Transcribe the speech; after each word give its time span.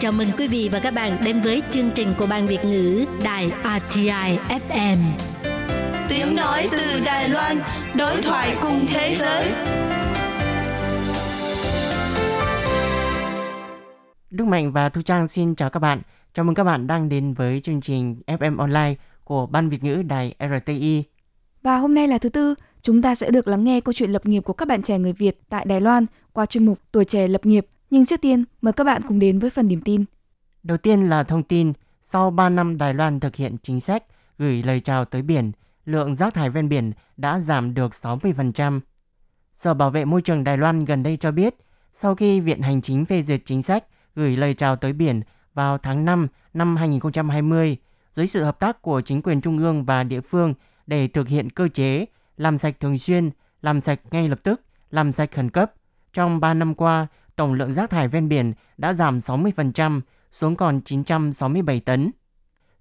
Chào 0.00 0.12
mừng 0.12 0.28
quý 0.38 0.48
vị 0.48 0.68
và 0.72 0.80
các 0.80 0.94
bạn 0.94 1.18
đến 1.24 1.40
với 1.40 1.62
chương 1.70 1.90
trình 1.94 2.14
của 2.18 2.26
Ban 2.26 2.46
Việt 2.46 2.64
ngữ 2.64 3.04
Đài 3.24 3.52
RTI 3.90 4.38
FM. 4.48 4.96
Tiếng 6.08 6.36
nói 6.36 6.68
từ 6.72 7.00
Đài 7.04 7.28
Loan, 7.28 7.56
đối 7.96 8.22
thoại 8.22 8.56
cùng 8.62 8.86
thế 8.88 9.14
giới. 9.14 9.50
Đức 14.30 14.44
Mạnh 14.44 14.72
và 14.72 14.88
Thu 14.88 15.02
Trang 15.02 15.28
xin 15.28 15.54
chào 15.54 15.70
các 15.70 15.80
bạn. 15.80 16.02
Chào 16.34 16.44
mừng 16.44 16.54
các 16.54 16.64
bạn 16.64 16.86
đang 16.86 17.08
đến 17.08 17.34
với 17.34 17.60
chương 17.60 17.80
trình 17.80 18.22
FM 18.26 18.58
Online 18.58 18.94
của 19.24 19.46
Ban 19.46 19.68
Việt 19.68 19.84
ngữ 19.84 20.02
Đài 20.02 20.34
RTI. 20.40 21.04
Và 21.62 21.76
hôm 21.76 21.94
nay 21.94 22.08
là 22.08 22.18
thứ 22.18 22.28
tư, 22.28 22.54
chúng 22.82 23.02
ta 23.02 23.14
sẽ 23.14 23.30
được 23.30 23.48
lắng 23.48 23.64
nghe 23.64 23.80
câu 23.80 23.92
chuyện 23.92 24.10
lập 24.10 24.26
nghiệp 24.26 24.40
của 24.40 24.52
các 24.52 24.68
bạn 24.68 24.82
trẻ 24.82 24.98
người 24.98 25.12
Việt 25.12 25.40
tại 25.48 25.64
Đài 25.64 25.80
Loan 25.80 26.06
qua 26.32 26.46
chuyên 26.46 26.66
mục 26.66 26.78
Tuổi 26.92 27.04
trẻ 27.04 27.28
lập 27.28 27.46
nghiệp. 27.46 27.66
Nhưng 27.90 28.06
trước 28.06 28.20
tiên, 28.20 28.44
mời 28.62 28.72
các 28.72 28.84
bạn 28.84 29.02
cùng 29.08 29.18
đến 29.18 29.38
với 29.38 29.50
phần 29.50 29.68
điểm 29.68 29.80
tin. 29.80 30.04
Đầu 30.62 30.78
tiên 30.78 31.08
là 31.08 31.22
thông 31.22 31.42
tin, 31.42 31.72
sau 32.02 32.30
3 32.30 32.48
năm 32.48 32.78
Đài 32.78 32.94
Loan 32.94 33.20
thực 33.20 33.36
hiện 33.36 33.56
chính 33.62 33.80
sách 33.80 34.04
gửi 34.38 34.62
lời 34.62 34.80
chào 34.80 35.04
tới 35.04 35.22
biển, 35.22 35.52
lượng 35.84 36.16
rác 36.16 36.34
thải 36.34 36.50
ven 36.50 36.68
biển 36.68 36.92
đã 37.16 37.40
giảm 37.40 37.74
được 37.74 37.92
60%. 37.92 38.80
Sở 39.54 39.74
Bảo 39.74 39.90
vệ 39.90 40.04
Môi 40.04 40.22
trường 40.22 40.44
Đài 40.44 40.56
Loan 40.56 40.84
gần 40.84 41.02
đây 41.02 41.16
cho 41.16 41.30
biết, 41.30 41.54
sau 41.94 42.14
khi 42.14 42.40
Viện 42.40 42.60
Hành 42.60 42.82
Chính 42.82 43.04
phê 43.04 43.22
duyệt 43.22 43.42
chính 43.44 43.62
sách 43.62 43.84
gửi 44.14 44.36
lời 44.36 44.54
chào 44.54 44.76
tới 44.76 44.92
biển 44.92 45.20
vào 45.54 45.78
tháng 45.78 46.04
5 46.04 46.28
năm 46.54 46.76
2020, 46.76 47.76
dưới 48.14 48.26
sự 48.26 48.44
hợp 48.44 48.60
tác 48.60 48.82
của 48.82 49.00
chính 49.00 49.22
quyền 49.22 49.40
trung 49.40 49.58
ương 49.58 49.84
và 49.84 50.02
địa 50.02 50.20
phương 50.20 50.54
để 50.88 51.08
thực 51.08 51.28
hiện 51.28 51.50
cơ 51.50 51.68
chế 51.68 52.06
làm 52.36 52.58
sạch 52.58 52.80
thường 52.80 52.98
xuyên, 52.98 53.30
làm 53.62 53.80
sạch 53.80 54.00
ngay 54.10 54.28
lập 54.28 54.40
tức, 54.42 54.60
làm 54.90 55.12
sạch 55.12 55.30
khẩn 55.32 55.50
cấp. 55.50 55.72
Trong 56.12 56.40
3 56.40 56.54
năm 56.54 56.74
qua, 56.74 57.06
tổng 57.36 57.54
lượng 57.54 57.74
rác 57.74 57.90
thải 57.90 58.08
ven 58.08 58.28
biển 58.28 58.52
đã 58.78 58.92
giảm 58.92 59.18
60% 59.18 60.00
xuống 60.32 60.56
còn 60.56 60.80
967 60.80 61.80
tấn. 61.80 62.10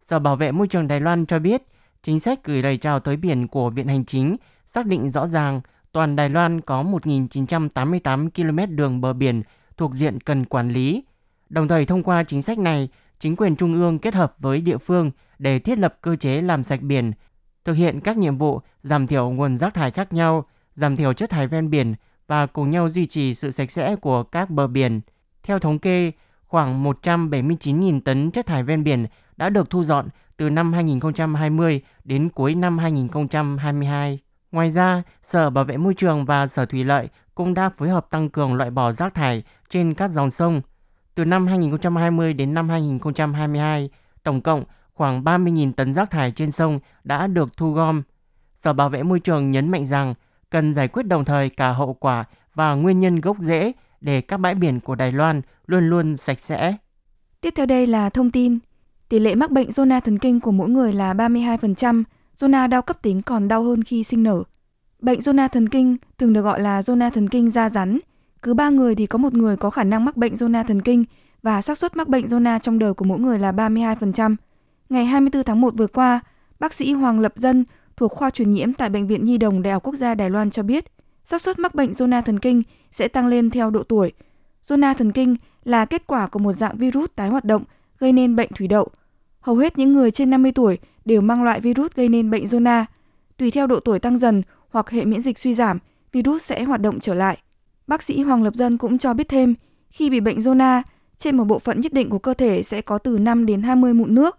Sở 0.10 0.20
Bảo 0.20 0.36
vệ 0.36 0.52
Môi 0.52 0.68
trường 0.68 0.88
Đài 0.88 1.00
Loan 1.00 1.26
cho 1.26 1.40
biết, 1.40 1.64
chính 2.04 2.20
sách 2.20 2.40
gửi 2.44 2.62
lời 2.62 2.78
chào 2.78 3.00
tới 3.00 3.18
biển 3.18 3.48
của 3.48 3.70
Viện 3.70 3.88
Hành 3.88 4.06
Chính 4.06 4.36
xác 4.66 4.86
định 4.86 5.10
rõ 5.10 5.28
ràng 5.28 5.62
toàn 5.92 6.16
Đài 6.16 6.30
Loan 6.30 6.62
có 6.62 6.84
1.988 6.84 8.30
km 8.30 8.76
đường 8.76 9.02
bờ 9.02 9.14
biển 9.14 9.44
thuộc 9.78 9.94
diện 9.94 10.22
cần 10.22 10.46
quản 10.46 10.70
lý. 10.70 11.04
Đồng 11.50 11.68
thời 11.68 11.86
thông 11.86 12.04
qua 12.04 12.24
chính 12.24 12.42
sách 12.42 12.60
này, 12.60 12.90
chính 13.20 13.36
quyền 13.36 13.56
trung 13.56 13.74
ương 13.74 14.00
kết 14.00 14.14
hợp 14.14 14.34
với 14.40 14.62
địa 14.62 14.78
phương 14.78 15.12
để 15.40 15.60
thiết 15.60 15.80
lập 15.80 15.98
cơ 16.02 16.16
chế 16.16 16.42
làm 16.42 16.64
sạch 16.64 16.82
biển, 16.82 17.12
thực 17.68 17.74
hiện 17.74 18.00
các 18.00 18.18
nhiệm 18.18 18.38
vụ 18.38 18.62
giảm 18.84 19.08
thiểu 19.08 19.30
nguồn 19.30 19.58
rác 19.58 19.74
thải 19.74 19.92
khác 19.92 20.14
nhau, 20.14 20.46
giảm 20.74 20.96
thiểu 20.96 21.14
chất 21.14 21.30
thải 21.30 21.48
ven 21.48 21.70
biển 21.70 21.94
và 22.28 22.46
cùng 22.46 22.70
nhau 22.70 22.90
duy 22.90 23.06
trì 23.06 23.34
sự 23.34 23.52
sạch 23.52 23.72
sẽ 23.72 23.96
của 23.96 24.24
các 24.24 24.50
bờ 24.50 24.68
biển. 24.68 25.02
Theo 25.44 25.60
thống 25.60 25.80
kê, 25.80 26.12
khoảng 26.48 26.84
179.000 26.84 28.02
tấn 28.02 28.32
chất 28.32 28.46
thải 28.46 28.64
ven 28.64 28.84
biển 28.84 29.06
đã 29.38 29.50
được 29.50 29.70
thu 29.70 29.84
dọn 29.84 30.08
từ 30.38 30.50
năm 30.50 30.74
2020 30.74 31.82
đến 32.04 32.30
cuối 32.30 32.56
năm 32.56 32.78
2022. 32.78 34.20
Ngoài 34.52 34.72
ra, 34.72 35.04
Sở 35.24 35.50
Bảo 35.50 35.64
vệ 35.64 35.78
Môi 35.78 35.94
trường 35.94 36.26
và 36.26 36.48
Sở 36.48 36.66
Thủy 36.66 36.84
lợi 36.84 37.10
cũng 37.36 37.54
đã 37.54 37.70
phối 37.70 37.90
hợp 37.90 38.08
tăng 38.10 38.30
cường 38.30 38.54
loại 38.54 38.72
bỏ 38.72 38.92
rác 38.92 39.14
thải 39.14 39.44
trên 39.70 39.94
các 39.94 40.12
dòng 40.12 40.32
sông. 40.32 40.62
Từ 41.16 41.26
năm 41.26 41.48
2020 41.48 42.34
đến 42.34 42.54
năm 42.54 42.70
2022, 42.70 43.90
tổng 44.24 44.42
cộng 44.42 44.64
khoảng 44.98 45.24
30.000 45.24 45.74
tấn 45.74 45.94
rác 45.94 46.12
thải 46.12 46.32
trên 46.32 46.52
sông 46.52 46.80
đã 47.04 47.28
được 47.28 47.58
thu 47.58 47.72
gom. 47.72 48.02
Sở 48.56 48.74
Bảo 48.74 48.90
vệ 48.90 49.04
Môi 49.04 49.20
trường 49.20 49.52
nhấn 49.52 49.70
mạnh 49.70 49.86
rằng 49.86 50.14
cần 50.50 50.74
giải 50.74 50.88
quyết 50.88 51.04
đồng 51.04 51.26
thời 51.26 51.50
cả 51.50 51.72
hậu 51.72 51.94
quả 51.94 52.26
và 52.56 52.74
nguyên 52.74 53.00
nhân 53.00 53.22
gốc 53.22 53.38
rễ 53.40 53.72
để 54.02 54.22
các 54.22 54.38
bãi 54.38 54.56
biển 54.56 54.80
của 54.80 54.96
Đài 54.96 55.12
Loan 55.12 55.42
luôn 55.68 55.90
luôn 55.90 56.18
sạch 56.18 56.40
sẽ. 56.40 56.76
Tiếp 57.42 57.54
theo 57.56 57.66
đây 57.66 57.88
là 57.88 58.10
thông 58.10 58.32
tin. 58.32 58.58
Tỷ 59.10 59.20
lệ 59.20 59.36
mắc 59.36 59.52
bệnh 59.52 59.70
zona 59.70 60.02
thần 60.02 60.18
kinh 60.18 60.40
của 60.40 60.52
mỗi 60.52 60.70
người 60.70 60.94
là 60.94 61.14
32%, 61.14 62.04
zona 62.36 62.70
đau 62.70 62.82
cấp 62.82 63.02
tính 63.02 63.22
còn 63.22 63.48
đau 63.48 63.64
hơn 63.64 63.84
khi 63.84 64.04
sinh 64.04 64.24
nở. 64.24 64.44
Bệnh 65.00 65.20
zona 65.20 65.48
thần 65.48 65.70
kinh 65.70 65.98
thường 66.18 66.34
được 66.34 66.42
gọi 66.42 66.62
là 66.62 66.82
zona 66.82 67.10
thần 67.10 67.30
kinh 67.30 67.50
da 67.50 67.70
rắn. 67.70 68.00
Cứ 68.42 68.54
3 68.54 68.70
người 68.70 68.96
thì 68.96 69.06
có 69.06 69.18
một 69.18 69.34
người 69.34 69.58
có 69.58 69.70
khả 69.70 69.84
năng 69.84 70.06
mắc 70.06 70.18
bệnh 70.18 70.34
zona 70.34 70.64
thần 70.64 70.82
kinh 70.82 71.06
và 71.44 71.62
xác 71.62 71.78
suất 71.78 71.96
mắc 71.96 72.08
bệnh 72.08 72.26
zona 72.26 72.60
trong 72.60 72.80
đời 72.80 72.94
của 72.94 73.06
mỗi 73.06 73.20
người 73.20 73.40
là 73.40 73.52
32%. 73.52 74.36
Ngày 74.90 75.06
24 75.06 75.44
tháng 75.44 75.62
1 75.62 75.74
vừa 75.78 75.88
qua, 75.88 76.20
bác 76.60 76.74
sĩ 76.74 76.94
Hoàng 76.94 77.20
Lập 77.20 77.34
Dân 77.36 77.66
thuộc 77.98 78.12
khoa 78.12 78.30
truyền 78.30 78.52
nhiễm 78.52 78.74
tại 78.74 78.90
Bệnh 78.90 79.08
viện 79.08 79.26
Nhi 79.26 79.38
đồng 79.38 79.62
Đại 79.62 79.74
học 79.74 79.84
Quốc 79.84 79.96
gia 79.96 80.16
Đài 80.16 80.30
Loan 80.30 80.50
cho 80.50 80.64
biết, 80.64 80.86
xác 81.26 81.42
suất 81.42 81.60
mắc 81.60 81.76
bệnh 81.76 81.92
zona 81.92 82.22
thần 82.22 82.40
kinh 82.40 82.62
sẽ 82.92 83.08
tăng 83.08 83.28
lên 83.28 83.50
theo 83.50 83.70
độ 83.70 83.84
tuổi. 83.84 84.12
Zona 84.64 84.94
thần 84.94 85.12
kinh 85.12 85.36
là 85.64 85.86
kết 85.86 86.08
quả 86.08 86.28
của 86.28 86.40
một 86.40 86.54
dạng 86.54 86.78
virus 86.78 87.10
tái 87.16 87.30
hoạt 87.30 87.46
động 87.46 87.64
gây 88.00 88.14
nên 88.14 88.36
bệnh 88.36 88.50
thủy 88.56 88.68
đậu. 88.68 88.88
Hầu 89.42 89.56
hết 89.56 89.78
những 89.78 89.94
người 89.94 90.12
trên 90.12 90.30
50 90.30 90.52
tuổi 90.52 90.78
đều 91.06 91.22
mang 91.22 91.44
loại 91.44 91.62
virus 91.62 91.92
gây 91.96 92.10
nên 92.10 92.30
bệnh 92.30 92.44
zona. 92.46 92.86
Tùy 93.38 93.52
theo 93.52 93.68
độ 93.68 93.80
tuổi 93.80 94.00
tăng 94.00 94.18
dần 94.18 94.42
hoặc 94.70 94.90
hệ 94.90 95.06
miễn 95.06 95.22
dịch 95.22 95.38
suy 95.38 95.54
giảm, 95.54 95.80
virus 96.12 96.44
sẽ 96.44 96.64
hoạt 96.64 96.82
động 96.82 97.00
trở 97.00 97.14
lại. 97.14 97.38
Bác 97.88 98.04
sĩ 98.04 98.22
Hoàng 98.22 98.44
Lập 98.44 98.54
Dân 98.54 98.78
cũng 98.78 98.98
cho 98.98 99.14
biết 99.14 99.30
thêm, 99.30 99.56
khi 99.90 100.10
bị 100.10 100.20
bệnh 100.20 100.38
zona, 100.38 100.82
trên 101.18 101.38
một 101.38 101.44
bộ 101.44 101.60
phận 101.60 101.82
nhất 101.82 101.94
định 101.94 102.10
của 102.10 102.20
cơ 102.20 102.34
thể 102.34 102.64
sẽ 102.64 102.82
có 102.82 102.98
từ 102.98 103.20
5 103.20 103.46
đến 103.46 103.62
20 103.62 103.94
mụn 103.94 104.16
nước. 104.16 104.38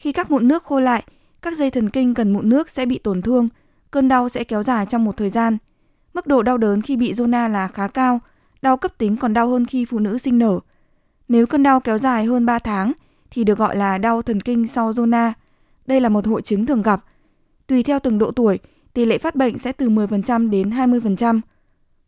Khi 0.00 0.12
các 0.12 0.30
mụn 0.30 0.48
nước 0.48 0.62
khô 0.62 0.80
lại, 0.80 1.04
các 1.42 1.56
dây 1.56 1.70
thần 1.70 1.90
kinh 1.90 2.14
gần 2.14 2.32
mụn 2.32 2.48
nước 2.48 2.70
sẽ 2.70 2.86
bị 2.86 2.98
tổn 2.98 3.22
thương, 3.22 3.48
cơn 3.90 4.08
đau 4.08 4.28
sẽ 4.28 4.44
kéo 4.44 4.62
dài 4.62 4.86
trong 4.86 5.04
một 5.04 5.16
thời 5.16 5.30
gian. 5.30 5.58
Mức 6.14 6.26
độ 6.26 6.42
đau 6.42 6.58
đớn 6.58 6.82
khi 6.82 6.96
bị 6.96 7.12
zona 7.12 7.48
là 7.48 7.68
khá 7.68 7.88
cao, 7.88 8.20
đau 8.62 8.76
cấp 8.76 8.98
tính 8.98 9.16
còn 9.16 9.34
đau 9.34 9.48
hơn 9.48 9.66
khi 9.66 9.84
phụ 9.84 9.98
nữ 9.98 10.18
sinh 10.18 10.38
nở. 10.38 10.60
Nếu 11.28 11.46
cơn 11.46 11.62
đau 11.62 11.80
kéo 11.80 11.98
dài 11.98 12.24
hơn 12.24 12.46
3 12.46 12.58
tháng 12.58 12.92
thì 13.30 13.44
được 13.44 13.58
gọi 13.58 13.76
là 13.76 13.98
đau 13.98 14.22
thần 14.22 14.40
kinh 14.40 14.66
sau 14.66 14.90
zona. 14.90 15.32
Đây 15.86 16.00
là 16.00 16.08
một 16.08 16.26
hội 16.26 16.42
chứng 16.42 16.66
thường 16.66 16.82
gặp. 16.82 17.04
Tùy 17.66 17.82
theo 17.82 17.98
từng 17.98 18.18
độ 18.18 18.30
tuổi, 18.30 18.58
tỷ 18.94 19.04
lệ 19.04 19.18
phát 19.18 19.36
bệnh 19.36 19.58
sẽ 19.58 19.72
từ 19.72 19.88
10% 19.88 20.50
đến 20.50 20.70
20%. 20.70 21.40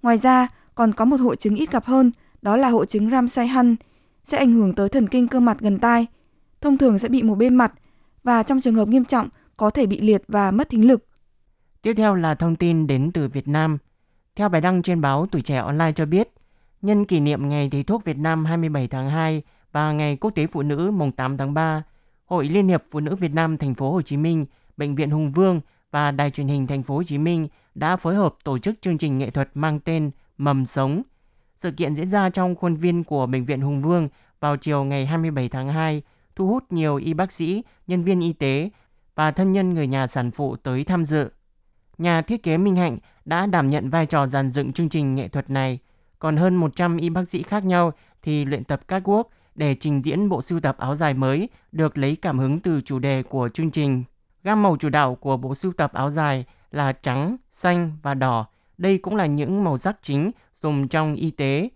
Ngoài 0.02 0.16
ra, 0.18 0.48
còn 0.74 0.92
có 0.92 1.04
một 1.04 1.20
hội 1.20 1.36
chứng 1.36 1.54
ít 1.54 1.72
gặp 1.72 1.84
hơn, 1.84 2.10
đó 2.42 2.56
là 2.56 2.68
hội 2.68 2.86
chứng 2.86 3.10
Ramsay 3.10 3.48
Hunt, 3.48 3.80
sẽ 4.24 4.38
ảnh 4.38 4.52
hưởng 4.52 4.74
tới 4.74 4.88
thần 4.88 5.06
kinh 5.06 5.28
cơ 5.28 5.40
mặt 5.40 5.56
gần 5.60 5.78
tai. 5.78 6.06
Thông 6.60 6.78
thường 6.78 6.98
sẽ 6.98 7.08
bị 7.08 7.22
một 7.22 7.34
bên 7.34 7.54
mặt 7.54 7.72
và 8.24 8.42
trong 8.42 8.60
trường 8.60 8.74
hợp 8.74 8.88
nghiêm 8.88 9.04
trọng 9.04 9.28
có 9.56 9.70
thể 9.70 9.86
bị 9.86 10.00
liệt 10.00 10.22
và 10.28 10.50
mất 10.50 10.68
thính 10.68 10.88
lực. 10.88 11.06
Tiếp 11.82 11.94
theo 11.96 12.14
là 12.14 12.34
thông 12.34 12.56
tin 12.56 12.86
đến 12.86 13.10
từ 13.14 13.28
Việt 13.28 13.48
Nam. 13.48 13.78
Theo 14.36 14.48
bài 14.48 14.60
đăng 14.60 14.82
trên 14.82 15.00
báo 15.00 15.26
Tuổi 15.26 15.42
Trẻ 15.42 15.56
Online 15.56 15.92
cho 15.92 16.06
biết, 16.06 16.28
nhân 16.82 17.04
kỷ 17.04 17.20
niệm 17.20 17.48
Ngày 17.48 17.68
Thầy 17.72 17.82
thuốc 17.82 18.04
Việt 18.04 18.18
Nam 18.18 18.44
27 18.44 18.88
tháng 18.88 19.10
2 19.10 19.42
và 19.72 19.92
Ngày 19.92 20.16
Quốc 20.16 20.30
tế 20.34 20.46
Phụ 20.46 20.62
nữ 20.62 20.90
mùng 20.90 21.12
8 21.12 21.36
tháng 21.36 21.54
3, 21.54 21.82
Hội 22.24 22.44
Liên 22.44 22.68
hiệp 22.68 22.82
Phụ 22.90 23.00
nữ 23.00 23.16
Việt 23.16 23.34
Nam 23.34 23.58
thành 23.58 23.74
phố 23.74 23.92
Hồ 23.92 24.02
Chí 24.02 24.16
Minh, 24.16 24.46
Bệnh 24.76 24.94
viện 24.94 25.10
Hùng 25.10 25.32
Vương 25.32 25.60
và 25.90 26.10
Đài 26.10 26.30
truyền 26.30 26.48
hình 26.48 26.66
thành 26.66 26.82
phố 26.82 26.94
Hồ 26.94 27.02
Chí 27.02 27.18
Minh 27.18 27.48
đã 27.74 27.96
phối 27.96 28.14
hợp 28.14 28.34
tổ 28.44 28.58
chức 28.58 28.74
chương 28.80 28.98
trình 28.98 29.18
nghệ 29.18 29.30
thuật 29.30 29.50
mang 29.54 29.80
tên 29.80 30.10
Mầm 30.38 30.66
sống. 30.66 31.02
Sự 31.58 31.70
kiện 31.70 31.94
diễn 31.94 32.08
ra 32.08 32.30
trong 32.30 32.54
khuôn 32.54 32.76
viên 32.76 33.04
của 33.04 33.26
Bệnh 33.26 33.44
viện 33.44 33.60
Hùng 33.60 33.82
Vương 33.82 34.08
vào 34.40 34.56
chiều 34.56 34.84
ngày 34.84 35.06
27 35.06 35.48
tháng 35.48 35.68
2, 35.68 36.02
thu 36.36 36.46
hút 36.46 36.64
nhiều 36.70 36.96
y 36.96 37.14
bác 37.14 37.32
sĩ, 37.32 37.62
nhân 37.86 38.04
viên 38.04 38.20
y 38.20 38.32
tế 38.32 38.70
và 39.14 39.30
thân 39.30 39.52
nhân 39.52 39.74
người 39.74 39.86
nhà 39.86 40.06
sản 40.06 40.30
phụ 40.30 40.56
tới 40.56 40.84
tham 40.84 41.04
dự. 41.04 41.30
Nhà 41.98 42.22
thiết 42.22 42.42
kế 42.42 42.56
Minh 42.56 42.76
Hạnh 42.76 42.98
đã 43.24 43.46
đảm 43.46 43.70
nhận 43.70 43.88
vai 43.88 44.06
trò 44.06 44.26
dàn 44.26 44.50
dựng 44.50 44.72
chương 44.72 44.88
trình 44.88 45.14
nghệ 45.14 45.28
thuật 45.28 45.50
này, 45.50 45.78
còn 46.18 46.36
hơn 46.36 46.56
100 46.56 46.96
y 46.96 47.10
bác 47.10 47.28
sĩ 47.28 47.42
khác 47.42 47.64
nhau 47.64 47.92
thì 48.22 48.44
luyện 48.44 48.64
tập 48.64 48.80
các 48.88 49.02
quốc 49.04 49.28
để 49.54 49.74
trình 49.74 50.04
diễn 50.04 50.28
bộ 50.28 50.42
sưu 50.42 50.60
tập 50.60 50.76
áo 50.78 50.96
dài 50.96 51.14
mới 51.14 51.48
được 51.72 51.98
lấy 51.98 52.16
cảm 52.16 52.38
hứng 52.38 52.60
từ 52.60 52.80
chủ 52.80 52.98
đề 52.98 53.22
của 53.22 53.48
chương 53.48 53.70
trình. 53.70 54.04
Gam 54.44 54.62
màu 54.62 54.76
chủ 54.76 54.88
đạo 54.88 55.14
của 55.14 55.36
bộ 55.36 55.54
sưu 55.54 55.72
tập 55.72 55.92
áo 55.92 56.10
dài 56.10 56.44
là 56.70 56.92
trắng, 56.92 57.36
xanh 57.50 57.98
và 58.02 58.14
đỏ. 58.14 58.46
Đây 58.78 58.98
cũng 58.98 59.16
là 59.16 59.26
những 59.26 59.64
màu 59.64 59.78
sắc 59.78 59.96
chính 60.02 60.30
dùng 60.62 60.88
trong 60.88 61.14
y 61.14 61.30
tế. 61.30 61.68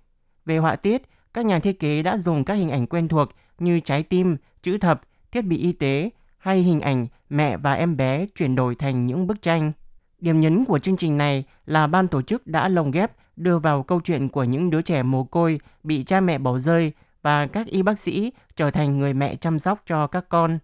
Về 0.45 0.59
họa 0.59 0.77
tiết, 0.77 1.03
các 1.35 1.47
nhà 1.47 1.59
thiết 1.59 1.81
kế 1.81 2.03
đã 2.03 2.19
dùng 2.19 2.45
các 2.45 2.55
hình 2.55 2.71
ảnh 2.71 2.87
quen 2.87 3.09
thuộc 3.09 3.29
như 3.59 3.81
trái 3.81 4.03
tim, 4.03 4.37
chữ 4.63 4.79
thập, 4.79 5.01
thiết 5.33 5.43
bị 5.43 5.57
y 5.59 5.73
tế 5.73 6.11
hay 6.39 6.63
hình 6.63 6.81
ảnh 6.81 7.07
mẹ 7.31 7.57
và 7.57 7.73
em 7.73 7.97
bé 7.97 8.27
chuyển 8.27 8.55
đổi 8.55 8.75
thành 8.75 9.07
những 9.07 9.27
bức 9.27 9.43
tranh. 9.43 9.73
Điểm 10.19 10.41
nhấn 10.41 10.65
của 10.65 10.79
chương 10.79 10.97
trình 10.97 11.19
này 11.19 11.45
là 11.67 11.87
ban 11.87 12.09
tổ 12.09 12.23
chức 12.23 12.47
đã 12.47 12.69
lồng 12.69 12.91
ghép 12.91 13.13
đưa 13.37 13.59
vào 13.59 13.83
câu 13.83 14.01
chuyện 14.05 14.29
của 14.29 14.45
những 14.45 14.71
đứa 14.71 14.83
trẻ 14.83 15.03
mồ 15.03 15.25
côi 15.25 15.61
bị 15.83 16.05
cha 16.05 16.21
mẹ 16.21 16.39
bỏ 16.39 16.59
rơi 16.59 16.93
và 17.23 17.47
các 17.47 17.67
y 17.67 17.83
bác 17.83 17.99
sĩ 17.99 18.33
trở 18.57 18.71
thành 18.71 18.99
người 18.99 19.15
mẹ 19.15 19.37
chăm 19.37 19.59
sóc 19.59 19.83
cho 19.87 20.07
các 20.07 20.29
con. 20.29 20.59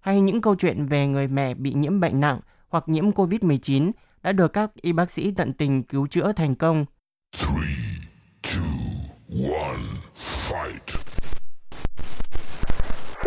Hay 0.00 0.20
những 0.20 0.40
câu 0.40 0.54
chuyện 0.54 0.86
về 0.86 1.06
người 1.06 1.26
mẹ 1.26 1.54
bị 1.54 1.72
nhiễm 1.74 2.00
bệnh 2.00 2.20
nặng 2.20 2.40
hoặc 2.68 2.84
nhiễm 2.86 3.10
COVID-19 3.10 3.90
đã 4.22 4.32
được 4.32 4.52
các 4.52 4.70
y 4.74 4.92
bác 4.92 5.10
sĩ 5.10 5.30
tận 5.30 5.52
tình 5.52 5.82
cứu 5.82 6.06
chữa 6.06 6.32
thành 6.32 6.54
công. 6.54 6.86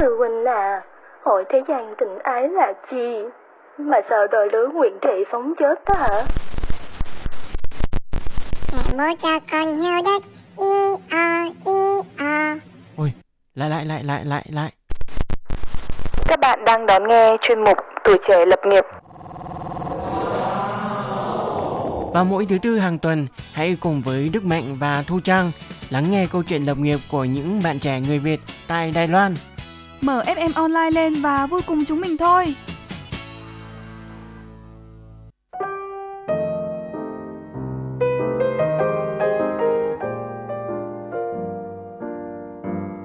Sư 0.02 0.16
huynh 0.18 0.46
à, 0.46 0.82
hội 1.24 1.44
thế 1.50 1.62
gian 1.68 1.96
tình 2.00 2.20
ái 2.24 2.50
là 2.50 2.74
chi? 2.92 3.24
Mà 3.78 3.98
sợ 4.10 4.28
đòi 4.32 4.48
lứa 4.52 4.68
nguyện 4.74 4.98
thị 5.02 5.24
phóng 5.32 5.54
chết 5.60 5.76
đó 5.86 5.96
hả? 5.98 6.24
Mẹ 8.74 8.98
mua 8.98 9.16
cho 9.20 9.40
con 9.52 9.76
heo 9.82 10.02
đất, 10.02 10.24
y 10.58 10.66
o 11.12 13.06
lại 13.56 13.70
lại 13.70 13.86
lại 13.86 14.04
lại 14.04 14.26
lại 14.26 14.46
lại. 14.50 14.72
Các 16.28 16.40
bạn 16.40 16.66
đang 16.66 16.86
đón 16.86 17.08
nghe 17.08 17.38
chuyên 17.42 17.64
mục 17.64 17.78
Tuổi 18.04 18.18
trẻ 18.28 18.46
lập 18.46 18.60
nghiệp. 18.66 18.86
Và 22.14 22.24
mỗi 22.24 22.46
thứ 22.50 22.58
tư 22.62 22.78
hàng 22.78 23.00
tuần, 23.00 23.28
hãy 23.54 23.78
cùng 23.82 24.02
với 24.06 24.30
Đức 24.34 24.46
Mạnh 24.46 24.76
và 24.80 25.04
Thu 25.08 25.20
Trang 25.24 25.52
lắng 25.90 26.12
nghe 26.12 26.28
câu 26.32 26.44
chuyện 26.44 26.64
lập 26.66 26.78
nghiệp 26.78 26.98
của 27.12 27.24
những 27.24 27.62
bạn 27.64 27.80
trẻ 27.80 28.00
người 28.00 28.20
Việt 28.20 28.40
tại 28.68 28.92
Đài 28.96 29.08
Loan. 29.08 29.36
Mở 30.02 30.24
FM 30.26 30.50
online 30.56 30.92
lên 30.92 31.14
và 31.14 31.48
vui 31.48 31.62
cùng 31.68 31.86
chúng 31.86 32.02
mình 32.02 32.18
thôi. 32.18 32.56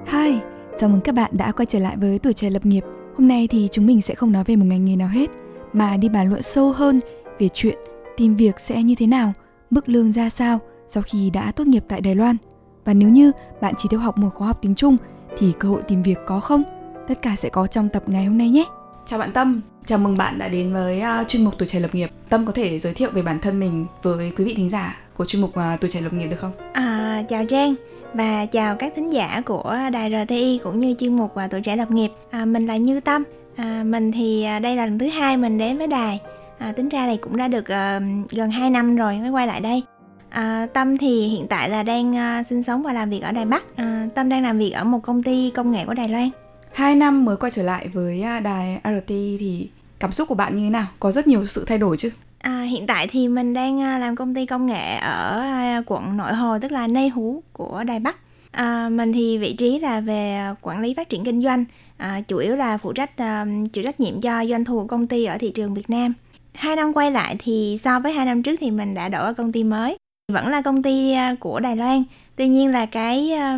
Hi, 0.07 0.39
chào 0.77 0.89
mừng 0.89 1.01
các 1.03 1.15
bạn 1.15 1.31
đã 1.37 1.51
quay 1.51 1.65
trở 1.65 1.79
lại 1.79 1.97
với 1.97 2.19
Tuổi 2.19 2.33
trẻ 2.33 2.49
lập 2.49 2.65
nghiệp. 2.65 2.83
Hôm 3.17 3.27
nay 3.27 3.47
thì 3.47 3.67
chúng 3.71 3.85
mình 3.85 4.01
sẽ 4.01 4.15
không 4.15 4.31
nói 4.31 4.43
về 4.43 4.55
một 4.55 4.65
ngành 4.65 4.85
nghề 4.85 4.95
nào 4.95 5.07
hết, 5.07 5.29
mà 5.73 5.97
đi 5.97 6.09
bàn 6.09 6.29
luận 6.29 6.41
sâu 6.41 6.71
hơn 6.71 6.99
về 7.39 7.49
chuyện 7.53 7.77
tìm 8.17 8.35
việc 8.35 8.59
sẽ 8.59 8.83
như 8.83 8.95
thế 8.97 9.07
nào, 9.07 9.33
mức 9.69 9.89
lương 9.89 10.11
ra 10.11 10.29
sao 10.29 10.59
sau 10.89 11.03
khi 11.05 11.29
đã 11.29 11.51
tốt 11.51 11.67
nghiệp 11.67 11.83
tại 11.87 12.01
Đài 12.01 12.15
Loan. 12.15 12.37
Và 12.85 12.93
nếu 12.93 13.09
như 13.09 13.31
bạn 13.61 13.73
chỉ 13.77 13.89
theo 13.91 13.99
học 13.99 14.17
một 14.17 14.29
khóa 14.33 14.47
học 14.47 14.59
tiếng 14.61 14.75
Trung 14.75 14.97
thì 15.37 15.53
cơ 15.59 15.69
hội 15.69 15.81
tìm 15.87 16.03
việc 16.03 16.17
có 16.25 16.39
không? 16.39 16.63
Tất 17.07 17.21
cả 17.21 17.35
sẽ 17.35 17.49
có 17.49 17.67
trong 17.67 17.89
tập 17.89 18.03
ngày 18.07 18.25
hôm 18.25 18.37
nay 18.37 18.49
nhé. 18.49 18.65
Chào 19.05 19.19
bạn 19.19 19.31
Tâm, 19.31 19.61
chào 19.85 19.97
mừng 19.97 20.17
bạn 20.17 20.39
đã 20.39 20.47
đến 20.47 20.73
với 20.73 21.01
uh, 21.21 21.27
chuyên 21.27 21.43
mục 21.43 21.53
Tuổi 21.57 21.67
trẻ 21.67 21.79
lập 21.79 21.95
nghiệp. 21.95 22.09
Tâm 22.29 22.45
có 22.45 22.51
thể 22.51 22.79
giới 22.79 22.93
thiệu 22.93 23.09
về 23.13 23.21
bản 23.21 23.39
thân 23.39 23.59
mình 23.59 23.85
với 24.03 24.31
quý 24.37 24.45
vị 24.45 24.53
thính 24.53 24.69
giả 24.69 24.97
của 25.13 25.25
chuyên 25.25 25.41
mục 25.41 25.49
uh, 25.49 25.79
Tuổi 25.81 25.89
trẻ 25.89 26.01
lập 26.01 26.13
nghiệp 26.13 26.27
được 26.27 26.35
không? 26.39 26.51
À, 26.73 27.23
chào 27.29 27.45
Trang 27.45 27.75
và 28.13 28.45
chào 28.45 28.75
các 28.75 28.93
thính 28.95 29.13
giả 29.13 29.41
của 29.45 29.77
đài 29.93 30.11
RTI 30.11 30.59
cũng 30.63 30.79
như 30.79 30.95
chuyên 30.99 31.17
mục 31.17 31.31
và 31.33 31.47
tuổi 31.47 31.61
trẻ 31.61 31.75
lập 31.75 31.91
nghiệp. 31.91 32.11
À, 32.29 32.45
mình 32.45 32.65
là 32.65 32.77
Như 32.77 32.99
Tâm. 32.99 33.23
À, 33.55 33.83
mình 33.85 34.11
thì 34.11 34.45
đây 34.61 34.75
là 34.75 34.85
lần 34.85 34.99
thứ 34.99 35.07
hai 35.07 35.37
mình 35.37 35.57
đến 35.57 35.77
với 35.77 35.87
đài. 35.87 36.19
À, 36.57 36.71
tính 36.71 36.89
ra 36.89 37.05
này 37.05 37.17
cũng 37.17 37.37
đã 37.37 37.47
được 37.47 37.63
uh, 37.63 38.29
gần 38.31 38.51
2 38.51 38.69
năm 38.69 38.95
rồi 38.95 39.17
mới 39.17 39.29
quay 39.29 39.47
lại 39.47 39.61
đây. 39.61 39.83
À, 40.29 40.67
Tâm 40.73 40.97
thì 40.97 41.27
hiện 41.27 41.47
tại 41.47 41.69
là 41.69 41.83
đang 41.83 42.11
uh, 42.11 42.45
sinh 42.47 42.63
sống 42.63 42.83
và 42.83 42.93
làm 42.93 43.09
việc 43.09 43.21
ở 43.21 43.31
Đài 43.31 43.45
Bắc. 43.45 43.63
À, 43.75 44.07
Tâm 44.15 44.29
đang 44.29 44.43
làm 44.43 44.57
việc 44.57 44.71
ở 44.71 44.83
một 44.83 44.99
công 45.03 45.23
ty 45.23 45.51
công 45.55 45.71
nghệ 45.71 45.85
của 45.85 45.93
Đài 45.93 46.09
Loan. 46.09 46.29
Hai 46.77 46.95
năm 46.95 47.25
mới 47.25 47.37
quay 47.37 47.51
trở 47.51 47.63
lại 47.63 47.87
với 47.87 48.21
à, 48.21 48.39
đài 48.39 48.79
RT 48.83 49.09
thì 49.09 49.69
cảm 49.99 50.11
xúc 50.11 50.27
của 50.27 50.35
bạn 50.35 50.55
như 50.55 50.63
thế 50.63 50.69
nào? 50.69 50.87
Có 50.99 51.11
rất 51.11 51.27
nhiều 51.27 51.45
sự 51.45 51.65
thay 51.67 51.77
đổi 51.77 51.97
chứ? 51.97 52.09
À, 52.39 52.61
hiện 52.61 52.87
tại 52.87 53.07
thì 53.07 53.27
mình 53.27 53.53
đang 53.53 53.81
à, 53.81 53.97
làm 53.97 54.15
công 54.15 54.35
ty 54.35 54.45
công 54.45 54.65
nghệ 54.65 54.95
ở 54.95 55.39
à, 55.41 55.81
quận 55.85 56.17
Nội 56.17 56.33
Hồ 56.33 56.59
tức 56.61 56.71
là 56.71 56.87
nay 56.87 57.09
Hú 57.09 57.43
của 57.53 57.83
Đài 57.83 57.99
Bắc. 57.99 58.17
À, 58.51 58.89
mình 58.89 59.13
thì 59.13 59.37
vị 59.37 59.53
trí 59.53 59.79
là 59.79 59.99
về 59.99 60.39
quản 60.61 60.81
lý 60.81 60.93
phát 60.93 61.09
triển 61.09 61.23
kinh 61.25 61.41
doanh, 61.41 61.65
à, 61.97 62.21
chủ 62.27 62.37
yếu 62.37 62.55
là 62.55 62.77
phụ 62.77 62.93
trách 62.93 63.11
uh, 63.21 63.73
chịu 63.73 63.83
trách 63.83 63.99
nhiệm 63.99 64.21
cho 64.21 64.45
doanh 64.45 64.65
thu 64.65 64.79
của 64.79 64.87
công 64.87 65.07
ty 65.07 65.25
ở 65.25 65.37
thị 65.37 65.51
trường 65.51 65.73
Việt 65.73 65.89
Nam. 65.89 66.13
Hai 66.53 66.75
năm 66.75 66.93
quay 66.93 67.11
lại 67.11 67.35
thì 67.39 67.77
so 67.83 67.99
với 67.99 68.11
hai 68.11 68.25
năm 68.25 68.43
trước 68.43 68.55
thì 68.59 68.71
mình 68.71 68.93
đã 68.93 69.09
đổi 69.09 69.21
ở 69.21 69.33
công 69.33 69.51
ty 69.51 69.63
mới, 69.63 69.97
vẫn 70.33 70.47
là 70.47 70.61
công 70.61 70.83
ty 70.83 71.11
à, 71.11 71.35
của 71.39 71.59
Đài 71.59 71.75
Loan. 71.75 72.03
Tuy 72.35 72.47
nhiên 72.47 72.71
là 72.71 72.85
cái 72.85 73.31
à, 73.31 73.57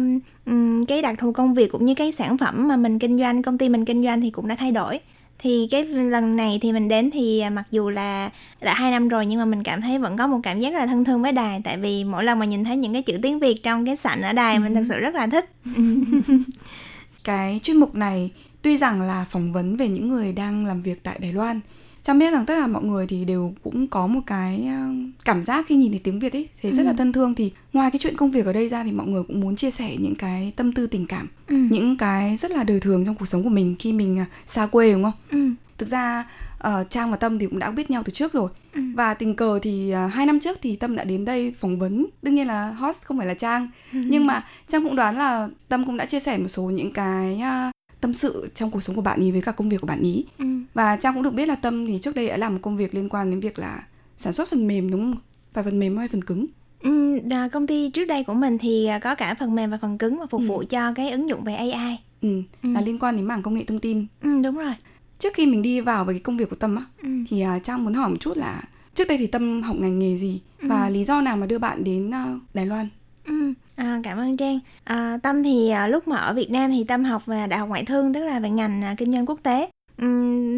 cái 0.87 1.01
đặc 1.01 1.15
thù 1.19 1.31
công 1.31 1.53
việc 1.53 1.71
cũng 1.71 1.85
như 1.85 1.95
cái 1.95 2.11
sản 2.11 2.37
phẩm 2.37 2.67
mà 2.67 2.77
mình 2.77 2.99
kinh 2.99 3.19
doanh, 3.19 3.41
công 3.41 3.57
ty 3.57 3.69
mình 3.69 3.85
kinh 3.85 4.03
doanh 4.03 4.21
thì 4.21 4.29
cũng 4.29 4.47
đã 4.47 4.55
thay 4.55 4.71
đổi. 4.71 4.99
Thì 5.39 5.67
cái 5.71 5.85
lần 5.85 6.35
này 6.35 6.59
thì 6.61 6.71
mình 6.71 6.87
đến 6.87 7.11
thì 7.11 7.39
à, 7.39 7.49
mặc 7.49 7.63
dù 7.71 7.89
là 7.89 8.29
đã 8.61 8.73
hai 8.73 8.91
năm 8.91 9.07
rồi 9.07 9.25
nhưng 9.25 9.39
mà 9.39 9.45
mình 9.45 9.63
cảm 9.63 9.81
thấy 9.81 9.97
vẫn 9.97 10.17
có 10.17 10.27
một 10.27 10.39
cảm 10.43 10.59
giác 10.59 10.73
rất 10.73 10.79
là 10.79 10.87
thân 10.87 11.05
thương 11.05 11.21
với 11.21 11.31
đài. 11.31 11.61
Tại 11.63 11.77
vì 11.77 12.03
mỗi 12.03 12.23
lần 12.23 12.39
mà 12.39 12.45
nhìn 12.45 12.63
thấy 12.63 12.77
những 12.77 12.93
cái 12.93 13.01
chữ 13.01 13.19
tiếng 13.21 13.39
việt 13.39 13.63
trong 13.63 13.85
cái 13.85 13.97
sảnh 13.97 14.21
ở 14.21 14.33
đài 14.33 14.59
mình 14.59 14.75
thật 14.75 14.83
sự 14.89 14.99
rất 14.99 15.15
là 15.15 15.27
thích. 15.27 15.51
Cái 17.23 17.59
chuyên 17.63 17.77
mục 17.77 17.95
này 17.95 18.31
tuy 18.61 18.77
rằng 18.77 19.01
là 19.01 19.25
phỏng 19.29 19.53
vấn 19.53 19.77
về 19.77 19.87
những 19.87 20.09
người 20.09 20.33
đang 20.33 20.65
làm 20.65 20.81
việc 20.81 21.03
tại 21.03 21.19
đài 21.21 21.33
loan 21.33 21.59
Trang 22.03 22.19
biết 22.19 22.31
rằng 22.31 22.45
tất 22.45 22.55
cả 22.59 22.67
mọi 22.67 22.83
người 22.83 23.07
thì 23.07 23.25
đều 23.25 23.53
cũng 23.63 23.87
có 23.87 24.07
một 24.07 24.21
cái 24.25 24.67
ờ, 24.67 24.87
cảm 25.25 25.43
giác 25.43 25.65
khi 25.67 25.75
nhìn 25.75 25.91
thấy 25.91 26.01
tiếng 26.03 26.19
Việt 26.19 26.33
ấy 26.33 26.49
rất 26.63 26.83
ừ. 26.83 26.83
là 26.83 26.93
thân 26.93 27.13
thương 27.13 27.35
thì 27.35 27.51
ngoài 27.73 27.91
cái 27.91 27.99
chuyện 27.99 28.17
công 28.17 28.31
việc 28.31 28.45
ở 28.45 28.53
đây 28.53 28.69
ra 28.69 28.83
thì 28.83 28.91
mọi 28.91 29.07
người 29.07 29.23
cũng 29.23 29.39
muốn 29.39 29.55
chia 29.55 29.71
sẻ 29.71 29.95
những 29.99 30.15
cái 30.15 30.53
tâm 30.55 30.73
tư 30.73 30.87
tình 30.87 31.07
cảm, 31.07 31.27
ừ. 31.47 31.55
những 31.55 31.97
cái 31.97 32.37
rất 32.37 32.51
là 32.51 32.63
đời 32.63 32.79
thường 32.79 33.05
trong 33.05 33.15
cuộc 33.15 33.25
sống 33.25 33.43
của 33.43 33.49
mình 33.49 33.75
khi 33.79 33.93
mình 33.93 34.17
ờ, 34.17 34.25
xa 34.45 34.65
quê 34.65 34.91
đúng 34.91 35.03
không? 35.03 35.13
Ừ. 35.31 35.49
Thực 35.77 35.89
ra 35.89 36.25
uh, 36.67 36.89
Trang 36.89 37.11
và 37.11 37.17
Tâm 37.17 37.39
thì 37.39 37.45
cũng 37.45 37.59
đã 37.59 37.71
biết 37.71 37.91
nhau 37.91 38.03
từ 38.05 38.11
trước 38.11 38.33
rồi 38.33 38.49
ừ. 38.73 38.81
và 38.95 39.13
tình 39.13 39.35
cờ 39.35 39.59
thì 39.61 39.93
uh, 40.05 40.13
hai 40.13 40.25
năm 40.25 40.39
trước 40.39 40.57
thì 40.61 40.75
Tâm 40.75 40.95
đã 40.95 41.03
đến 41.03 41.25
đây 41.25 41.53
phỏng 41.59 41.79
vấn 41.79 42.05
đương 42.21 42.35
nhiên 42.35 42.47
là 42.47 42.69
host 42.71 43.01
không 43.03 43.17
phải 43.17 43.27
là 43.27 43.33
Trang 43.33 43.69
ừ. 43.93 43.99
nhưng 44.05 44.27
mà 44.27 44.39
Trang 44.67 44.83
cũng 44.83 44.95
đoán 44.95 45.17
là 45.17 45.49
Tâm 45.69 45.85
cũng 45.85 45.97
đã 45.97 46.05
chia 46.05 46.19
sẻ 46.19 46.37
một 46.37 46.47
số 46.47 46.63
những 46.63 46.93
cái 46.93 47.41
uh, 47.41 47.71
tâm 48.01 48.13
sự 48.13 48.49
trong 48.55 48.71
cuộc 48.71 48.79
sống 48.83 48.95
của 48.95 49.01
bạn 49.01 49.19
ý 49.19 49.31
với 49.31 49.41
cả 49.41 49.51
công 49.51 49.69
việc 49.69 49.81
của 49.81 49.87
bạn 49.87 50.01
ý 50.01 50.25
ừ. 50.37 50.45
Và 50.79 50.95
trang 50.95 51.13
cũng 51.13 51.23
được 51.23 51.33
biết 51.33 51.47
là 51.47 51.55
tâm 51.55 51.87
thì 51.87 51.99
trước 51.99 52.15
đây 52.15 52.27
đã 52.27 52.37
làm 52.37 52.53
một 52.53 52.59
công 52.61 52.77
việc 52.77 52.95
liên 52.95 53.09
quan 53.09 53.29
đến 53.29 53.39
việc 53.39 53.59
là 53.59 53.83
sản 54.17 54.33
xuất 54.33 54.49
phần 54.49 54.67
mềm 54.67 54.91
đúng 54.91 54.99
không 55.01 55.21
phải 55.53 55.63
phần 55.63 55.79
mềm 55.79 55.97
hay 55.97 56.07
phần 56.07 56.21
cứng 56.21 56.45
Ừ, 56.83 57.19
công 57.51 57.67
ty 57.67 57.89
trước 57.89 58.05
đây 58.05 58.23
của 58.23 58.33
mình 58.33 58.57
thì 58.57 58.85
à, 58.85 58.99
có 58.99 59.15
cả 59.15 59.35
phần 59.39 59.55
mềm 59.55 59.71
và 59.71 59.77
phần 59.81 59.97
cứng 59.97 60.19
và 60.19 60.25
phục 60.29 60.41
vụ 60.47 60.57
ừ. 60.57 60.65
cho 60.69 60.93
cái 60.93 61.11
ứng 61.11 61.29
dụng 61.29 61.43
về 61.43 61.55
AI. 61.55 61.99
Ừ, 62.21 62.41
ừ, 62.63 62.69
là 62.73 62.81
liên 62.81 62.99
quan 62.99 63.15
đến 63.15 63.25
mảng 63.25 63.41
công 63.41 63.53
nghệ 63.53 63.63
thông 63.67 63.79
tin. 63.79 64.05
Ừ, 64.21 64.29
đúng 64.43 64.55
rồi. 64.55 64.73
Trước 65.19 65.33
khi 65.33 65.45
mình 65.45 65.61
đi 65.61 65.81
vào 65.81 66.05
với 66.05 66.15
cái 66.15 66.21
công 66.21 66.37
việc 66.37 66.49
của 66.49 66.55
Tâm 66.55 66.75
á, 66.75 66.83
ừ. 67.03 67.09
thì 67.29 67.43
uh, 67.57 67.63
Trang 67.63 67.83
muốn 67.83 67.93
hỏi 67.93 68.09
một 68.09 68.17
chút 68.19 68.37
là 68.37 68.63
trước 68.95 69.07
đây 69.07 69.17
thì 69.17 69.27
Tâm 69.27 69.61
học 69.61 69.75
ngành 69.79 69.99
nghề 69.99 70.17
gì 70.17 70.41
và 70.61 70.87
ừ. 70.87 70.93
lý 70.93 71.03
do 71.03 71.21
nào 71.21 71.37
mà 71.37 71.45
đưa 71.45 71.59
bạn 71.59 71.83
đến 71.83 72.09
uh, 72.09 72.41
Đài 72.53 72.65
Loan? 72.65 72.89
Ừ. 73.25 73.53
À, 73.75 73.99
cảm 74.03 74.17
ơn 74.17 74.37
Trang. 74.37 74.59
À, 74.83 75.17
Tâm 75.23 75.43
thì 75.43 75.69
à, 75.69 75.87
lúc 75.87 76.07
mà 76.07 76.17
ở 76.17 76.33
Việt 76.33 76.51
Nam 76.51 76.71
thì 76.71 76.83
Tâm 76.83 77.03
học 77.03 77.25
về 77.25 77.47
đại 77.47 77.59
học 77.59 77.69
ngoại 77.69 77.85
thương 77.85 78.13
tức 78.13 78.23
là 78.23 78.39
về 78.39 78.49
ngành 78.49 78.83
à, 78.83 78.95
kinh 78.97 79.11
doanh 79.11 79.25
quốc 79.25 79.39
tế. 79.43 79.69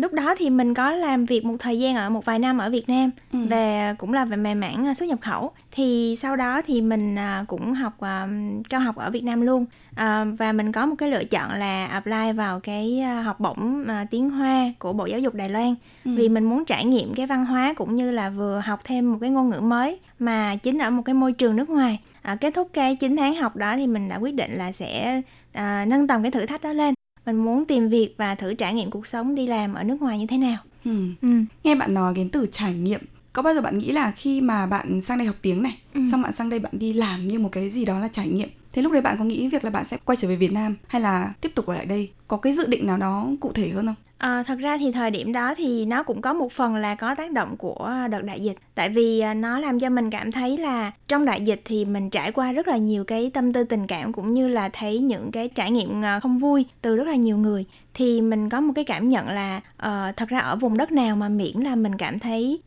Lúc 0.01 0.13
đó 0.13 0.35
thì 0.37 0.49
mình 0.49 0.73
có 0.73 0.91
làm 0.91 1.25
việc 1.25 1.45
một 1.45 1.55
thời 1.59 1.79
gian 1.79 1.95
ở 1.95 2.09
một 2.09 2.25
vài 2.25 2.39
năm 2.39 2.57
ở 2.57 2.69
Việt 2.69 2.89
Nam 2.89 3.11
ừ. 3.33 3.39
về 3.49 3.93
cũng 3.97 4.13
là 4.13 4.25
về 4.25 4.55
mảng 4.55 4.87
à, 4.87 4.93
xuất 4.93 5.09
nhập 5.09 5.19
khẩu. 5.21 5.51
Thì 5.71 6.15
sau 6.19 6.35
đó 6.35 6.61
thì 6.67 6.81
mình 6.81 7.15
à, 7.15 7.45
cũng 7.47 7.73
học 7.73 7.93
uh, 7.97 8.29
cao 8.69 8.79
học 8.79 8.95
ở 8.95 9.09
Việt 9.09 9.23
Nam 9.23 9.41
luôn. 9.41 9.65
Uh, 9.91 10.39
và 10.39 10.51
mình 10.51 10.71
có 10.71 10.85
một 10.85 10.95
cái 10.97 11.09
lựa 11.09 11.23
chọn 11.23 11.51
là 11.59 11.85
apply 11.85 12.31
vào 12.35 12.59
cái 12.59 13.03
uh, 13.19 13.25
học 13.25 13.39
bổng 13.39 13.81
uh, 13.81 14.09
tiếng 14.11 14.29
Hoa 14.29 14.73
của 14.79 14.93
Bộ 14.93 15.05
Giáo 15.05 15.19
dục 15.19 15.33
Đài 15.33 15.49
Loan. 15.49 15.75
Ừ. 16.05 16.11
vì 16.15 16.29
mình 16.29 16.43
muốn 16.43 16.65
trải 16.65 16.85
nghiệm 16.85 17.13
cái 17.13 17.27
văn 17.27 17.45
hóa 17.45 17.73
cũng 17.73 17.95
như 17.95 18.11
là 18.11 18.29
vừa 18.29 18.61
học 18.65 18.79
thêm 18.83 19.11
một 19.11 19.17
cái 19.21 19.29
ngôn 19.29 19.49
ngữ 19.49 19.59
mới 19.59 19.99
mà 20.19 20.55
chính 20.55 20.77
ở 20.77 20.89
một 20.89 21.01
cái 21.05 21.13
môi 21.13 21.33
trường 21.33 21.55
nước 21.55 21.69
ngoài. 21.69 21.99
Uh, 22.31 22.41
kết 22.41 22.53
thúc 22.53 22.69
cái 22.73 22.95
9 22.95 23.17
tháng 23.17 23.35
học 23.35 23.55
đó 23.55 23.75
thì 23.75 23.87
mình 23.87 24.09
đã 24.09 24.15
quyết 24.15 24.35
định 24.35 24.51
là 24.53 24.71
sẽ 24.71 25.21
uh, 25.57 25.87
nâng 25.87 26.07
tầm 26.07 26.21
cái 26.21 26.31
thử 26.31 26.45
thách 26.45 26.61
đó 26.61 26.73
lên 26.73 26.93
mình 27.25 27.37
muốn 27.37 27.65
tìm 27.65 27.89
việc 27.89 28.15
và 28.17 28.35
thử 28.35 28.53
trải 28.53 28.73
nghiệm 28.73 28.91
cuộc 28.91 29.07
sống 29.07 29.35
đi 29.35 29.47
làm 29.47 29.73
ở 29.73 29.83
nước 29.83 30.01
ngoài 30.01 30.19
như 30.19 30.27
thế 30.27 30.37
nào 30.37 30.57
ừ. 30.85 30.91
Ừ. 31.21 31.27
nghe 31.63 31.75
bạn 31.75 31.93
nói 31.93 32.13
cái 32.15 32.29
từ 32.31 32.47
trải 32.51 32.73
nghiệm 32.73 33.01
có 33.33 33.41
bao 33.41 33.53
giờ 33.53 33.61
bạn 33.61 33.77
nghĩ 33.77 33.91
là 33.91 34.11
khi 34.11 34.41
mà 34.41 34.65
bạn 34.65 35.01
sang 35.01 35.17
đây 35.17 35.27
học 35.27 35.35
tiếng 35.41 35.63
này 35.63 35.77
ừ. 35.93 36.01
xong 36.11 36.21
bạn 36.21 36.33
sang 36.33 36.49
đây 36.49 36.59
bạn 36.59 36.71
đi 36.75 36.93
làm 36.93 37.27
như 37.27 37.39
một 37.39 37.49
cái 37.51 37.69
gì 37.69 37.85
đó 37.85 37.99
là 37.99 38.07
trải 38.07 38.27
nghiệm 38.27 38.49
thế 38.73 38.81
lúc 38.81 38.91
đấy 38.91 39.01
bạn 39.01 39.15
có 39.19 39.23
nghĩ 39.23 39.47
việc 39.47 39.63
là 39.63 39.69
bạn 39.69 39.85
sẽ 39.85 39.97
quay 40.05 40.15
trở 40.15 40.27
về 40.27 40.35
Việt 40.35 40.51
Nam 40.51 40.75
hay 40.87 41.01
là 41.01 41.33
tiếp 41.41 41.51
tục 41.55 41.65
ở 41.65 41.75
lại 41.75 41.85
đây 41.85 42.11
có 42.27 42.37
cái 42.37 42.53
dự 42.53 42.67
định 42.67 42.87
nào 42.87 42.97
đó 42.97 43.27
cụ 43.39 43.51
thể 43.53 43.69
hơn 43.69 43.85
không 43.85 43.95
À, 44.21 44.43
thật 44.43 44.59
ra 44.59 44.77
thì 44.77 44.91
thời 44.91 45.11
điểm 45.11 45.33
đó 45.33 45.53
thì 45.57 45.85
nó 45.85 46.03
cũng 46.03 46.21
có 46.21 46.33
một 46.33 46.51
phần 46.51 46.75
là 46.75 46.95
có 46.95 47.15
tác 47.15 47.31
động 47.31 47.57
của 47.57 47.73
ờ, 47.73 48.07
đợt 48.07 48.21
đại 48.23 48.39
dịch. 48.39 48.57
Tại 48.75 48.89
vì 48.89 49.19
ờ, 49.19 49.33
nó 49.33 49.59
làm 49.59 49.79
cho 49.79 49.89
mình 49.89 50.09
cảm 50.09 50.31
thấy 50.31 50.57
là 50.57 50.91
trong 51.07 51.25
đại 51.25 51.41
dịch 51.41 51.61
thì 51.65 51.85
mình 51.85 52.09
trải 52.09 52.31
qua 52.31 52.51
rất 52.51 52.67
là 52.67 52.77
nhiều 52.77 53.03
cái 53.03 53.31
tâm 53.33 53.53
tư 53.53 53.63
tình 53.63 53.87
cảm 53.87 54.13
cũng 54.13 54.33
như 54.33 54.47
là 54.47 54.69
thấy 54.73 54.99
những 54.99 55.31
cái 55.31 55.49
trải 55.49 55.71
nghiệm 55.71 56.01
không 56.21 56.39
vui 56.39 56.65
từ 56.81 56.95
rất 56.95 57.07
là 57.07 57.15
nhiều 57.15 57.37
người. 57.37 57.65
Thì 57.93 58.21
mình 58.21 58.49
có 58.49 58.61
một 58.61 58.73
cái 58.75 58.85
cảm 58.85 59.09
nhận 59.09 59.27
là 59.27 59.57
uh, 59.57 60.17
thật 60.17 60.29
ra 60.29 60.39
ở 60.39 60.55
vùng 60.55 60.77
đất 60.77 60.91
nào 60.91 61.15
mà 61.15 61.29
miễn 61.29 61.59
là 61.59 61.75
mình 61.75 61.97
cảm 61.97 62.19
thấy 62.19 62.59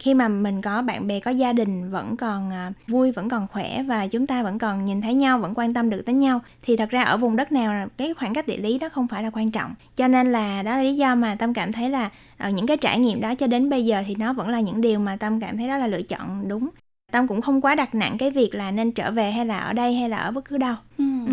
khi 0.00 0.14
mà 0.14 0.28
mình 0.28 0.62
có 0.62 0.82
bạn 0.82 1.06
bè 1.06 1.20
có 1.20 1.30
gia 1.30 1.52
đình 1.52 1.90
vẫn 1.90 2.16
còn 2.16 2.50
à, 2.50 2.72
vui 2.86 3.12
vẫn 3.12 3.28
còn 3.28 3.46
khỏe 3.52 3.82
và 3.82 4.06
chúng 4.06 4.26
ta 4.26 4.42
vẫn 4.42 4.58
còn 4.58 4.84
nhìn 4.84 5.00
thấy 5.00 5.14
nhau 5.14 5.38
vẫn 5.38 5.54
quan 5.54 5.74
tâm 5.74 5.90
được 5.90 6.02
đến 6.06 6.18
nhau 6.18 6.40
thì 6.62 6.76
thật 6.76 6.90
ra 6.90 7.02
ở 7.02 7.16
vùng 7.16 7.36
đất 7.36 7.52
nào 7.52 7.88
cái 7.96 8.14
khoảng 8.14 8.34
cách 8.34 8.46
địa 8.46 8.56
lý 8.56 8.78
đó 8.78 8.88
không 8.88 9.08
phải 9.08 9.22
là 9.22 9.30
quan 9.30 9.50
trọng 9.50 9.70
cho 9.96 10.08
nên 10.08 10.32
là 10.32 10.62
đó 10.62 10.76
là 10.76 10.82
lý 10.82 10.96
do 10.96 11.14
mà 11.14 11.34
tâm 11.34 11.54
cảm 11.54 11.72
thấy 11.72 11.90
là 11.90 12.10
ờ, 12.38 12.50
những 12.50 12.66
cái 12.66 12.76
trải 12.76 12.98
nghiệm 12.98 13.20
đó 13.20 13.34
cho 13.34 13.46
đến 13.46 13.70
bây 13.70 13.84
giờ 13.84 14.02
thì 14.06 14.14
nó 14.14 14.32
vẫn 14.32 14.48
là 14.48 14.60
những 14.60 14.80
điều 14.80 14.98
mà 14.98 15.16
tâm 15.16 15.40
cảm 15.40 15.56
thấy 15.56 15.68
đó 15.68 15.78
là 15.78 15.86
lựa 15.86 16.02
chọn 16.02 16.48
đúng 16.48 16.68
tâm 17.12 17.28
cũng 17.28 17.40
không 17.40 17.60
quá 17.60 17.74
đặt 17.74 17.94
nặng 17.94 18.18
cái 18.18 18.30
việc 18.30 18.54
là 18.54 18.70
nên 18.70 18.92
trở 18.92 19.10
về 19.10 19.30
hay 19.30 19.46
là 19.46 19.58
ở 19.58 19.72
đây 19.72 19.94
hay 19.94 20.08
là 20.08 20.16
ở 20.16 20.30
bất 20.30 20.44
cứ 20.44 20.58
đâu 20.58 20.74
ừ. 20.98 21.04
Ừ. 21.26 21.32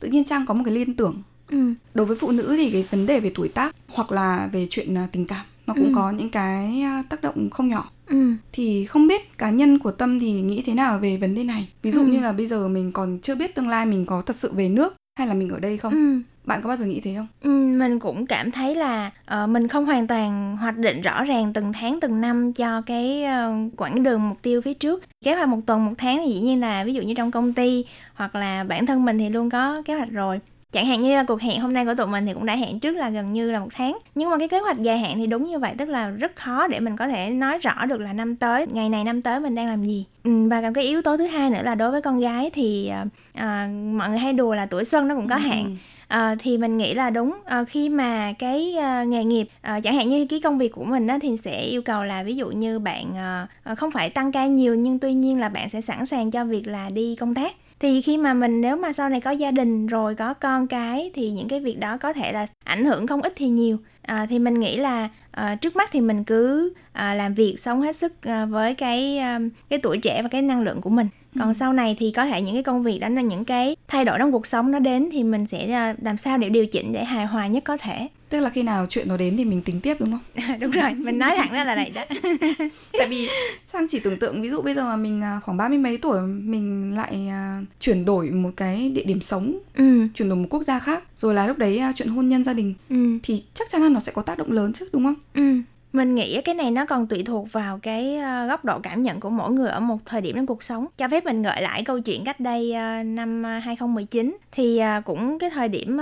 tự 0.00 0.08
nhiên 0.08 0.24
trang 0.24 0.46
có 0.46 0.54
một 0.54 0.62
cái 0.64 0.74
liên 0.74 0.94
tưởng 0.94 1.22
ừ. 1.50 1.74
đối 1.94 2.06
với 2.06 2.16
phụ 2.20 2.30
nữ 2.30 2.54
thì 2.56 2.70
cái 2.70 2.86
vấn 2.90 3.06
đề 3.06 3.20
về 3.20 3.32
tuổi 3.34 3.48
tác 3.48 3.76
hoặc 3.88 4.12
là 4.12 4.48
về 4.52 4.66
chuyện 4.70 4.98
à, 4.98 5.08
tình 5.12 5.26
cảm 5.26 5.46
nó 5.70 5.74
cũng 5.74 5.84
ừ. 5.84 5.92
có 5.94 6.10
những 6.10 6.30
cái 6.30 6.80
à, 6.82 7.02
tác 7.08 7.22
động 7.22 7.50
không 7.50 7.68
nhỏ 7.68 7.90
ừ. 8.06 8.32
thì 8.52 8.86
không 8.86 9.06
biết 9.06 9.38
cá 9.38 9.50
nhân 9.50 9.78
của 9.78 9.90
tâm 9.90 10.20
thì 10.20 10.32
nghĩ 10.32 10.62
thế 10.66 10.74
nào 10.74 10.98
về 10.98 11.16
vấn 11.16 11.34
đề 11.34 11.44
này 11.44 11.68
ví 11.82 11.90
dụ 11.90 12.00
ừ. 12.00 12.06
như 12.06 12.20
là 12.20 12.32
bây 12.32 12.46
giờ 12.46 12.68
mình 12.68 12.92
còn 12.92 13.18
chưa 13.22 13.34
biết 13.34 13.54
tương 13.54 13.68
lai 13.68 13.86
mình 13.86 14.06
có 14.06 14.22
thật 14.22 14.36
sự 14.36 14.52
về 14.54 14.68
nước 14.68 14.94
hay 15.18 15.26
là 15.26 15.34
mình 15.34 15.48
ở 15.48 15.58
đây 15.58 15.78
không 15.78 15.92
ừ. 15.92 16.20
bạn 16.44 16.62
có 16.62 16.68
bao 16.68 16.76
giờ 16.76 16.86
nghĩ 16.86 17.00
thế 17.00 17.14
không 17.16 17.26
ừ, 17.42 17.50
mình 17.78 17.98
cũng 17.98 18.26
cảm 18.26 18.50
thấy 18.50 18.74
là 18.74 19.10
uh, 19.42 19.48
mình 19.48 19.68
không 19.68 19.84
hoàn 19.86 20.06
toàn 20.06 20.56
hoạch 20.56 20.78
định 20.78 21.02
rõ 21.02 21.24
ràng 21.24 21.52
từng 21.52 21.72
tháng 21.72 22.00
từng 22.00 22.20
năm 22.20 22.52
cho 22.52 22.82
cái 22.82 23.24
uh, 23.24 23.72
quãng 23.76 24.02
đường 24.02 24.28
mục 24.28 24.42
tiêu 24.42 24.60
phía 24.60 24.74
trước 24.74 25.04
kế 25.24 25.34
hoạch 25.34 25.48
một 25.48 25.60
tuần 25.66 25.84
một 25.84 25.92
tháng 25.98 26.20
thì 26.24 26.32
dĩ 26.32 26.40
nhiên 26.40 26.60
là 26.60 26.84
ví 26.84 26.94
dụ 26.94 27.02
như 27.02 27.14
trong 27.14 27.30
công 27.30 27.52
ty 27.52 27.84
hoặc 28.14 28.34
là 28.34 28.64
bản 28.64 28.86
thân 28.86 29.04
mình 29.04 29.18
thì 29.18 29.28
luôn 29.28 29.50
có 29.50 29.82
kế 29.84 29.94
hoạch 29.94 30.10
rồi 30.10 30.40
chẳng 30.72 30.86
hạn 30.86 31.02
như 31.02 31.14
là 31.14 31.24
cuộc 31.24 31.40
hẹn 31.40 31.60
hôm 31.60 31.72
nay 31.72 31.84
của 31.84 31.94
tụi 31.94 32.06
mình 32.06 32.26
thì 32.26 32.34
cũng 32.34 32.46
đã 32.46 32.56
hẹn 32.56 32.80
trước 32.80 32.96
là 32.96 33.10
gần 33.10 33.32
như 33.32 33.50
là 33.50 33.58
một 33.58 33.68
tháng. 33.74 33.98
Nhưng 34.14 34.30
mà 34.30 34.38
cái 34.38 34.48
kế 34.48 34.58
hoạch 34.58 34.80
dài 34.80 34.98
hạn 34.98 35.14
thì 35.16 35.26
đúng 35.26 35.44
như 35.44 35.58
vậy 35.58 35.72
tức 35.78 35.88
là 35.88 36.08
rất 36.08 36.36
khó 36.36 36.66
để 36.66 36.80
mình 36.80 36.96
có 36.96 37.08
thể 37.08 37.30
nói 37.30 37.58
rõ 37.58 37.86
được 37.86 38.00
là 38.00 38.12
năm 38.12 38.36
tới 38.36 38.66
ngày 38.72 38.88
này 38.88 39.04
năm 39.04 39.22
tới 39.22 39.40
mình 39.40 39.54
đang 39.54 39.66
làm 39.66 39.84
gì. 39.84 40.06
Ừ, 40.24 40.48
và 40.50 40.62
cái 40.74 40.84
yếu 40.84 41.02
tố 41.02 41.16
thứ 41.16 41.26
hai 41.26 41.50
nữa 41.50 41.62
là 41.62 41.74
đối 41.74 41.90
với 41.90 42.02
con 42.02 42.20
gái 42.20 42.50
thì 42.54 42.92
à, 43.34 43.68
mọi 43.92 44.08
người 44.08 44.18
hay 44.18 44.32
đùa 44.32 44.54
là 44.54 44.66
tuổi 44.66 44.84
xuân 44.84 45.08
nó 45.08 45.14
cũng 45.14 45.28
có 45.28 45.34
ừ. 45.34 45.40
hạn. 45.40 45.76
À, 46.08 46.34
thì 46.38 46.58
mình 46.58 46.78
nghĩ 46.78 46.94
là 46.94 47.10
đúng 47.10 47.38
à, 47.44 47.64
khi 47.64 47.88
mà 47.88 48.32
cái 48.32 48.76
à, 48.76 49.04
nghề 49.04 49.24
nghiệp 49.24 49.48
à, 49.60 49.80
chẳng 49.80 49.94
hạn 49.94 50.08
như 50.08 50.26
cái 50.26 50.40
công 50.40 50.58
việc 50.58 50.72
của 50.72 50.84
mình 50.84 51.06
á, 51.06 51.18
thì 51.22 51.36
sẽ 51.36 51.62
yêu 51.62 51.82
cầu 51.82 52.04
là 52.04 52.22
ví 52.22 52.36
dụ 52.36 52.48
như 52.48 52.78
bạn 52.78 53.16
à, 53.16 53.46
không 53.76 53.90
phải 53.90 54.10
tăng 54.10 54.32
ca 54.32 54.46
nhiều 54.46 54.74
nhưng 54.74 54.98
tuy 54.98 55.14
nhiên 55.14 55.40
là 55.40 55.48
bạn 55.48 55.70
sẽ 55.70 55.80
sẵn 55.80 56.06
sàng 56.06 56.30
cho 56.30 56.44
việc 56.44 56.66
là 56.66 56.90
đi 56.90 57.16
công 57.16 57.34
tác 57.34 57.52
thì 57.80 58.00
khi 58.00 58.18
mà 58.18 58.34
mình 58.34 58.60
nếu 58.60 58.76
mà 58.76 58.92
sau 58.92 59.08
này 59.08 59.20
có 59.20 59.30
gia 59.30 59.50
đình 59.50 59.86
rồi 59.86 60.14
có 60.14 60.34
con 60.34 60.66
cái 60.66 61.10
thì 61.14 61.30
những 61.30 61.48
cái 61.48 61.60
việc 61.60 61.78
đó 61.78 61.96
có 61.96 62.12
thể 62.12 62.32
là 62.32 62.46
ảnh 62.64 62.84
hưởng 62.84 63.06
không 63.06 63.22
ít 63.22 63.32
thì 63.36 63.48
nhiều. 63.48 63.78
À, 64.02 64.26
thì 64.30 64.38
mình 64.38 64.60
nghĩ 64.60 64.76
là 64.76 65.08
à, 65.30 65.54
trước 65.54 65.76
mắt 65.76 65.88
thì 65.92 66.00
mình 66.00 66.24
cứ 66.24 66.72
à, 66.92 67.14
làm 67.14 67.34
việc 67.34 67.56
sống 67.58 67.80
hết 67.80 67.96
sức 67.96 68.22
à, 68.22 68.46
với 68.46 68.74
cái 68.74 69.18
à, 69.18 69.40
cái 69.68 69.78
tuổi 69.82 69.98
trẻ 69.98 70.22
và 70.22 70.28
cái 70.28 70.42
năng 70.42 70.62
lượng 70.62 70.80
của 70.80 70.90
mình. 70.90 71.08
Còn 71.38 71.48
ừ. 71.48 71.52
sau 71.52 71.72
này 71.72 71.96
thì 71.98 72.10
có 72.10 72.26
thể 72.26 72.42
những 72.42 72.54
cái 72.54 72.62
công 72.62 72.82
việc 72.82 72.98
đó 72.98 73.08
là 73.08 73.22
những 73.22 73.44
cái 73.44 73.76
thay 73.88 74.04
đổi 74.04 74.18
trong 74.18 74.32
cuộc 74.32 74.46
sống 74.46 74.70
nó 74.70 74.78
đến 74.78 75.08
thì 75.12 75.24
mình 75.24 75.46
sẽ 75.46 75.72
à, 75.72 75.94
làm 76.02 76.16
sao 76.16 76.38
để 76.38 76.48
điều 76.48 76.66
chỉnh 76.66 76.92
để 76.92 77.04
hài 77.04 77.26
hòa 77.26 77.46
nhất 77.46 77.64
có 77.64 77.76
thể 77.76 78.08
tức 78.30 78.40
là 78.40 78.50
khi 78.50 78.62
nào 78.62 78.86
chuyện 78.88 79.08
nó 79.08 79.16
đến 79.16 79.36
thì 79.36 79.44
mình 79.44 79.62
tính 79.62 79.80
tiếp 79.80 79.96
đúng 80.00 80.10
không 80.10 80.56
đúng 80.60 80.70
rồi 80.70 80.94
mình 80.94 81.18
nói 81.18 81.32
thẳng 81.36 81.52
ra 81.52 81.64
là 81.64 81.74
vậy 81.74 81.90
đó 81.94 82.04
tại 82.92 83.08
vì 83.08 83.28
sang 83.66 83.86
chỉ 83.88 84.00
tưởng 84.00 84.18
tượng 84.18 84.42
ví 84.42 84.48
dụ 84.48 84.60
bây 84.60 84.74
giờ 84.74 84.84
mà 84.84 84.96
mình 84.96 85.22
à, 85.22 85.40
khoảng 85.42 85.58
ba 85.58 85.68
mươi 85.68 85.78
mấy 85.78 85.98
tuổi 85.98 86.20
mình 86.22 86.94
lại 86.96 87.28
uh, 87.28 87.64
chuyển 87.80 88.04
đổi 88.04 88.30
một 88.30 88.50
cái 88.56 88.88
địa 88.88 89.04
điểm 89.04 89.20
sống 89.20 89.58
ừ. 89.74 90.06
chuyển 90.14 90.28
đổi 90.28 90.38
một 90.38 90.46
quốc 90.50 90.62
gia 90.62 90.78
khác 90.78 91.04
rồi 91.16 91.34
là 91.34 91.46
lúc 91.46 91.58
đấy 91.58 91.80
uh, 91.90 91.96
chuyện 91.96 92.08
hôn 92.08 92.28
nhân 92.28 92.44
gia 92.44 92.52
đình 92.52 92.74
ừ. 92.90 93.18
thì 93.22 93.42
chắc 93.54 93.70
chắn 93.70 93.82
là 93.82 93.88
nó 93.88 94.00
sẽ 94.00 94.12
có 94.12 94.22
tác 94.22 94.38
động 94.38 94.52
lớn 94.52 94.72
chứ 94.72 94.88
đúng 94.92 95.04
không 95.04 95.14
ừ 95.34 95.60
mình 95.92 96.14
nghĩ 96.14 96.40
cái 96.40 96.54
này 96.54 96.70
nó 96.70 96.84
còn 96.84 97.06
tùy 97.06 97.22
thuộc 97.26 97.52
vào 97.52 97.78
cái 97.82 98.16
ờ, 98.16 98.46
góc 98.46 98.64
độ 98.64 98.78
cảm 98.82 99.02
nhận 99.02 99.20
của 99.20 99.30
mỗi 99.30 99.50
người 99.50 99.68
ở 99.68 99.80
một 99.80 99.98
thời 100.06 100.20
điểm 100.20 100.36
trong 100.36 100.46
cuộc 100.46 100.62
sống. 100.62 100.86
Cho 100.98 101.08
phép 101.08 101.24
mình 101.24 101.42
gợi 101.42 101.62
lại 101.62 101.84
câu 101.84 102.00
chuyện 102.00 102.24
cách 102.24 102.40
đây 102.40 102.72
ờ, 102.72 103.02
năm 103.02 103.44
2019 103.44 104.36
thì 104.52 104.78
ờ, 104.78 105.00
cũng 105.04 105.38
cái 105.38 105.50
thời 105.50 105.68
điểm 105.68 105.98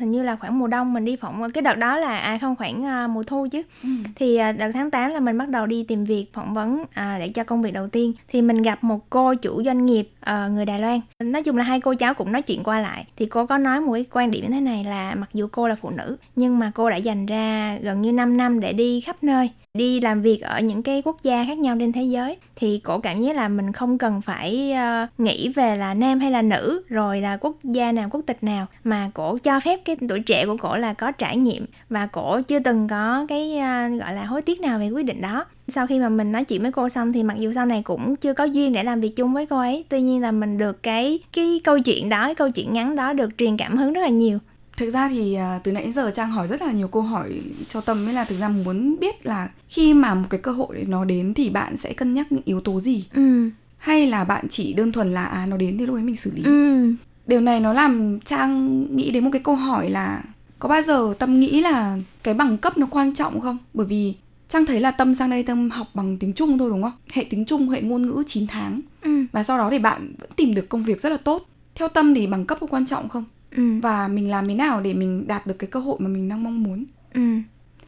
hình 0.00 0.10
như 0.10 0.22
là 0.22 0.36
khoảng 0.36 0.58
mùa 0.58 0.66
đông 0.66 0.92
mình 0.92 1.04
đi 1.04 1.16
phỏng 1.16 1.50
cái 1.52 1.62
đợt 1.62 1.74
đó 1.74 1.98
là 1.98 2.18
à 2.18 2.38
không 2.40 2.56
khoảng 2.56 3.14
mùa 3.14 3.22
thu 3.22 3.46
chứ. 3.52 3.62
Ừ. 3.82 3.88
Thì 4.14 4.38
đợt 4.38 4.70
tháng 4.74 4.90
8 4.90 5.10
là 5.10 5.20
mình 5.20 5.38
bắt 5.38 5.48
đầu 5.48 5.66
đi 5.66 5.84
tìm 5.88 6.04
việc 6.04 6.26
phỏng 6.32 6.54
vấn 6.54 6.84
à, 6.94 7.16
để 7.18 7.28
cho 7.28 7.44
công 7.44 7.62
việc 7.62 7.72
đầu 7.72 7.88
tiên 7.88 8.12
thì 8.28 8.42
mình 8.42 8.62
gặp 8.62 8.84
một 8.84 9.10
cô 9.10 9.34
chủ 9.34 9.62
doanh 9.64 9.86
nghiệp 9.86 10.10
người 10.50 10.64
Đài 10.64 10.80
Loan. 10.80 11.00
Nói 11.22 11.42
chung 11.42 11.56
là 11.56 11.64
hai 11.64 11.80
cô 11.80 11.94
cháu 11.94 12.14
cũng 12.14 12.32
nói 12.32 12.42
chuyện 12.42 12.62
qua 12.62 12.80
lại 12.80 13.06
thì 13.16 13.26
cô 13.26 13.46
có 13.46 13.58
nói 13.58 13.80
một 13.80 13.92
cái 13.92 14.04
quan 14.12 14.30
điểm 14.30 14.44
như 14.44 14.50
thế 14.50 14.60
này 14.60 14.84
là 14.84 15.14
mặc 15.14 15.30
dù 15.34 15.48
cô 15.52 15.68
là 15.68 15.74
phụ 15.74 15.90
nữ 15.90 16.16
nhưng 16.36 16.58
mà 16.58 16.70
cô 16.74 16.90
đã 16.90 16.96
dành 16.96 17.26
ra 17.26 17.78
gần 17.82 18.02
như 18.02 18.12
5 18.12 18.36
năm 18.36 18.60
để 18.60 18.72
đi 18.72 19.00
khắp 19.00 19.23
nơi 19.24 19.50
đi 19.78 20.00
làm 20.00 20.22
việc 20.22 20.40
ở 20.40 20.60
những 20.60 20.82
cái 20.82 21.02
quốc 21.04 21.22
gia 21.22 21.44
khác 21.44 21.58
nhau 21.58 21.76
trên 21.78 21.92
thế 21.92 22.02
giới 22.02 22.36
thì 22.56 22.78
cổ 22.78 22.98
cảm 22.98 23.20
giác 23.20 23.36
là 23.36 23.48
mình 23.48 23.72
không 23.72 23.98
cần 23.98 24.20
phải 24.20 24.74
uh, 25.04 25.20
nghĩ 25.20 25.48
về 25.48 25.76
là 25.76 25.94
nam 25.94 26.20
hay 26.20 26.30
là 26.30 26.42
nữ 26.42 26.82
rồi 26.88 27.20
là 27.20 27.36
quốc 27.36 27.56
gia 27.62 27.92
nào 27.92 28.08
quốc 28.10 28.20
tịch 28.26 28.44
nào. 28.44 28.66
Mà 28.84 29.10
cổ 29.14 29.38
cho 29.38 29.60
phép 29.60 29.80
cái 29.84 29.96
tuổi 30.08 30.20
trẻ 30.20 30.46
của 30.46 30.56
cổ 30.56 30.76
là 30.76 30.92
có 30.92 31.12
trải 31.12 31.36
nghiệm 31.36 31.66
và 31.88 32.06
cổ 32.06 32.40
chưa 32.40 32.58
từng 32.58 32.88
có 32.88 33.26
cái 33.28 33.52
uh, 33.56 34.00
gọi 34.00 34.14
là 34.14 34.24
hối 34.24 34.42
tiếc 34.42 34.60
nào 34.60 34.78
về 34.78 34.90
quyết 34.90 35.04
định 35.04 35.20
đó. 35.20 35.44
Sau 35.68 35.86
khi 35.86 35.98
mà 35.98 36.08
mình 36.08 36.32
nói 36.32 36.44
chuyện 36.44 36.62
với 36.62 36.72
cô 36.72 36.88
xong 36.88 37.12
thì 37.12 37.22
mặc 37.22 37.36
dù 37.38 37.52
sau 37.52 37.66
này 37.66 37.82
cũng 37.82 38.16
chưa 38.16 38.32
có 38.32 38.44
duyên 38.44 38.72
để 38.72 38.84
làm 38.84 39.00
việc 39.00 39.16
chung 39.16 39.34
với 39.34 39.46
cô 39.46 39.58
ấy 39.58 39.84
tuy 39.88 40.00
nhiên 40.00 40.22
là 40.22 40.32
mình 40.32 40.58
được 40.58 40.82
cái 40.82 41.18
cái 41.32 41.60
câu 41.64 41.78
chuyện 41.78 42.08
đó 42.08 42.24
cái 42.24 42.34
câu 42.34 42.50
chuyện 42.50 42.72
ngắn 42.72 42.96
đó 42.96 43.12
được 43.12 43.30
truyền 43.38 43.56
cảm 43.56 43.76
hứng 43.76 43.92
rất 43.92 44.00
là 44.00 44.08
nhiều 44.08 44.38
thực 44.76 44.90
ra 44.90 45.08
thì 45.08 45.34
à, 45.34 45.60
từ 45.64 45.72
nãy 45.72 45.82
đến 45.82 45.92
giờ 45.92 46.10
trang 46.14 46.30
hỏi 46.30 46.48
rất 46.48 46.62
là 46.62 46.72
nhiều 46.72 46.88
câu 46.88 47.02
hỏi 47.02 47.40
cho 47.68 47.80
tâm 47.80 48.04
mới 48.04 48.14
là 48.14 48.24
thực 48.24 48.40
ra 48.40 48.48
muốn 48.48 48.96
biết 49.00 49.26
là 49.26 49.48
khi 49.68 49.94
mà 49.94 50.14
một 50.14 50.26
cái 50.30 50.40
cơ 50.40 50.52
hội 50.52 50.84
nó 50.88 51.04
đến 51.04 51.34
thì 51.34 51.50
bạn 51.50 51.76
sẽ 51.76 51.92
cân 51.92 52.14
nhắc 52.14 52.32
những 52.32 52.42
yếu 52.44 52.60
tố 52.60 52.80
gì 52.80 53.04
ừ. 53.14 53.50
hay 53.78 54.06
là 54.06 54.24
bạn 54.24 54.46
chỉ 54.50 54.72
đơn 54.72 54.92
thuần 54.92 55.14
là 55.14 55.24
à 55.24 55.46
nó 55.46 55.56
đến 55.56 55.78
thì 55.78 55.86
lúc 55.86 55.96
ấy 55.96 56.02
mình 56.02 56.16
xử 56.16 56.30
lý 56.34 56.42
ừ. 56.44 56.92
điều 57.26 57.40
này 57.40 57.60
nó 57.60 57.72
làm 57.72 58.20
trang 58.20 58.86
nghĩ 58.96 59.10
đến 59.10 59.24
một 59.24 59.30
cái 59.32 59.42
câu 59.44 59.54
hỏi 59.54 59.90
là 59.90 60.22
có 60.58 60.68
bao 60.68 60.82
giờ 60.82 61.14
tâm 61.18 61.40
nghĩ 61.40 61.60
là 61.60 61.98
cái 62.22 62.34
bằng 62.34 62.58
cấp 62.58 62.78
nó 62.78 62.86
quan 62.90 63.14
trọng 63.14 63.40
không 63.40 63.58
bởi 63.74 63.86
vì 63.86 64.14
Trang 64.54 64.66
thấy 64.66 64.80
là 64.80 64.90
Tâm 64.90 65.14
sang 65.14 65.30
đây 65.30 65.42
Tâm 65.42 65.70
học 65.70 65.86
bằng 65.94 66.16
tiếng 66.18 66.32
Trung 66.32 66.58
thôi 66.58 66.70
đúng 66.70 66.82
không? 66.82 66.92
Hệ 67.12 67.24
tiếng 67.30 67.44
Trung, 67.44 67.68
hệ 67.68 67.82
ngôn 67.82 68.06
ngữ 68.06 68.22
9 68.26 68.46
tháng. 68.46 68.80
Ừ. 69.02 69.24
Và 69.32 69.42
sau 69.42 69.58
đó 69.58 69.68
thì 69.70 69.78
bạn 69.78 70.12
vẫn 70.18 70.30
tìm 70.36 70.54
được 70.54 70.68
công 70.68 70.82
việc 70.82 71.00
rất 71.00 71.08
là 71.08 71.16
tốt. 71.16 71.48
Theo 71.74 71.88
Tâm 71.88 72.14
thì 72.14 72.26
bằng 72.26 72.46
cấp 72.46 72.58
có 72.60 72.66
quan 72.66 72.86
trọng 72.86 73.08
không? 73.08 73.24
Ừ. 73.56 73.62
và 73.82 74.08
mình 74.08 74.30
làm 74.30 74.48
thế 74.48 74.54
nào 74.54 74.80
để 74.80 74.94
mình 74.94 75.26
đạt 75.26 75.46
được 75.46 75.58
cái 75.58 75.68
cơ 75.70 75.80
hội 75.80 75.96
mà 76.00 76.08
mình 76.08 76.28
đang 76.28 76.44
mong 76.44 76.62
muốn? 76.62 76.84
Ừ. 77.14 77.20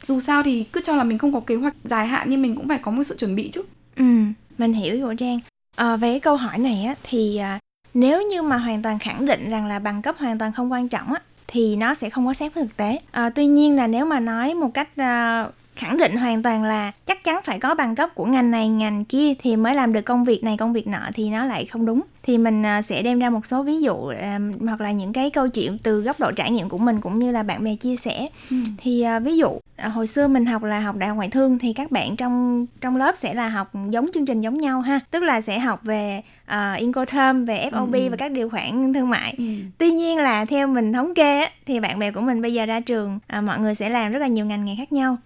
dù 0.02 0.20
sao 0.20 0.42
thì 0.42 0.64
cứ 0.64 0.80
cho 0.85 0.96
là 0.96 1.04
mình 1.04 1.18
không 1.18 1.32
có 1.32 1.40
kế 1.40 1.54
hoạch 1.54 1.75
dài 1.85 2.06
hạn 2.06 2.30
nhưng 2.30 2.42
mình 2.42 2.56
cũng 2.56 2.68
phải 2.68 2.78
có 2.78 2.90
một 2.90 3.02
sự 3.02 3.16
chuẩn 3.18 3.35
bị 3.35 3.50
chứ. 3.52 3.62
Ừ. 3.96 4.04
Mình 4.58 4.73
hiểu 4.73 5.06
của 5.06 5.14
trang 5.14 5.38
à, 5.76 5.96
về 5.96 6.12
cái 6.12 6.20
câu 6.20 6.37
hỏi 6.37 6.58
này 6.58 6.85
á 6.85 6.94
thì 7.02 7.37
à, 7.37 7.58
nếu 7.94 8.23
như 8.23 8.42
mà 8.42 8.56
hoàn 8.58 8.82
toàn 8.82 8.99
khẳng 8.99 9.26
định 9.26 9.50
rằng 9.50 9.66
là 9.66 9.78
bằng 9.78 10.02
cấp 10.02 10.16
hoàn 10.18 10.38
toàn 10.38 10.52
không 10.52 10.73
quan 10.73 10.88
trọng 10.88 11.12
á 11.12 11.20
thì 11.46 11.76
nó 11.76 11.94
sẽ 11.94 12.11
không 12.11 12.26
có 12.26 12.35
sát 12.35 12.54
với 12.54 12.64
thực 12.64 12.76
tế. 12.76 12.99
À, 13.11 13.30
tuy 13.30 13.46
nhiên 13.46 13.76
là 13.76 13.87
nếu 13.87 14.04
mà 14.04 14.20
nói 14.20 14.54
một 14.54 14.70
cách 14.75 14.88
uh, 14.92 15.54
khẳng 15.76 15.97
định 15.97 16.16
hoàn 16.16 16.42
toàn 16.42 16.64
là 16.64 16.92
chắc 17.06 17.25
chắn 17.25 17.40
phải 17.45 17.61
có 17.61 17.75
bằng 17.75 17.95
cấp 17.95 18.11
của 18.14 18.25
ngành 18.25 18.50
này 18.50 18.68
ngành 18.68 19.04
kia 19.04 19.35
thì 19.38 19.56
mới 19.56 19.75
làm 19.75 19.92
được 19.92 20.02
công 20.02 20.25
việc 20.25 20.45
này 20.45 20.56
công 20.56 20.73
việc 20.73 20.87
nọ 20.87 21.00
thì 21.14 21.30
nó 21.30 21.45
lại 21.45 21.66
không 21.66 21.87
đúng 21.87 22.02
thì 22.23 22.38
mình 22.38 22.66
à, 22.66 22.83
sẽ 22.83 23.02
đem 23.02 23.18
ra 23.18 23.30
một 23.30 23.47
số 23.47 23.62
ví 23.62 23.80
dụ 23.80 23.95
à, 24.21 24.38
hoặc 24.61 24.80
là 24.80 24.92
những 24.92 25.12
cái 25.12 25.30
câu 25.30 25.49
chuyện 25.49 25.78
từ 25.78 26.00
góc 26.00 26.21
độ 26.21 26.33
trải 26.33 26.50
nghiệm 26.50 26.68
của 26.68 26.78
mình 26.78 27.00
cũng 27.00 27.18
như 27.18 27.33
là 27.33 27.42
bạn 27.42 27.64
bè 27.64 27.75
chia 27.75 27.97
sẻ 27.97 28.26
ừ. 28.50 28.56
thì 28.78 29.02
à, 29.02 29.18
ví 29.18 29.37
dụ 29.37 29.49
hồi 29.83 30.06
xưa 30.06 30.28
mình 30.28 30.47
học 30.47 30.62
là 30.62 30.80
học 30.80 30.97
đại 30.97 31.09
học 31.09 31.16
ngoại 31.16 31.28
thương 31.28 31.59
thì 31.59 31.73
các 31.73 31.90
bạn 31.90 32.16
trong 32.16 32.66
trong 32.80 32.97
lớp 32.97 33.16
sẽ 33.16 33.35
là 33.35 33.49
học 33.49 33.73
giống 33.90 34.09
chương 34.14 34.26
trình 34.26 34.40
giống 34.40 34.59
nhau 34.59 34.80
ha 34.80 35.00
tức 35.11 35.23
là 35.23 35.40
sẽ 35.40 35.59
học 35.59 35.80
về 35.83 36.23
uh, 36.50 36.78
Incoterm 36.78 37.45
về 37.45 37.68
FOB 37.73 38.04
ừ. 38.04 38.11
và 38.11 38.16
các 38.16 38.33
điều 38.33 38.50
khoản 38.50 38.92
thương 38.92 39.11
mại 39.11 39.35
ừ. 39.38 39.45
tuy 39.78 39.90
nhiên 39.90 40.18
là 40.18 40.45
theo 40.45 40.66
mình 40.66 40.92
thống 40.92 41.14
kê 41.14 41.40
á, 41.40 41.50
thì 41.66 41.80
bạn 41.80 41.99
bè 41.99 42.11
của 42.11 42.21
mình 42.21 42.42
bây 42.42 42.54
giờ 42.54 42.66
ra 42.66 42.80
trường 42.80 43.18
uh, 43.38 43.45
mọi 43.45 43.59
người 43.59 43.75
sẽ 43.75 43.88
làm 43.88 44.12
rất 44.12 44.18
là 44.18 44.26
nhiều 44.26 44.47
ngành 44.47 44.64
nghề 44.64 44.75
khác 44.76 44.92
nhau 44.92 45.16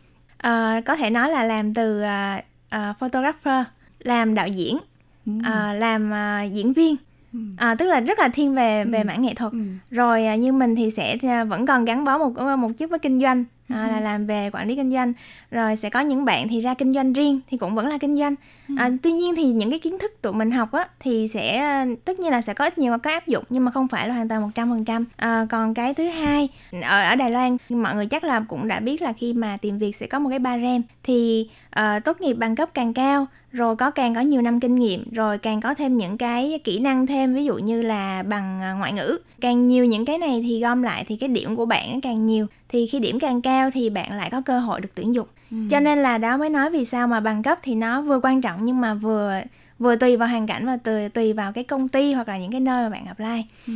uh, 0.46 0.84
có 0.84 0.96
thể 0.96 1.10
nói 1.10 1.30
là 1.30 1.42
làm 1.44 1.74
từ 1.74 2.02
uh, 2.02 2.44
uh, 2.76 2.98
photographer 2.98 3.66
làm 3.98 4.34
đạo 4.34 4.48
diễn 4.48 4.78
ừ. 5.26 5.32
uh, 5.38 5.80
làm 5.80 6.10
uh, 6.10 6.52
diễn 6.52 6.72
viên 6.72 6.96
ừ. 7.32 7.38
à, 7.56 7.74
tức 7.74 7.86
là 7.86 8.00
rất 8.00 8.18
là 8.18 8.28
thiên 8.28 8.54
về 8.54 8.84
về 8.84 8.98
ừ. 8.98 9.04
mảng 9.04 9.22
nghệ 9.22 9.34
thuật 9.34 9.52
ừ. 9.52 9.58
rồi 9.90 10.24
uh, 10.34 10.40
như 10.40 10.52
mình 10.52 10.76
thì 10.76 10.90
sẽ 10.90 11.16
vẫn 11.48 11.66
còn 11.66 11.84
gắn 11.84 12.04
bó 12.04 12.18
một 12.18 12.56
một 12.58 12.70
chút 12.76 12.90
với 12.90 12.98
kinh 12.98 13.20
doanh 13.20 13.44
à, 13.70 13.88
là 13.88 14.00
làm 14.00 14.26
về 14.26 14.50
quản 14.52 14.68
lý 14.68 14.76
kinh 14.76 14.90
doanh. 14.90 15.12
Rồi 15.50 15.76
sẽ 15.76 15.90
có 15.90 16.00
những 16.00 16.24
bạn 16.24 16.48
thì 16.48 16.60
ra 16.60 16.74
kinh 16.74 16.92
doanh 16.92 17.12
riêng 17.12 17.40
thì 17.50 17.56
cũng 17.56 17.74
vẫn 17.74 17.86
là 17.86 17.98
kinh 17.98 18.16
doanh. 18.16 18.34
À, 18.76 18.90
tuy 19.02 19.12
nhiên 19.12 19.34
thì 19.36 19.44
những 19.44 19.70
cái 19.70 19.78
kiến 19.78 19.98
thức 19.98 20.12
tụi 20.22 20.32
mình 20.32 20.50
học 20.50 20.72
á 20.72 20.86
thì 21.00 21.28
sẽ 21.28 21.84
tất 22.04 22.20
nhiên 22.20 22.30
là 22.30 22.42
sẽ 22.42 22.54
có 22.54 22.64
ít 22.64 22.78
nhiều 22.78 22.98
có 23.02 23.10
áp 23.10 23.26
dụng 23.26 23.44
nhưng 23.48 23.64
mà 23.64 23.70
không 23.70 23.88
phải 23.88 24.08
là 24.08 24.14
hoàn 24.14 24.28
toàn 24.28 24.42
một 24.42 24.50
trăm 24.54 24.70
phần 24.70 24.84
trăm. 24.84 25.04
À, 25.16 25.46
còn 25.50 25.74
cái 25.74 25.94
thứ 25.94 26.08
hai 26.08 26.48
ở 26.82 27.02
ở 27.02 27.14
Đài 27.14 27.30
Loan 27.30 27.56
mọi 27.68 27.94
người 27.94 28.06
chắc 28.06 28.24
là 28.24 28.40
cũng 28.48 28.68
đã 28.68 28.80
biết 28.80 29.02
là 29.02 29.12
khi 29.12 29.32
mà 29.32 29.56
tìm 29.56 29.78
việc 29.78 29.96
sẽ 29.96 30.06
có 30.06 30.18
một 30.18 30.30
cái 30.30 30.38
ba 30.38 30.58
rem. 30.58 30.82
Thì 31.02 31.48
uh, 31.80 32.04
tốt 32.04 32.20
nghiệp 32.20 32.34
bằng 32.34 32.56
cấp 32.56 32.70
càng 32.74 32.94
cao 32.94 33.26
rồi 33.52 33.76
có 33.76 33.90
càng 33.90 34.14
có 34.14 34.20
nhiều 34.20 34.42
năm 34.42 34.60
kinh 34.60 34.74
nghiệm 34.74 35.04
rồi 35.12 35.38
càng 35.38 35.60
có 35.60 35.74
thêm 35.74 35.96
những 35.96 36.18
cái 36.18 36.60
kỹ 36.64 36.78
năng 36.78 37.06
thêm 37.06 37.34
ví 37.34 37.44
dụ 37.44 37.54
như 37.54 37.82
là 37.82 38.22
bằng 38.22 38.60
ngoại 38.78 38.92
ngữ. 38.92 39.18
Càng 39.40 39.68
nhiều 39.68 39.84
những 39.84 40.04
cái 40.04 40.18
này 40.18 40.40
thì 40.42 40.60
gom 40.60 40.82
lại 40.82 41.04
thì 41.08 41.16
cái 41.16 41.28
điểm 41.28 41.56
của 41.56 41.66
bạn 41.66 42.00
càng 42.00 42.26
nhiều. 42.26 42.46
Thì 42.68 42.86
khi 42.86 42.98
điểm 42.98 43.20
càng 43.20 43.42
cao 43.42 43.59
thì 43.70 43.90
bạn 43.90 44.12
lại 44.12 44.30
có 44.30 44.40
cơ 44.40 44.58
hội 44.58 44.80
được 44.80 44.88
tuyển 44.94 45.14
dụng. 45.14 45.28
Ừ. 45.50 45.56
cho 45.70 45.80
nên 45.80 46.02
là 46.02 46.18
đó 46.18 46.36
mới 46.36 46.50
nói 46.50 46.70
vì 46.70 46.84
sao 46.84 47.08
mà 47.08 47.20
bằng 47.20 47.42
cấp 47.42 47.58
thì 47.62 47.74
nó 47.74 48.02
vừa 48.02 48.20
quan 48.22 48.42
trọng 48.42 48.64
nhưng 48.64 48.80
mà 48.80 48.94
vừa 48.94 49.40
vừa 49.78 49.96
tùy 49.96 50.16
vào 50.16 50.28
hoàn 50.28 50.46
cảnh 50.46 50.66
và 50.66 50.76
tùy 50.76 51.08
tùy 51.08 51.32
vào 51.32 51.52
cái 51.52 51.64
công 51.64 51.88
ty 51.88 52.12
hoặc 52.12 52.28
là 52.28 52.38
những 52.38 52.52
cái 52.52 52.60
nơi 52.60 52.82
mà 52.82 52.88
bạn 52.88 53.06
apply. 53.06 53.44
Ừ. 53.66 53.72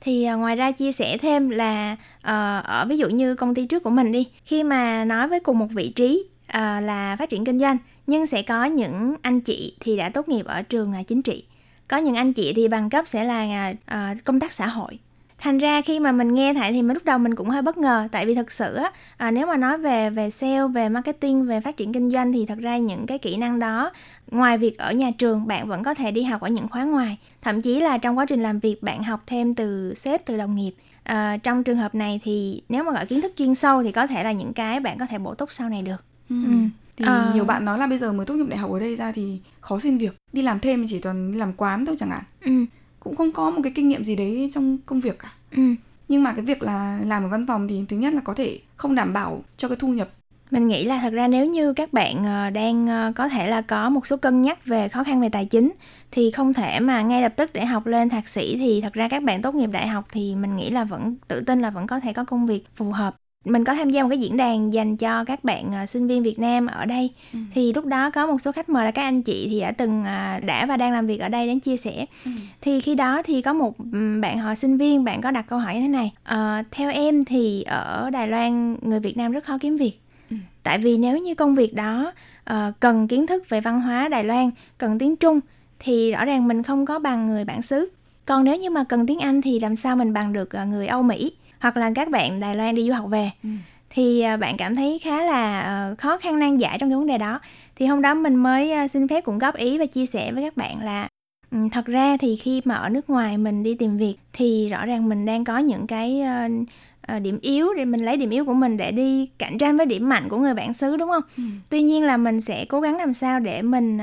Thì 0.00 0.28
uh, 0.32 0.38
ngoài 0.38 0.56
ra 0.56 0.70
chia 0.70 0.92
sẻ 0.92 1.18
thêm 1.18 1.50
là 1.50 1.92
uh, 2.18 2.64
ở 2.64 2.86
ví 2.88 2.96
dụ 2.96 3.08
như 3.08 3.34
công 3.34 3.54
ty 3.54 3.66
trước 3.66 3.82
của 3.82 3.90
mình 3.90 4.12
đi 4.12 4.28
khi 4.44 4.62
mà 4.62 5.04
nói 5.04 5.28
với 5.28 5.40
cùng 5.40 5.58
một 5.58 5.68
vị 5.70 5.88
trí 5.88 6.24
uh, 6.48 6.54
là 6.82 7.16
phát 7.18 7.30
triển 7.30 7.44
kinh 7.44 7.58
doanh 7.58 7.76
nhưng 8.06 8.26
sẽ 8.26 8.42
có 8.42 8.64
những 8.64 9.14
anh 9.22 9.40
chị 9.40 9.76
thì 9.80 9.96
đã 9.96 10.08
tốt 10.08 10.28
nghiệp 10.28 10.46
ở 10.46 10.62
trường 10.62 10.92
uh, 11.00 11.06
chính 11.06 11.22
trị. 11.22 11.44
Có 11.88 11.96
những 11.96 12.14
anh 12.14 12.32
chị 12.32 12.52
thì 12.56 12.68
bằng 12.68 12.90
cấp 12.90 13.08
sẽ 13.08 13.24
là 13.24 13.70
uh, 13.70 14.24
công 14.24 14.40
tác 14.40 14.52
xã 14.52 14.66
hội 14.66 14.98
thành 15.42 15.58
ra 15.58 15.82
khi 15.82 16.00
mà 16.00 16.12
mình 16.12 16.34
nghe 16.34 16.54
thầy 16.54 16.72
thì 16.72 16.82
lúc 16.82 17.04
đầu 17.04 17.18
mình 17.18 17.34
cũng 17.34 17.48
hơi 17.48 17.62
bất 17.62 17.78
ngờ. 17.78 18.08
Tại 18.12 18.26
vì 18.26 18.34
thực 18.34 18.52
sự 18.52 18.74
á 18.74 18.92
à, 19.16 19.30
nếu 19.30 19.46
mà 19.46 19.56
nói 19.56 19.78
về 19.78 20.10
về 20.10 20.30
sale 20.30 20.66
về 20.74 20.88
marketing 20.88 21.46
về 21.46 21.60
phát 21.60 21.76
triển 21.76 21.92
kinh 21.92 22.10
doanh 22.10 22.32
thì 22.32 22.46
thật 22.46 22.58
ra 22.58 22.76
những 22.76 23.06
cái 23.06 23.18
kỹ 23.18 23.36
năng 23.36 23.58
đó 23.58 23.90
ngoài 24.30 24.58
việc 24.58 24.78
ở 24.78 24.92
nhà 24.92 25.10
trường 25.18 25.46
bạn 25.46 25.68
vẫn 25.68 25.82
có 25.82 25.94
thể 25.94 26.10
đi 26.10 26.22
học 26.22 26.40
ở 26.40 26.48
những 26.48 26.68
khóa 26.68 26.84
ngoài. 26.84 27.18
Thậm 27.42 27.62
chí 27.62 27.80
là 27.80 27.98
trong 27.98 28.18
quá 28.18 28.26
trình 28.26 28.42
làm 28.42 28.58
việc 28.58 28.82
bạn 28.82 29.02
học 29.02 29.22
thêm 29.26 29.54
từ 29.54 29.94
sếp 29.94 30.26
từ 30.26 30.36
đồng 30.36 30.54
nghiệp. 30.54 30.72
À, 31.02 31.36
trong 31.36 31.64
trường 31.64 31.76
hợp 31.76 31.94
này 31.94 32.20
thì 32.24 32.62
nếu 32.68 32.84
mà 32.84 32.92
gọi 32.92 33.06
kiến 33.06 33.20
thức 33.20 33.32
chuyên 33.36 33.54
sâu 33.54 33.82
thì 33.82 33.92
có 33.92 34.06
thể 34.06 34.24
là 34.24 34.32
những 34.32 34.52
cái 34.52 34.80
bạn 34.80 34.98
có 34.98 35.06
thể 35.06 35.18
bổ 35.18 35.34
túc 35.34 35.52
sau 35.52 35.68
này 35.68 35.82
được. 35.82 36.04
Ừ. 36.30 36.36
Ừ. 36.44 36.52
thì 36.96 37.04
à... 37.04 37.30
nhiều 37.34 37.44
bạn 37.44 37.64
nói 37.64 37.78
là 37.78 37.86
bây 37.86 37.98
giờ 37.98 38.12
mới 38.12 38.26
tốt 38.26 38.34
nghiệp 38.34 38.48
đại 38.48 38.58
học 38.58 38.70
ở 38.70 38.80
đây 38.80 38.96
ra 38.96 39.12
thì 39.12 39.40
khó 39.60 39.78
xin 39.78 39.98
việc. 39.98 40.16
Đi 40.32 40.42
làm 40.42 40.60
thêm 40.60 40.86
chỉ 40.88 40.98
toàn 40.98 41.32
đi 41.32 41.38
làm 41.38 41.52
quán 41.52 41.86
thôi 41.86 41.96
chẳng 41.98 42.10
hạn. 42.10 42.22
Ừ 42.44 42.66
cũng 43.04 43.16
không 43.16 43.32
có 43.32 43.50
một 43.50 43.60
cái 43.64 43.72
kinh 43.76 43.88
nghiệm 43.88 44.04
gì 44.04 44.16
đấy 44.16 44.48
trong 44.52 44.78
công 44.86 45.00
việc 45.00 45.18
cả. 45.18 45.32
Ừ. 45.56 45.62
nhưng 46.08 46.22
mà 46.22 46.32
cái 46.36 46.44
việc 46.44 46.62
là 46.62 47.00
làm 47.06 47.22
ở 47.24 47.28
văn 47.28 47.46
phòng 47.46 47.68
thì 47.68 47.84
thứ 47.88 47.96
nhất 47.96 48.14
là 48.14 48.20
có 48.24 48.34
thể 48.34 48.60
không 48.76 48.94
đảm 48.94 49.12
bảo 49.12 49.42
cho 49.56 49.68
cái 49.68 49.76
thu 49.80 49.88
nhập. 49.88 50.08
Mình 50.50 50.68
nghĩ 50.68 50.84
là 50.84 50.98
thật 51.02 51.10
ra 51.12 51.28
nếu 51.28 51.46
như 51.46 51.72
các 51.72 51.92
bạn 51.92 52.24
ờ, 52.24 52.50
đang 52.50 52.86
ờ, 52.86 53.12
có 53.16 53.28
thể 53.28 53.46
là 53.46 53.62
có 53.62 53.90
một 53.90 54.06
số 54.06 54.16
cân 54.16 54.42
nhắc 54.42 54.66
về 54.66 54.88
khó 54.88 55.04
khăn 55.04 55.20
về 55.20 55.28
tài 55.28 55.46
chính 55.46 55.70
thì 56.10 56.30
không 56.30 56.54
thể 56.54 56.80
mà 56.80 57.02
ngay 57.02 57.22
lập 57.22 57.32
tức 57.36 57.52
để 57.52 57.64
học 57.66 57.86
lên 57.86 58.08
thạc 58.08 58.28
sĩ 58.28 58.56
thì 58.58 58.80
thật 58.80 58.92
ra 58.92 59.08
các 59.08 59.22
bạn 59.22 59.42
tốt 59.42 59.54
nghiệp 59.54 59.66
đại 59.72 59.88
học 59.88 60.04
thì 60.12 60.34
mình 60.36 60.56
nghĩ 60.56 60.70
là 60.70 60.84
vẫn 60.84 61.16
tự 61.28 61.40
tin 61.46 61.60
là 61.62 61.70
vẫn 61.70 61.86
có 61.86 62.00
thể 62.00 62.12
có 62.12 62.24
công 62.24 62.46
việc 62.46 62.64
phù 62.76 62.90
hợp 62.92 63.16
mình 63.44 63.64
có 63.64 63.74
tham 63.74 63.90
gia 63.90 64.02
một 64.02 64.08
cái 64.08 64.18
diễn 64.18 64.36
đàn 64.36 64.72
dành 64.72 64.96
cho 64.96 65.24
các 65.24 65.44
bạn 65.44 65.72
uh, 65.82 65.88
sinh 65.88 66.06
viên 66.06 66.22
Việt 66.22 66.38
Nam 66.38 66.66
ở 66.66 66.84
đây 66.84 67.10
ừ. 67.32 67.38
thì 67.54 67.72
lúc 67.72 67.84
đó 67.84 68.10
có 68.10 68.26
một 68.26 68.40
số 68.40 68.52
khách 68.52 68.68
mời 68.68 68.84
là 68.84 68.90
các 68.90 69.02
anh 69.02 69.22
chị 69.22 69.48
thì 69.50 69.60
đã 69.60 69.72
từng 69.72 70.00
uh, 70.00 70.44
đã 70.44 70.66
và 70.68 70.76
đang 70.76 70.92
làm 70.92 71.06
việc 71.06 71.20
ở 71.20 71.28
đây 71.28 71.46
đến 71.46 71.60
chia 71.60 71.76
sẻ 71.76 72.06
ừ. 72.24 72.30
thì 72.60 72.80
khi 72.80 72.94
đó 72.94 73.22
thì 73.24 73.42
có 73.42 73.52
một 73.52 73.74
bạn 74.20 74.38
họ 74.38 74.54
sinh 74.54 74.76
viên 74.76 75.04
bạn 75.04 75.20
có 75.20 75.30
đặt 75.30 75.46
câu 75.48 75.58
hỏi 75.58 75.74
như 75.74 75.80
thế 75.80 75.88
này 75.88 76.12
uh, 76.34 76.66
theo 76.70 76.90
em 76.90 77.24
thì 77.24 77.62
ở 77.62 78.10
Đài 78.10 78.28
Loan 78.28 78.76
người 78.82 79.00
Việt 79.00 79.16
Nam 79.16 79.32
rất 79.32 79.44
khó 79.44 79.58
kiếm 79.60 79.76
việc 79.76 80.00
ừ. 80.30 80.36
tại 80.62 80.78
vì 80.78 80.96
nếu 80.96 81.18
như 81.18 81.34
công 81.34 81.54
việc 81.54 81.74
đó 81.74 82.12
uh, 82.50 82.56
cần 82.80 83.08
kiến 83.08 83.26
thức 83.26 83.48
về 83.48 83.60
văn 83.60 83.80
hóa 83.80 84.08
Đài 84.08 84.24
Loan 84.24 84.50
cần 84.78 84.98
tiếng 84.98 85.16
Trung 85.16 85.40
thì 85.78 86.12
rõ 86.12 86.24
ràng 86.24 86.48
mình 86.48 86.62
không 86.62 86.86
có 86.86 86.98
bằng 86.98 87.26
người 87.26 87.44
bản 87.44 87.62
xứ 87.62 87.88
còn 88.26 88.44
nếu 88.44 88.56
như 88.56 88.70
mà 88.70 88.84
cần 88.84 89.06
tiếng 89.06 89.18
Anh 89.20 89.42
thì 89.42 89.60
làm 89.60 89.76
sao 89.76 89.96
mình 89.96 90.12
bằng 90.12 90.32
được 90.32 90.48
uh, 90.62 90.68
người 90.68 90.86
Âu 90.86 91.02
Mỹ 91.02 91.32
hoặc 91.62 91.76
là 91.76 91.92
các 91.94 92.10
bạn 92.10 92.40
Đài 92.40 92.56
Loan 92.56 92.74
đi 92.74 92.88
du 92.88 92.92
học 92.92 93.04
về 93.08 93.30
ừ. 93.42 93.48
thì 93.90 94.20
à, 94.20 94.36
bạn 94.36 94.56
cảm 94.56 94.74
thấy 94.74 94.98
khá 94.98 95.22
là 95.22 95.60
ờ, 95.60 95.94
khó 95.98 96.16
khăn 96.16 96.38
nan 96.38 96.56
giải 96.56 96.78
trong 96.78 96.90
cái 96.90 96.96
vấn 96.96 97.06
đề 97.06 97.18
đó 97.18 97.40
thì 97.76 97.86
hôm 97.86 98.02
đó 98.02 98.14
mình 98.14 98.34
mới 98.34 98.72
ờ, 98.72 98.88
xin 98.88 99.08
phép 99.08 99.24
cũng 99.24 99.38
góp 99.38 99.56
ý 99.56 99.78
và 99.78 99.86
chia 99.86 100.06
sẻ 100.06 100.32
với 100.32 100.42
các 100.42 100.56
bạn 100.56 100.84
là 100.84 101.08
ừ, 101.50 101.58
thật 101.72 101.86
ra 101.86 102.16
thì 102.20 102.36
khi 102.36 102.60
mà 102.64 102.74
ở 102.74 102.88
nước 102.88 103.10
ngoài 103.10 103.38
mình 103.38 103.62
đi 103.62 103.74
tìm 103.74 103.96
việc 103.96 104.14
thì 104.32 104.68
rõ 104.68 104.86
ràng 104.86 105.08
mình 105.08 105.26
đang 105.26 105.44
có 105.44 105.58
những 105.58 105.86
cái 105.86 106.22
uh, 106.22 107.22
điểm 107.22 107.38
yếu 107.42 107.74
để 107.74 107.84
mình 107.84 108.04
lấy 108.04 108.16
điểm 108.16 108.30
yếu 108.30 108.44
của 108.44 108.54
mình 108.54 108.76
để 108.76 108.92
đi 108.92 109.26
cạnh 109.38 109.58
tranh 109.58 109.76
với 109.76 109.86
điểm 109.86 110.08
mạnh 110.08 110.28
của 110.28 110.38
người 110.38 110.54
bản 110.54 110.74
xứ 110.74 110.96
đúng 110.96 111.08
không? 111.08 111.22
Ừ. 111.36 111.42
Tuy 111.68 111.82
nhiên 111.82 112.04
là 112.04 112.16
mình 112.16 112.40
sẽ 112.40 112.64
cố 112.64 112.80
gắng 112.80 112.96
làm 112.96 113.14
sao 113.14 113.40
để 113.40 113.62
mình 113.62 113.98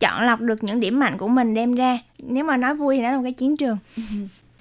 chọn 0.00 0.22
lọc 0.22 0.40
được 0.40 0.64
những 0.64 0.80
điểm 0.80 1.00
mạnh 1.00 1.18
của 1.18 1.28
mình 1.28 1.54
đem 1.54 1.74
ra. 1.74 1.98
Nếu 2.18 2.44
mà 2.44 2.56
nói 2.56 2.74
vui 2.74 2.96
thì 2.96 3.02
nó 3.02 3.10
là 3.10 3.16
một 3.16 3.22
cái 3.22 3.32
chiến 3.32 3.56
trường. 3.56 3.78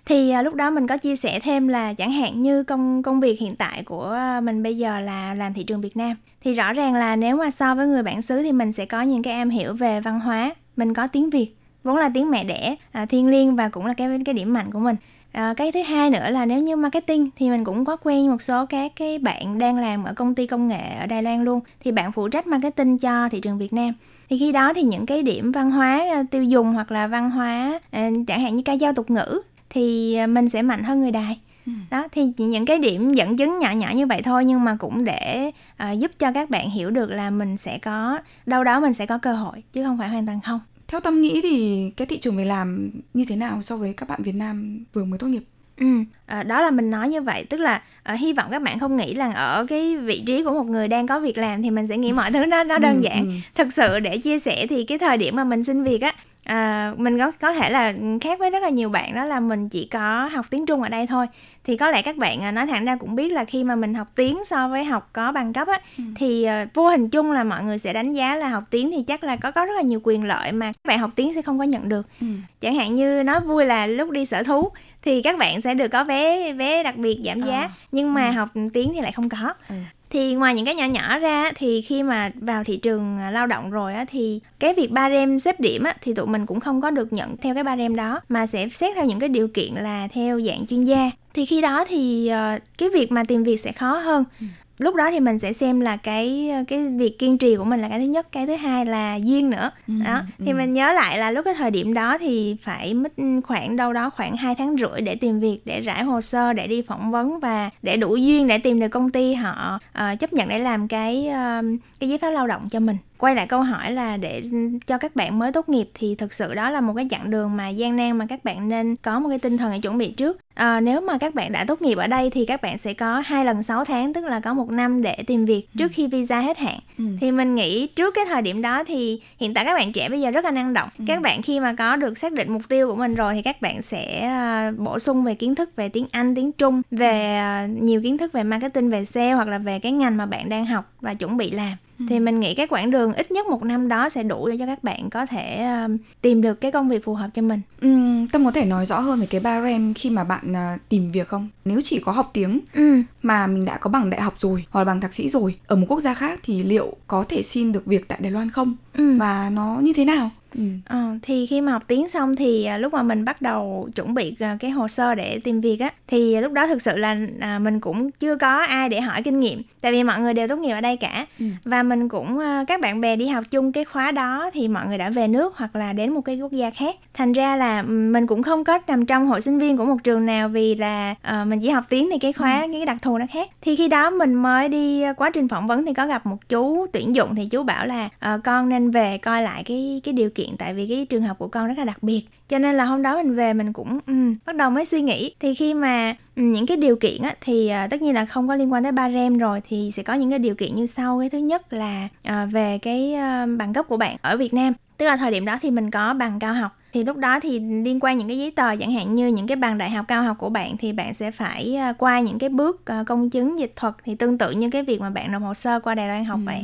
Thì 0.06 0.30
à, 0.30 0.42
lúc 0.42 0.54
đó 0.54 0.70
mình 0.70 0.88
có 0.88 0.98
chia 0.98 1.16
sẻ 1.16 1.40
thêm 1.40 1.68
là 1.68 1.94
chẳng 1.94 2.12
hạn 2.12 2.42
như 2.42 2.64
công 2.64 3.04
công 3.04 3.20
việc 3.20 3.40
hiện 3.40 3.56
tại 3.56 3.84
của 3.84 4.12
à, 4.12 4.42
mình 4.42 4.64
bây 4.64 4.78
giờ 4.78 5.00
là 5.00 5.34
làm 5.34 5.54
thị 5.54 5.64
trường 5.64 5.82
Việt 5.82 5.98
Nam. 5.98 6.16
Thì 6.44 6.54
rõ 6.54 6.74
ràng 6.74 6.94
là 6.94 7.16
nếu 7.16 7.36
mà 7.36 7.52
so 7.52 7.76
với 7.76 7.88
người 7.88 8.04
bản 8.04 8.22
xứ 8.22 8.42
thì 8.42 8.52
mình 8.52 8.72
sẽ 8.72 8.86
có 8.86 9.02
những 9.02 9.24
cái 9.24 9.34
am 9.34 9.50
hiểu 9.50 9.74
về 9.74 10.02
văn 10.02 10.20
hóa 10.20 10.56
mình 10.76 10.94
có 10.94 11.08
tiếng 11.08 11.30
Việt 11.30 11.56
vốn 11.84 11.98
là 11.98 12.10
tiếng 12.14 12.32
mẹ 12.32 12.44
đẻ 12.44 12.76
à, 12.92 13.06
thiên 13.06 13.28
liêng 13.28 13.56
và 13.56 13.70
cũng 13.70 13.86
là 13.86 13.94
cái 13.94 14.10
cái 14.26 14.36
điểm 14.36 14.54
mạnh 14.54 14.72
của 14.72 14.80
mình. 14.80 14.96
À, 15.32 15.54
cái 15.58 15.72
thứ 15.72 15.82
hai 15.82 16.10
nữa 16.10 16.30
là 16.30 16.46
nếu 16.46 16.60
như 16.60 16.76
marketing 16.76 17.30
thì 17.36 17.50
mình 17.50 17.64
cũng 17.64 17.86
có 17.86 17.96
quen 17.96 18.32
một 18.32 18.42
số 18.42 18.66
các 18.66 18.92
cái 18.96 19.20
bạn 19.20 19.58
đang 19.58 19.78
làm 19.78 20.04
ở 20.04 20.14
công 20.14 20.36
ty 20.36 20.48
công 20.48 20.68
nghệ 20.68 20.96
ở 21.00 21.06
Đài 21.06 21.24
Loan 21.24 21.44
luôn 21.44 21.60
thì 21.84 21.92
bạn 21.92 22.12
phụ 22.12 22.28
trách 22.28 22.48
marketing 22.48 22.98
cho 22.98 23.30
thị 23.30 23.40
trường 23.40 23.58
Việt 23.58 23.74
Nam. 23.74 23.94
Thì 24.30 24.38
khi 24.38 24.52
đó 24.52 24.74
thì 24.74 24.84
những 24.84 25.06
cái 25.06 25.24
điểm 25.24 25.52
văn 25.52 25.72
hóa 25.72 26.06
à, 26.14 26.24
tiêu 26.32 26.44
dùng 26.44 26.74
hoặc 26.74 26.92
là 26.92 27.08
văn 27.08 27.32
hóa 27.32 27.80
à, 27.92 28.10
chẳng 28.28 28.42
hạn 28.42 28.56
như 28.56 28.64
ca 28.66 28.78
dao 28.78 28.94
tục 28.94 29.10
ngữ 29.10 29.42
thì 29.74 30.16
à, 30.16 30.28
mình 30.28 30.50
sẽ 30.50 30.62
mạnh 30.62 30.84
hơn 30.84 31.02
người 31.02 31.12
đài 31.12 31.40
ừ. 31.66 31.72
đó 31.90 32.08
thì 32.12 32.22
những 32.38 32.66
cái 32.66 32.80
điểm 32.80 33.14
dẫn 33.14 33.38
chứng 33.38 33.60
nhỏ 33.60 33.72
nhỏ 33.72 33.92
như 33.96 34.08
vậy 34.08 34.22
thôi 34.24 34.46
nhưng 34.46 34.64
mà 34.64 34.76
cũng 34.80 35.04
để 35.04 35.52
uh, 35.84 36.00
giúp 36.00 36.12
cho 36.20 36.32
các 36.32 36.50
bạn 36.50 36.70
hiểu 36.70 36.90
được 36.90 37.10
là 37.10 37.30
mình 37.30 37.58
sẽ 37.58 37.80
có 37.82 38.20
đâu 38.46 38.64
đó 38.64 38.80
mình 38.80 38.94
sẽ 38.94 39.06
có 39.06 39.18
cơ 39.18 39.34
hội 39.34 39.64
chứ 39.74 39.84
không 39.84 39.98
phải 39.98 40.10
hoàn 40.10 40.26
toàn 40.26 40.40
không 40.42 40.60
theo 40.88 41.00
tâm 41.00 41.22
nghĩ 41.22 41.42
thì 41.44 41.90
cái 41.98 42.08
thị 42.08 42.18
trường 42.18 42.38
việc 42.38 42.46
làm 42.46 42.92
như 43.14 43.26
thế 43.28 43.36
nào 43.36 43.62
so 43.62 43.78
với 43.78 43.94
các 43.94 44.10
bạn 44.10 44.24
Việt 44.24 44.36
Nam 44.36 44.86
vừa 44.94 45.06
mới 45.06 45.20
tốt 45.20 45.28
nghiệp 45.28 45.44
Ừ, 45.80 45.86
à, 46.26 46.44
đó 46.44 46.62
là 46.62 46.72
mình 46.72 46.92
nói 46.92 47.10
như 47.10 47.22
vậy 47.22 47.46
tức 47.50 47.58
là 47.58 47.82
à, 48.04 48.14
hy 48.14 48.34
vọng 48.34 48.48
các 48.52 48.62
bạn 48.62 48.80
không 48.80 48.98
nghĩ 48.98 49.14
là 49.14 49.32
ở 49.32 49.66
cái 49.66 49.98
vị 49.98 50.24
trí 50.28 50.44
của 50.44 50.52
một 50.52 50.66
người 50.66 50.88
đang 50.88 51.08
có 51.08 51.20
việc 51.20 51.38
làm 51.38 51.62
thì 51.62 51.70
mình 51.70 51.88
sẽ 51.88 51.98
nghĩ 51.98 52.12
mọi 52.12 52.32
thứ 52.32 52.46
nó 52.46 52.64
nó 52.64 52.78
đơn 52.78 52.96
ừ, 52.96 53.02
giản. 53.02 53.22
Ừ, 53.22 53.28
ừ. 53.28 53.34
Thực 53.56 53.74
sự 53.74 54.00
để 54.00 54.18
chia 54.18 54.40
sẻ 54.40 54.68
thì 54.68 54.84
cái 54.84 54.98
thời 54.98 55.18
điểm 55.18 55.36
mà 55.36 55.44
mình 55.44 55.64
xin 55.64 55.84
việc 55.84 56.02
á 56.02 56.14
à, 56.44 56.94
mình 56.98 57.20
có 57.20 57.32
có 57.32 57.54
thể 57.54 57.70
là 57.70 57.94
khác 58.22 58.40
với 58.40 58.50
rất 58.50 58.64
là 58.64 58.70
nhiều 58.70 58.90
bạn 58.90 59.16
đó 59.16 59.26
là 59.26 59.40
mình 59.40 59.70
chỉ 59.70 59.86
có 59.86 60.30
học 60.34 60.46
tiếng 60.50 60.66
Trung 60.66 60.82
ở 60.82 60.90
đây 60.90 61.08
thôi 61.08 61.28
thì 61.64 61.78
có 61.78 61.90
lẽ 61.90 62.02
các 62.02 62.18
bạn 62.18 62.42
à, 62.42 62.52
nói 62.52 62.68
thẳng 62.68 62.86
ra 62.86 62.96
cũng 62.96 63.16
biết 63.16 63.32
là 63.32 63.46
khi 63.46 63.64
mà 63.64 63.76
mình 63.76 63.94
học 63.94 64.08
tiếng 64.16 64.46
so 64.46 64.68
với 64.68 64.84
học 64.84 65.10
có 65.14 65.32
bằng 65.32 65.54
cấp 65.54 65.68
á 65.68 65.80
ừ. 65.98 66.04
thì 66.16 66.48
uh, 66.64 66.74
vô 66.74 66.90
hình 66.90 67.10
chung 67.10 67.32
là 67.32 67.44
mọi 67.44 67.64
người 67.64 67.78
sẽ 67.78 67.94
đánh 67.94 68.14
giá 68.14 68.36
là 68.36 68.48
học 68.50 68.64
tiếng 68.70 68.92
thì 68.92 69.04
chắc 69.08 69.24
là 69.24 69.36
có 69.36 69.52
có 69.52 69.66
rất 69.66 69.74
là 69.76 69.82
nhiều 69.82 70.00
quyền 70.04 70.24
lợi 70.24 70.52
mà 70.52 70.66
các 70.66 70.88
bạn 70.88 71.00
học 71.00 71.10
tiếng 71.16 71.34
sẽ 71.36 71.42
không 71.42 71.60
có 71.60 71.64
nhận 71.64 71.90
được 71.90 72.08
ừ. 72.22 72.28
chẳng 72.62 72.76
hạn 72.76 72.96
như 72.96 73.24
nói 73.24 73.40
vui 73.40 73.66
là 73.66 73.88
lúc 73.88 74.10
đi 74.10 74.26
sở 74.26 74.44
thú 74.44 74.70
thì 75.02 75.22
các 75.22 75.38
bạn 75.38 75.62
sẽ 75.62 75.74
được 75.74 75.88
có 75.88 76.04
vé 76.04 76.54
vé 76.54 76.84
đặc 76.84 76.98
biệt 76.98 77.20
giảm 77.26 77.42
giá 77.42 77.60
à. 77.60 77.70
nhưng 77.92 78.14
mà 78.14 78.28
ừ. 78.28 78.32
học 78.32 78.50
tiếng 78.74 78.94
thì 78.94 79.02
lại 79.02 79.12
không 79.12 79.30
có 79.30 79.54
ừ 79.70 79.76
thì 80.14 80.36
ngoài 80.36 80.54
những 80.54 80.66
cái 80.66 80.76
nhỏ 80.76 80.86
nhỏ 80.86 81.20
ra 81.20 81.52
thì 81.56 81.82
khi 81.82 82.04
mà 82.04 82.32
vào 82.36 82.64
thị 82.64 82.78
trường 82.78 83.20
à, 83.20 83.32
lao 83.32 83.48
động 83.48 83.72
rồi 83.72 83.94
á, 83.94 84.06
thì 84.10 84.40
cái 84.60 84.74
việc 84.74 84.92
ba 84.92 85.10
rem 85.10 85.40
xếp 85.40 85.60
điểm 85.60 85.84
á, 85.84 85.96
thì 86.02 86.14
tụi 86.14 86.28
mình 86.28 86.46
cũng 86.46 86.60
không 86.60 86.82
có 86.82 86.92
được 86.92 87.14
nhận 87.14 87.38
theo 87.38 87.54
cái 87.54 87.64
ba 87.64 87.78
rem 87.78 87.96
đó, 87.96 88.20
mà 88.30 88.48
sẽ 88.48 88.70
xét 88.70 88.96
theo 88.96 89.06
những 89.06 89.20
cái 89.20 89.30
điều 89.30 89.48
kiện 89.48 89.74
là 89.74 90.08
theo 90.14 90.42
dạng 90.42 90.68
chuyên 90.68 90.84
gia. 90.84 91.12
Thì 91.34 91.46
khi 91.46 91.62
đó 91.62 91.86
thì 91.90 92.28
ờ, 92.28 92.60
cái 92.78 92.90
việc 92.90 93.12
mà 93.12 93.24
tìm 93.24 93.44
việc 93.44 93.60
sẽ 93.60 93.72
khó 93.72 93.98
hơn. 93.98 94.24
Ừ 94.40 94.46
lúc 94.84 94.96
đó 94.96 95.12
thì 95.12 95.20
mình 95.20 95.40
sẽ 95.40 95.54
xem 95.54 95.80
là 95.80 95.98
cái 95.98 96.52
cái 96.68 96.88
việc 96.88 97.20
kiên 97.20 97.38
trì 97.38 97.56
của 97.56 97.64
mình 97.64 97.82
là 97.82 97.90
cái 97.90 98.00
thứ 98.00 98.06
nhất 98.06 98.28
cái 98.32 98.48
thứ 98.48 98.56
hai 98.56 98.86
là 98.86 99.16
duyên 99.16 99.50
nữa 99.50 99.72
ừ, 99.88 99.94
đó 100.06 100.22
thì 100.40 100.52
ừ. 100.52 100.56
mình 100.56 100.74
nhớ 100.74 100.94
lại 100.94 101.18
là 101.18 101.32
lúc 101.32 101.46
cái 101.46 101.54
thời 101.54 101.72
điểm 101.72 101.94
đó 101.94 102.18
thì 102.18 102.56
phải 102.62 102.94
mất 102.94 103.14
khoảng 103.44 103.76
đâu 103.76 103.94
đó 103.94 104.10
khoảng 104.10 104.38
hai 104.38 104.56
tháng 104.56 104.76
rưỡi 104.80 105.02
để 105.02 105.16
tìm 105.16 105.40
việc 105.40 105.60
để 105.66 105.82
rải 105.82 106.04
hồ 106.04 106.22
sơ 106.22 106.54
để 106.54 106.68
đi 106.68 106.82
phỏng 106.82 107.12
vấn 107.12 107.40
và 107.40 107.70
để 107.82 107.98
đủ 107.98 108.16
duyên 108.16 108.48
để 108.48 108.58
tìm 108.58 108.80
được 108.80 108.88
công 108.88 109.10
ty 109.10 109.34
họ 109.34 109.80
uh, 110.00 110.20
chấp 110.20 110.34
nhận 110.34 110.50
để 110.50 110.60
làm 110.60 110.88
cái 110.88 111.28
uh, 111.30 111.66
cái 112.00 112.10
giấy 112.10 112.18
phép 112.18 112.32
lao 112.32 112.48
động 112.48 112.70
cho 112.70 112.80
mình 112.80 112.98
quay 113.24 113.36
lại 113.36 113.48
câu 113.48 113.62
hỏi 113.62 113.92
là 113.92 114.18
để 114.18 114.44
cho 114.88 114.98
các 114.98 115.16
bạn 115.16 115.40
mới 115.40 115.52
tốt 115.52 115.70
nghiệp 115.70 115.90
thì 115.94 116.16
thực 116.16 116.34
sự 116.34 116.54
đó 116.54 116.70
là 116.70 116.82
một 116.82 116.94
cái 116.96 117.08
chặng 117.10 117.30
đường 117.30 117.58
mà 117.58 117.70
gian 117.70 117.96
nan 117.96 118.18
mà 118.18 118.26
các 118.30 118.44
bạn 118.44 118.70
nên 118.70 118.96
có 118.96 119.20
một 119.20 119.30
cái 119.30 119.40
tinh 119.40 119.58
thần 119.58 119.72
để 119.72 119.80
chuẩn 119.80 119.98
bị 119.98 120.12
trước 120.12 120.38
à, 120.54 120.80
nếu 120.80 121.02
mà 121.02 121.18
các 121.18 121.36
bạn 121.36 121.52
đã 121.52 121.66
tốt 121.68 121.82
nghiệp 121.82 121.98
ở 121.98 122.08
đây 122.08 122.30
thì 122.30 122.46
các 122.46 122.62
bạn 122.62 122.78
sẽ 122.78 122.94
có 122.94 123.24
hai 123.26 123.46
lần 123.46 123.64
6 123.64 123.86
tháng 123.86 124.14
tức 124.14 124.26
là 124.26 124.40
có 124.40 124.54
một 124.54 124.70
năm 124.70 125.02
để 125.02 125.16
tìm 125.28 125.46
việc 125.46 125.68
trước 125.78 125.92
ừ. 125.92 125.94
khi 125.94 126.08
visa 126.08 126.40
hết 126.40 126.58
hạn 126.58 126.80
ừ. 126.98 127.04
thì 127.22 127.32
mình 127.32 127.56
nghĩ 127.56 127.88
trước 127.88 128.14
cái 128.16 128.26
thời 128.26 128.42
điểm 128.42 128.62
đó 128.62 128.84
thì 128.84 129.22
hiện 129.40 129.54
tại 129.54 129.66
các 129.66 129.74
bạn 129.74 129.92
trẻ 129.92 130.10
bây 130.10 130.22
giờ 130.22 130.32
rất 130.32 130.46
là 130.46 130.52
năng 130.52 130.74
động 130.74 130.90
ừ. 131.00 131.06
các 131.08 131.22
bạn 131.22 131.42
khi 131.42 131.60
mà 131.60 131.74
có 131.74 131.96
được 131.96 132.18
xác 132.18 132.34
định 132.34 132.54
mục 132.54 132.62
tiêu 132.70 132.88
của 132.88 132.96
mình 132.96 133.16
rồi 133.16 133.34
thì 133.34 133.42
các 133.42 133.62
bạn 133.62 133.82
sẽ 133.82 134.32
uh, 134.70 134.80
bổ 134.80 135.00
sung 135.00 135.24
về 135.24 135.36
kiến 135.36 135.56
thức 135.56 135.76
về 135.76 135.90
tiếng 135.90 136.06
Anh 136.12 136.36
tiếng 136.36 136.52
Trung 136.52 136.82
về 136.92 137.42
uh, 137.66 137.84
nhiều 137.84 138.02
kiến 138.02 138.18
thức 138.18 138.32
về 138.32 138.44
marketing 138.44 138.90
về 138.90 139.06
sale 139.06 139.34
hoặc 139.34 139.48
là 139.48 139.58
về 139.58 139.80
cái 139.80 139.92
ngành 139.92 140.18
mà 140.18 140.26
bạn 140.26 140.50
đang 140.50 140.66
học 140.66 140.94
và 141.02 141.14
chuẩn 141.14 141.38
bị 141.38 141.52
làm 141.52 141.78
Ừ. 141.93 141.93
thì 142.10 142.20
mình 142.20 142.40
nghĩ 142.40 142.56
cái 142.56 142.68
quãng 142.68 142.92
đường 142.92 143.14
ít 143.14 143.32
nhất 143.32 143.48
một 143.48 143.64
năm 143.64 143.88
đó 143.88 144.10
sẽ 144.10 144.24
đủ 144.24 144.48
để 144.48 144.58
cho 144.60 144.66
các 144.66 144.84
bạn 144.84 145.10
có 145.10 145.26
thể 145.26 145.68
uh, 145.86 145.92
tìm 146.22 146.42
được 146.42 146.62
cái 146.62 146.72
công 146.72 146.90
việc 146.90 147.04
phù 147.06 147.14
hợp 147.14 147.30
cho 147.34 147.42
mình. 147.42 147.62
Ừ, 147.82 147.90
tâm 148.32 148.46
có 148.46 148.52
thể 148.52 148.66
nói 148.66 148.86
rõ 148.86 149.00
hơn 149.00 149.20
về 149.20 149.26
cái 149.26 149.42
ba 149.42 149.62
rem 149.62 149.94
khi 149.94 150.10
mà 150.10 150.24
bạn 150.24 150.52
uh, 150.52 150.90
tìm 150.90 151.12
việc 151.12 151.28
không? 151.28 151.50
Nếu 151.66 151.82
chỉ 151.84 152.00
có 152.00 152.12
học 152.12 152.30
tiếng 152.34 152.60
ừ. 152.74 153.02
mà 153.22 153.48
mình 153.48 153.66
đã 153.66 153.78
có 153.78 153.90
bằng 153.90 154.10
đại 154.10 154.22
học 154.22 154.34
rồi 154.38 154.66
hoặc 154.70 154.82
là 154.82 154.86
bằng 154.86 155.02
thạc 155.02 155.14
sĩ 155.14 155.30
rồi 155.30 155.56
ở 155.68 155.76
một 155.76 155.86
quốc 155.90 156.00
gia 156.00 156.14
khác 156.14 156.40
thì 156.44 156.64
liệu 156.64 156.96
có 157.08 157.24
thể 157.30 157.44
xin 157.44 157.72
được 157.72 157.86
việc 157.86 158.08
tại 158.08 158.20
Đài 158.22 158.32
Loan 158.32 158.52
không? 158.52 158.76
Ừ. 158.94 159.18
Và 159.18 159.50
nó 159.54 159.80
như 159.82 159.94
thế 159.94 160.06
nào? 160.06 160.30
Ừ. 160.56 160.64
Ờ, 160.86 161.18
thì 161.22 161.46
khi 161.46 161.62
mà 161.62 161.72
học 161.72 161.84
tiếng 161.88 162.10
xong 162.10 162.36
thì 162.36 162.66
à, 162.66 162.78
lúc 162.78 162.94
mà 162.94 163.04
mình 163.04 163.26
bắt 163.26 163.42
đầu 163.42 163.90
chuẩn 163.96 164.14
bị 164.14 164.36
à, 164.40 164.58
cái 164.60 164.72
hồ 164.72 164.88
sơ 164.88 165.16
để 165.16 165.40
tìm 165.44 165.62
việc 165.62 165.80
á 165.80 165.90
thì 166.08 166.42
lúc 166.42 166.52
đó 166.52 166.68
thực 166.68 166.82
sự 166.82 166.98
là 166.98 167.18
à, 167.40 167.60
mình 167.60 167.80
cũng 167.80 168.12
chưa 168.12 168.36
có 168.36 168.58
ai 168.58 168.90
để 168.90 169.02
hỏi 169.02 169.24
kinh 169.24 169.40
nghiệm 169.40 169.62
tại 169.82 169.92
vì 169.92 170.04
mọi 170.04 170.20
người 170.20 170.34
đều 170.34 170.48
tốt 170.48 170.60
nghiệp 170.60 170.72
ở 170.72 170.82
đây 170.82 170.98
cả 170.98 171.26
ừ. 171.40 171.46
và 171.66 171.84
mình 171.84 172.10
cũng 172.10 172.40
các 172.68 172.82
bạn 172.82 173.02
bè 173.02 173.16
đi 173.16 173.28
học 173.28 173.44
chung 173.52 173.72
cái 173.72 173.86
khóa 173.86 174.12
đó 174.12 174.50
thì 174.54 174.68
mọi 174.68 174.88
người 174.88 174.98
đã 174.98 175.10
về 175.10 175.28
nước 175.28 175.58
hoặc 175.58 175.76
là 175.76 175.94
đến 175.94 176.14
một 176.14 176.22
cái 176.22 176.40
quốc 176.40 176.52
gia 176.52 176.70
khác 176.70 176.96
thành 177.14 177.34
ra 177.34 177.56
là 177.56 177.82
mình 177.82 178.28
cũng 178.28 178.44
không 178.44 178.64
có 178.64 178.80
nằm 178.88 179.06
trong 179.06 179.28
hội 179.28 179.42
sinh 179.42 179.60
viên 179.60 179.78
của 179.78 179.86
một 179.86 179.98
trường 180.04 180.26
nào 180.26 180.50
vì 180.50 180.76
là 180.76 181.12
uh, 181.12 181.48
mình 181.48 181.60
chỉ 181.62 181.70
học 181.70 181.84
tiếng 181.90 182.10
thì 182.12 182.20
cái 182.20 182.34
khóa 182.34 182.62
ừ. 182.62 182.70
cái 182.72 182.86
đặc 182.86 182.98
thù 183.02 183.18
nó 183.18 183.26
khác 183.32 183.50
thì 183.62 183.76
khi 183.76 183.88
đó 183.88 184.10
mình 184.10 184.34
mới 184.34 184.70
đi 184.70 185.04
quá 185.18 185.30
trình 185.30 185.48
phỏng 185.48 185.68
vấn 185.68 185.86
thì 185.86 185.94
có 185.94 186.08
gặp 186.08 186.26
một 186.26 186.50
chú 186.50 186.88
tuyển 186.94 187.16
dụng 187.16 187.36
thì 187.36 187.46
chú 187.46 187.64
bảo 187.64 187.86
là 187.86 188.06
uh, 188.06 188.44
con 188.44 188.70
nên 188.70 188.83
về 188.92 189.18
coi 189.18 189.42
lại 189.42 189.64
cái 189.66 190.02
cái 190.04 190.14
điều 190.14 190.30
kiện 190.30 190.44
kiện 190.44 190.58
tại 190.58 190.74
vì 190.74 190.88
cái 190.88 191.06
trường 191.10 191.22
hợp 191.22 191.38
của 191.40 191.48
con 191.48 191.68
rất 191.68 191.78
là 191.78 191.86
đặc 191.86 192.04
biệt. 192.04 192.26
Cho 192.50 192.60
nên 192.60 192.76
là 192.76 192.86
hôm 192.86 193.02
đó 193.02 193.18
mình 193.18 193.36
về 193.36 193.54
mình 193.54 193.74
cũng 193.74 194.00
um, 194.08 194.34
bắt 194.46 194.56
đầu 194.56 194.70
mới 194.70 194.86
suy 194.86 195.02
nghĩ. 195.02 195.36
Thì 195.40 195.54
khi 195.54 195.74
mà 195.74 196.16
um, 196.36 196.52
những 196.52 196.66
cái 196.66 196.78
điều 196.78 196.96
kiện 196.96 197.22
á, 197.22 197.36
thì 197.42 197.72
uh, 197.86 197.90
tất 197.90 198.02
nhiên 198.02 198.14
là 198.14 198.26
không 198.26 198.48
có 198.48 198.56
liên 198.56 198.74
quan 198.74 198.84
tới 198.84 198.92
ba 198.92 199.12
rem 199.12 199.38
rồi 199.38 199.62
thì 199.70 199.92
sẽ 199.94 200.04
có 200.04 200.14
những 200.14 200.30
cái 200.30 200.40
điều 200.40 200.56
kiện 200.56 200.76
như 200.76 200.86
sau. 200.86 201.20
Cái 201.20 201.30
thứ 201.30 201.38
nhất 201.38 201.74
là 201.74 202.08
uh, 202.28 202.52
về 202.52 202.78
cái 202.78 203.14
uh, 203.14 203.58
bằng 203.58 203.74
cấp 203.74 203.86
của 203.88 203.98
bạn 203.98 204.18
ở 204.22 204.38
Việt 204.38 204.54
Nam. 204.54 204.74
Tức 204.98 205.06
là 205.06 205.18
thời 205.18 205.32
điểm 205.32 205.46
đó 205.46 205.58
thì 205.62 205.72
mình 205.72 205.92
có 205.92 206.14
bằng 206.14 206.40
cao 206.40 206.54
học. 206.54 206.78
Thì 206.94 207.04
lúc 207.04 207.18
đó 207.18 207.40
thì 207.40 207.60
liên 207.60 208.00
quan 208.00 208.18
những 208.18 208.28
cái 208.28 208.38
giấy 208.38 208.52
tờ 208.52 208.76
chẳng 208.76 208.92
hạn 208.92 209.16
như 209.16 209.28
những 209.28 209.48
cái 209.48 209.56
bằng 209.56 209.78
đại 209.78 209.90
học 209.90 210.06
cao 210.08 210.24
học 210.24 210.38
của 210.40 210.50
bạn 210.50 210.78
thì 210.78 210.94
bạn 210.94 211.14
sẽ 211.14 211.32
phải 211.32 211.78
qua 211.98 212.20
những 212.20 212.40
cái 212.40 212.50
bước 212.50 212.82
công 213.08 213.30
chứng 213.30 213.60
dịch 213.60 213.74
thuật 213.76 213.94
thì 214.04 214.16
tương 214.16 214.38
tự 214.38 214.52
như 214.52 214.70
cái 214.70 214.84
việc 214.84 215.02
mà 215.02 215.10
bạn 215.10 215.32
nộp 215.32 215.42
hồ 215.42 215.54
sơ 215.54 215.80
qua 215.80 215.96
Đài 215.96 216.08
Loan 216.08 216.26
học 216.26 216.40
ừ. 216.46 216.46
vậy 216.46 216.64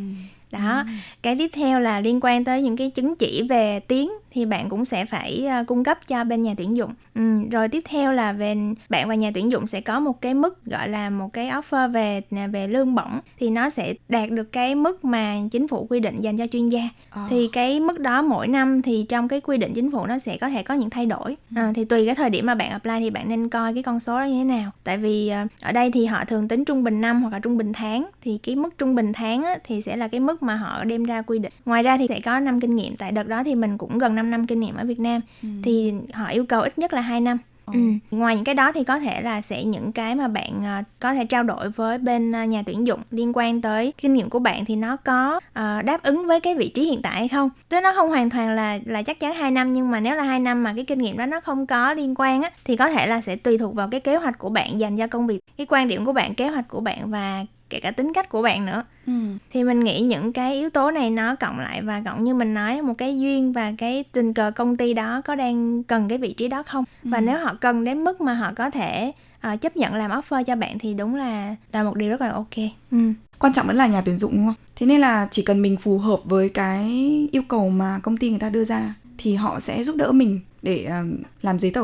đó 0.52 0.84
ừ. 0.88 0.92
cái 1.22 1.36
tiếp 1.36 1.52
theo 1.54 1.80
là 1.80 2.00
liên 2.00 2.20
quan 2.22 2.44
tới 2.44 2.62
những 2.62 2.78
cái 2.78 2.90
chứng 2.90 3.16
chỉ 3.16 3.44
về 3.50 3.80
tiếng 3.80 4.12
thì 4.32 4.46
bạn 4.46 4.70
cũng 4.70 4.86
sẽ 4.86 5.06
phải 5.06 5.48
uh, 5.62 5.68
cung 5.68 5.84
cấp 5.84 6.08
cho 6.08 6.24
bên 6.24 6.42
nhà 6.42 6.54
tuyển 6.58 6.78
dụng. 6.78 6.92
Ừ, 7.16 7.22
rồi 7.52 7.68
tiếp 7.68 7.84
theo 7.90 8.12
là 8.12 8.34
về 8.34 8.56
bạn 8.90 9.10
và 9.10 9.16
nhà 9.16 9.32
tuyển 9.34 9.52
dụng 9.52 9.68
sẽ 9.68 9.82
có 9.82 10.00
một 10.00 10.22
cái 10.22 10.34
mức 10.34 10.66
gọi 10.66 10.90
là 10.90 11.10
một 11.10 11.34
cái 11.34 11.50
offer 11.50 11.92
về 11.92 12.22
về 12.52 12.68
lương 12.68 12.96
bổng 12.96 13.20
thì 13.40 13.50
nó 13.50 13.70
sẽ 13.70 13.94
đạt 14.10 14.30
được 14.30 14.52
cái 14.52 14.76
mức 14.76 15.06
mà 15.06 15.36
chính 15.52 15.68
phủ 15.68 15.88
quy 15.90 16.00
định 16.00 16.20
dành 16.20 16.38
cho 16.38 16.48
chuyên 16.48 16.70
gia. 16.70 16.82
À. 17.10 17.28
thì 17.30 17.50
cái 17.54 17.80
mức 17.80 18.00
đó 18.00 18.22
mỗi 18.22 18.48
năm 18.48 18.82
thì 18.82 19.06
trong 19.10 19.28
cái 19.28 19.42
quy 19.42 19.58
định 19.58 19.74
chính 19.74 19.92
phủ 19.92 20.06
nó 20.06 20.20
sẽ 20.20 20.38
có 20.38 20.50
thể 20.50 20.64
có 20.64 20.74
những 20.74 20.90
thay 20.90 21.06
đổi. 21.06 21.38
À, 21.56 21.72
thì 21.76 21.86
tùy 21.86 22.06
cái 22.06 22.16
thời 22.16 22.30
điểm 22.30 22.46
mà 22.46 22.56
bạn 22.56 22.72
apply 22.72 23.00
thì 23.00 23.10
bạn 23.10 23.30
nên 23.30 23.50
coi 23.50 23.74
cái 23.74 23.84
con 23.84 24.00
số 24.00 24.20
đó 24.20 24.26
như 24.26 24.38
thế 24.38 24.44
nào. 24.44 24.72
Tại 24.84 24.98
vì 24.98 25.32
uh, 25.44 25.52
ở 25.62 25.72
đây 25.72 25.92
thì 25.92 26.06
họ 26.06 26.26
thường 26.26 26.48
tính 26.48 26.66
trung 26.66 26.84
bình 26.84 27.02
năm 27.02 27.22
hoặc 27.22 27.34
là 27.34 27.40
trung 27.40 27.58
bình 27.58 27.74
tháng. 27.74 28.10
Thì 28.22 28.40
cái 28.44 28.56
mức 28.56 28.78
trung 28.78 28.96
bình 28.96 29.14
tháng 29.14 29.44
á, 29.44 29.56
thì 29.64 29.82
sẽ 29.82 29.98
là 29.98 30.08
cái 30.08 30.20
mức 30.20 30.44
mà 30.44 30.56
họ 30.56 30.84
đem 30.84 31.04
ra 31.04 31.22
quy 31.22 31.40
định. 31.40 31.54
Ngoài 31.66 31.84
ra 31.84 31.98
thì 31.98 32.08
sẽ 32.08 32.20
có 32.20 32.40
năm 32.40 32.60
kinh 32.60 32.76
nghiệm. 32.76 32.96
Tại 32.98 33.12
đợt 33.12 33.28
đó 33.28 33.44
thì 33.44 33.56
mình 33.56 33.78
cũng 33.78 33.98
gần 33.98 34.16
5 34.20 34.32
năm 34.32 34.46
kinh 34.46 34.60
nghiệm 34.60 34.76
ở 34.76 34.86
Việt 34.86 35.00
Nam 35.00 35.22
ừ. 35.44 35.50
thì 35.64 35.94
họ 36.14 36.28
yêu 36.28 36.46
cầu 36.46 36.62
ít 36.62 36.78
nhất 36.78 36.94
là 36.94 37.02
2 37.02 37.22
năm 37.22 37.38
Ừ. 37.74 37.80
Ngoài 38.12 38.36
những 38.36 38.46
cái 38.46 38.56
đó 38.56 38.72
thì 38.72 38.84
có 38.84 39.00
thể 39.00 39.22
là 39.22 39.42
sẽ 39.42 39.64
những 39.64 39.92
cái 39.92 40.16
mà 40.16 40.28
bạn 40.28 40.80
uh, 40.80 40.86
có 41.00 41.14
thể 41.14 41.26
trao 41.26 41.44
đổi 41.44 41.70
với 41.70 41.98
bên 41.98 42.32
uh, 42.32 42.50
nhà 42.50 42.64
tuyển 42.66 42.88
dụng 42.88 43.00
liên 43.12 43.32
quan 43.36 43.62
tới 43.62 43.94
kinh 44.02 44.14
nghiệm 44.14 44.30
của 44.30 44.40
bạn 44.40 44.66
thì 44.66 44.76
nó 44.76 44.96
có 44.96 45.36
uh, 45.36 45.86
đáp 45.86 46.04
ứng 46.04 46.28
với 46.28 46.40
cái 46.40 46.56
vị 46.56 46.68
trí 46.70 46.84
hiện 46.84 47.02
tại 47.02 47.14
hay 47.14 47.28
không. 47.28 47.50
Tức 47.70 47.80
nó 47.84 47.94
không 47.94 48.10
hoàn 48.10 48.30
toàn 48.30 48.56
là 48.56 48.80
là 48.86 49.02
chắc 49.02 49.20
chắn 49.20 49.34
2 49.34 49.52
năm 49.52 49.74
nhưng 49.74 49.92
mà 49.92 50.00
nếu 50.00 50.16
là 50.16 50.24
2 50.24 50.40
năm 50.40 50.64
mà 50.64 50.74
cái 50.76 50.86
kinh 50.86 51.00
nghiệm 51.00 51.18
đó 51.18 51.26
nó 51.26 51.40
không 51.40 51.66
có 51.66 51.94
liên 51.94 52.14
quan 52.18 52.42
á 52.42 52.52
thì 52.66 52.76
có 52.76 52.90
thể 52.90 53.08
là 53.08 53.22
sẽ 53.22 53.36
tùy 53.36 53.58
thuộc 53.58 53.76
vào 53.76 53.88
cái 53.92 54.00
kế 54.00 54.16
hoạch 54.16 54.38
của 54.38 54.50
bạn 54.50 54.80
dành 54.80 54.98
cho 54.98 55.08
công 55.08 55.28
việc, 55.28 55.40
cái 55.58 55.68
quan 55.70 55.88
điểm 55.88 56.06
của 56.06 56.14
bạn, 56.14 56.36
kế 56.36 56.50
hoạch 56.50 56.68
của 56.68 56.80
bạn 56.80 57.12
và 57.12 57.46
kể 57.70 57.80
cả 57.80 57.92
tính 57.92 58.14
cách 58.14 58.30
của 58.30 58.42
bạn 58.42 58.66
nữa 58.66 58.84
ừ. 59.08 59.14
thì 59.52 59.64
mình 59.64 59.80
nghĩ 59.80 60.02
những 60.02 60.34
cái 60.34 60.54
yếu 60.54 60.70
tố 60.70 60.92
này 60.92 61.10
nó 61.10 61.36
cộng 61.36 61.60
lại 61.60 61.82
và 61.82 62.02
cộng 62.06 62.24
như 62.24 62.34
mình 62.34 62.54
nói 62.54 62.82
một 62.82 62.94
cái 62.98 63.20
duyên 63.20 63.54
và 63.54 63.74
cái 63.78 64.04
tình 64.12 64.34
cờ 64.34 64.52
công 64.52 64.78
ty 64.78 64.94
đó 64.94 65.22
có 65.26 65.36
đang 65.36 65.84
cần 65.84 66.08
cái 66.08 66.18
vị 66.18 66.34
trí 66.34 66.48
đó 66.48 66.64
không 66.64 66.84
ừ. 67.04 67.10
và 67.10 67.22
nếu 67.22 67.40
họ 67.40 67.56
cần 67.62 67.84
đến 67.84 68.04
mức 68.04 68.22
mà 68.22 68.34
họ 68.34 68.52
có 68.56 68.70
thể 68.70 69.12
uh, 69.54 69.62
chấp 69.62 69.78
nhận 69.78 69.96
làm 69.96 70.12
offer 70.12 70.44
cho 70.44 70.56
bạn 70.56 70.80
thì 70.80 70.94
đúng 70.94 71.16
là 71.16 71.56
là 71.74 71.84
một 71.84 71.96
điều 71.96 72.10
rất 72.10 72.22
là 72.22 72.32
ok 72.32 72.56
ừ. 72.92 72.98
quan 73.40 73.54
trọng 73.54 73.68
vẫn 73.68 73.76
là 73.76 73.88
nhà 73.88 74.02
tuyển 74.02 74.18
dụng 74.18 74.32
đúng 74.32 74.46
không 74.46 74.56
thế 74.76 74.86
nên 74.86 75.02
là 75.02 75.28
chỉ 75.32 75.42
cần 75.42 75.62
mình 75.62 75.78
phù 75.78 75.98
hợp 75.98 76.20
với 76.26 76.50
cái 76.50 76.88
yêu 77.32 77.42
cầu 77.48 77.70
mà 77.70 78.00
công 78.04 78.18
ty 78.18 78.30
người 78.30 78.40
ta 78.40 78.50
đưa 78.50 78.64
ra 78.64 78.94
thì 79.18 79.36
họ 79.36 79.60
sẽ 79.60 79.84
giúp 79.84 79.96
đỡ 79.96 80.12
mình 80.12 80.40
để 80.62 80.88
uh, 80.88 81.20
làm 81.42 81.60
giấy 81.60 81.72
tờ 81.72 81.84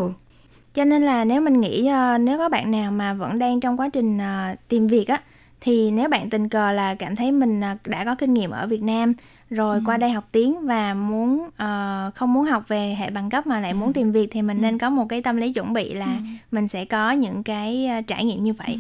cho 0.74 0.84
nên 0.84 1.04
là 1.04 1.26
nếu 1.26 1.41
mình 1.41 1.62
nghĩ 1.62 1.89
uh, 1.89 2.21
nếu 2.21 2.38
có 2.38 2.50
bạn 2.50 2.71
nào 2.71 2.91
mà 2.91 3.13
vẫn 3.13 3.39
đang 3.39 3.60
trong 3.60 3.80
quá 3.80 3.89
trình 3.89 4.17
uh, 4.17 4.58
tìm 4.67 4.88
việc 4.88 5.08
á 5.08 5.21
thì 5.65 5.91
nếu 5.91 6.10
bạn 6.10 6.30
tình 6.30 6.49
cờ 6.49 6.71
là 6.71 6.95
cảm 6.95 7.15
thấy 7.15 7.32
mình 7.32 7.63
à, 7.63 7.78
đã 7.86 8.06
có 8.06 8.15
kinh 8.15 8.34
nghiệm 8.34 8.51
ở 8.51 8.67
Việt 8.67 8.84
Nam 8.84 9.13
rồi 9.49 9.78
ừ. 9.78 9.82
qua 9.86 9.97
đây 9.97 10.12
học 10.12 10.28
tiếng 10.32 10.65
và 10.65 10.93
muốn 10.93 11.39
uh, 11.39 12.15
không 12.15 12.34
muốn 12.34 12.45
học 12.45 12.63
về 12.67 12.95
hệ 12.99 13.10
bằng 13.10 13.30
cấp 13.30 13.47
mà 13.47 13.60
lại 13.60 13.73
muốn 13.73 13.88
ừ. 13.88 13.91
tìm 13.93 14.12
việc 14.12 14.28
thì 14.32 14.41
mình 14.41 14.58
ừ. 14.58 14.62
nên 14.62 14.78
có 14.78 14.89
một 14.89 15.06
cái 15.10 15.21
tâm 15.21 15.38
lý 15.38 15.54
chuẩn 15.54 15.73
bị 15.73 15.93
là 15.93 16.06
ừ. 16.06 16.23
mình 16.51 16.67
sẽ 16.67 16.86
có 16.86 17.12
những 17.12 17.43
cái 17.43 17.89
uh, 17.99 18.08
trải 18.08 18.25
nghiệm 18.25 18.43
như 18.43 18.54
vậy. 18.54 18.80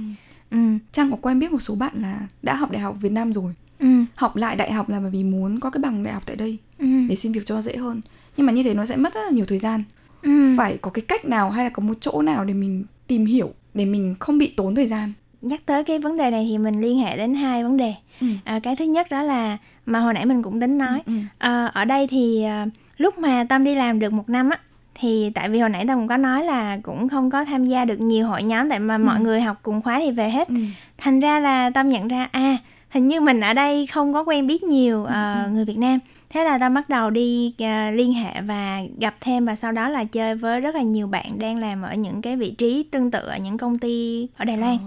Ừ. 0.51 0.57
Ừ. 0.57 0.57
Trang 0.91 1.11
có 1.11 1.17
quen 1.21 1.39
biết 1.39 1.51
một 1.51 1.61
số 1.61 1.75
bạn 1.75 1.93
là 2.01 2.19
đã 2.41 2.55
học 2.55 2.71
đại 2.71 2.81
học 2.81 2.95
Việt 3.01 3.11
Nam 3.11 3.33
rồi. 3.33 3.53
Ừ. 3.79 3.87
Học 4.15 4.35
lại 4.35 4.55
đại 4.55 4.71
học 4.71 4.89
là 4.89 4.99
bởi 4.99 5.11
vì 5.11 5.23
muốn 5.23 5.59
có 5.59 5.69
cái 5.69 5.81
bằng 5.81 6.03
đại 6.03 6.13
học 6.13 6.23
tại 6.25 6.35
đây 6.35 6.57
ừ. 6.79 6.87
để 7.09 7.15
xin 7.15 7.31
việc 7.31 7.45
cho 7.45 7.61
dễ 7.61 7.77
hơn. 7.77 8.01
Nhưng 8.37 8.45
mà 8.45 8.53
như 8.53 8.63
thế 8.63 8.73
nó 8.73 8.85
sẽ 8.85 8.95
mất 8.95 9.13
rất 9.13 9.21
là 9.25 9.29
nhiều 9.29 9.45
thời 9.45 9.59
gian. 9.59 9.83
Ừ. 10.21 10.55
Phải 10.57 10.77
có 10.81 10.91
cái 10.91 11.01
cách 11.01 11.25
nào 11.25 11.49
hay 11.49 11.63
là 11.63 11.69
có 11.69 11.83
một 11.83 11.93
chỗ 11.99 12.21
nào 12.21 12.45
để 12.45 12.53
mình 12.53 12.85
tìm 13.07 13.25
hiểu 13.25 13.53
để 13.73 13.85
mình 13.85 14.15
không 14.19 14.37
bị 14.37 14.53
tốn 14.57 14.75
thời 14.75 14.87
gian 14.87 15.13
nhắc 15.45 15.65
tới 15.65 15.83
cái 15.83 15.99
vấn 15.99 16.17
đề 16.17 16.31
này 16.31 16.45
thì 16.49 16.57
mình 16.57 16.81
liên 16.81 16.97
hệ 16.99 17.17
đến 17.17 17.35
hai 17.35 17.63
vấn 17.63 17.77
đề 17.77 17.93
ừ. 18.21 18.27
à, 18.43 18.59
cái 18.63 18.75
thứ 18.75 18.85
nhất 18.85 19.07
đó 19.09 19.23
là 19.23 19.57
mà 19.85 19.99
hồi 19.99 20.13
nãy 20.13 20.25
mình 20.25 20.41
cũng 20.41 20.59
tính 20.59 20.77
nói 20.77 21.01
ừ, 21.05 21.13
ừ. 21.13 21.19
À, 21.37 21.65
ở 21.65 21.85
đây 21.85 22.07
thì 22.07 22.43
à, 22.43 22.67
lúc 22.97 23.17
mà 23.17 23.45
tâm 23.49 23.63
đi 23.63 23.75
làm 23.75 23.99
được 23.99 24.13
một 24.13 24.29
năm 24.29 24.49
á 24.49 24.59
thì 24.95 25.31
tại 25.35 25.49
vì 25.49 25.59
hồi 25.59 25.69
nãy 25.69 25.85
tâm 25.87 25.99
cũng 25.99 26.07
có 26.07 26.17
nói 26.17 26.43
là 26.43 26.77
cũng 26.83 27.09
không 27.09 27.29
có 27.29 27.45
tham 27.45 27.65
gia 27.65 27.85
được 27.85 27.99
nhiều 27.99 28.27
hội 28.27 28.43
nhóm 28.43 28.69
tại 28.69 28.79
mà 28.79 28.95
ừ. 28.95 29.03
mọi 29.03 29.19
người 29.19 29.41
học 29.41 29.57
cùng 29.63 29.81
khóa 29.81 29.99
thì 29.99 30.11
về 30.11 30.29
hết 30.29 30.47
ừ. 30.47 30.55
thành 30.97 31.19
ra 31.19 31.39
là 31.39 31.69
tâm 31.69 31.89
nhận 31.89 32.07
ra 32.07 32.29
à 32.31 32.57
hình 32.89 33.07
như 33.07 33.21
mình 33.21 33.39
ở 33.39 33.53
đây 33.53 33.87
không 33.87 34.13
có 34.13 34.23
quen 34.23 34.47
biết 34.47 34.63
nhiều 34.63 35.01
uh, 35.01 35.09
ừ. 35.45 35.49
người 35.51 35.65
việt 35.65 35.77
nam 35.77 35.99
thế 36.29 36.43
là 36.43 36.57
tâm 36.57 36.73
bắt 36.73 36.89
đầu 36.89 37.09
đi 37.09 37.53
uh, 37.63 37.95
liên 37.95 38.13
hệ 38.13 38.41
và 38.41 38.81
gặp 38.99 39.15
thêm 39.21 39.45
và 39.45 39.55
sau 39.55 39.71
đó 39.71 39.89
là 39.89 40.03
chơi 40.03 40.35
với 40.35 40.59
rất 40.59 40.75
là 40.75 40.81
nhiều 40.81 41.07
bạn 41.07 41.25
đang 41.37 41.59
làm 41.59 41.81
ở 41.81 41.95
những 41.95 42.21
cái 42.21 42.35
vị 42.35 42.51
trí 42.51 42.83
tương 42.83 43.11
tự 43.11 43.19
ở 43.19 43.37
những 43.37 43.57
công 43.57 43.77
ty 43.77 44.27
ở 44.37 44.45
đài 44.45 44.57
loan 44.57 44.77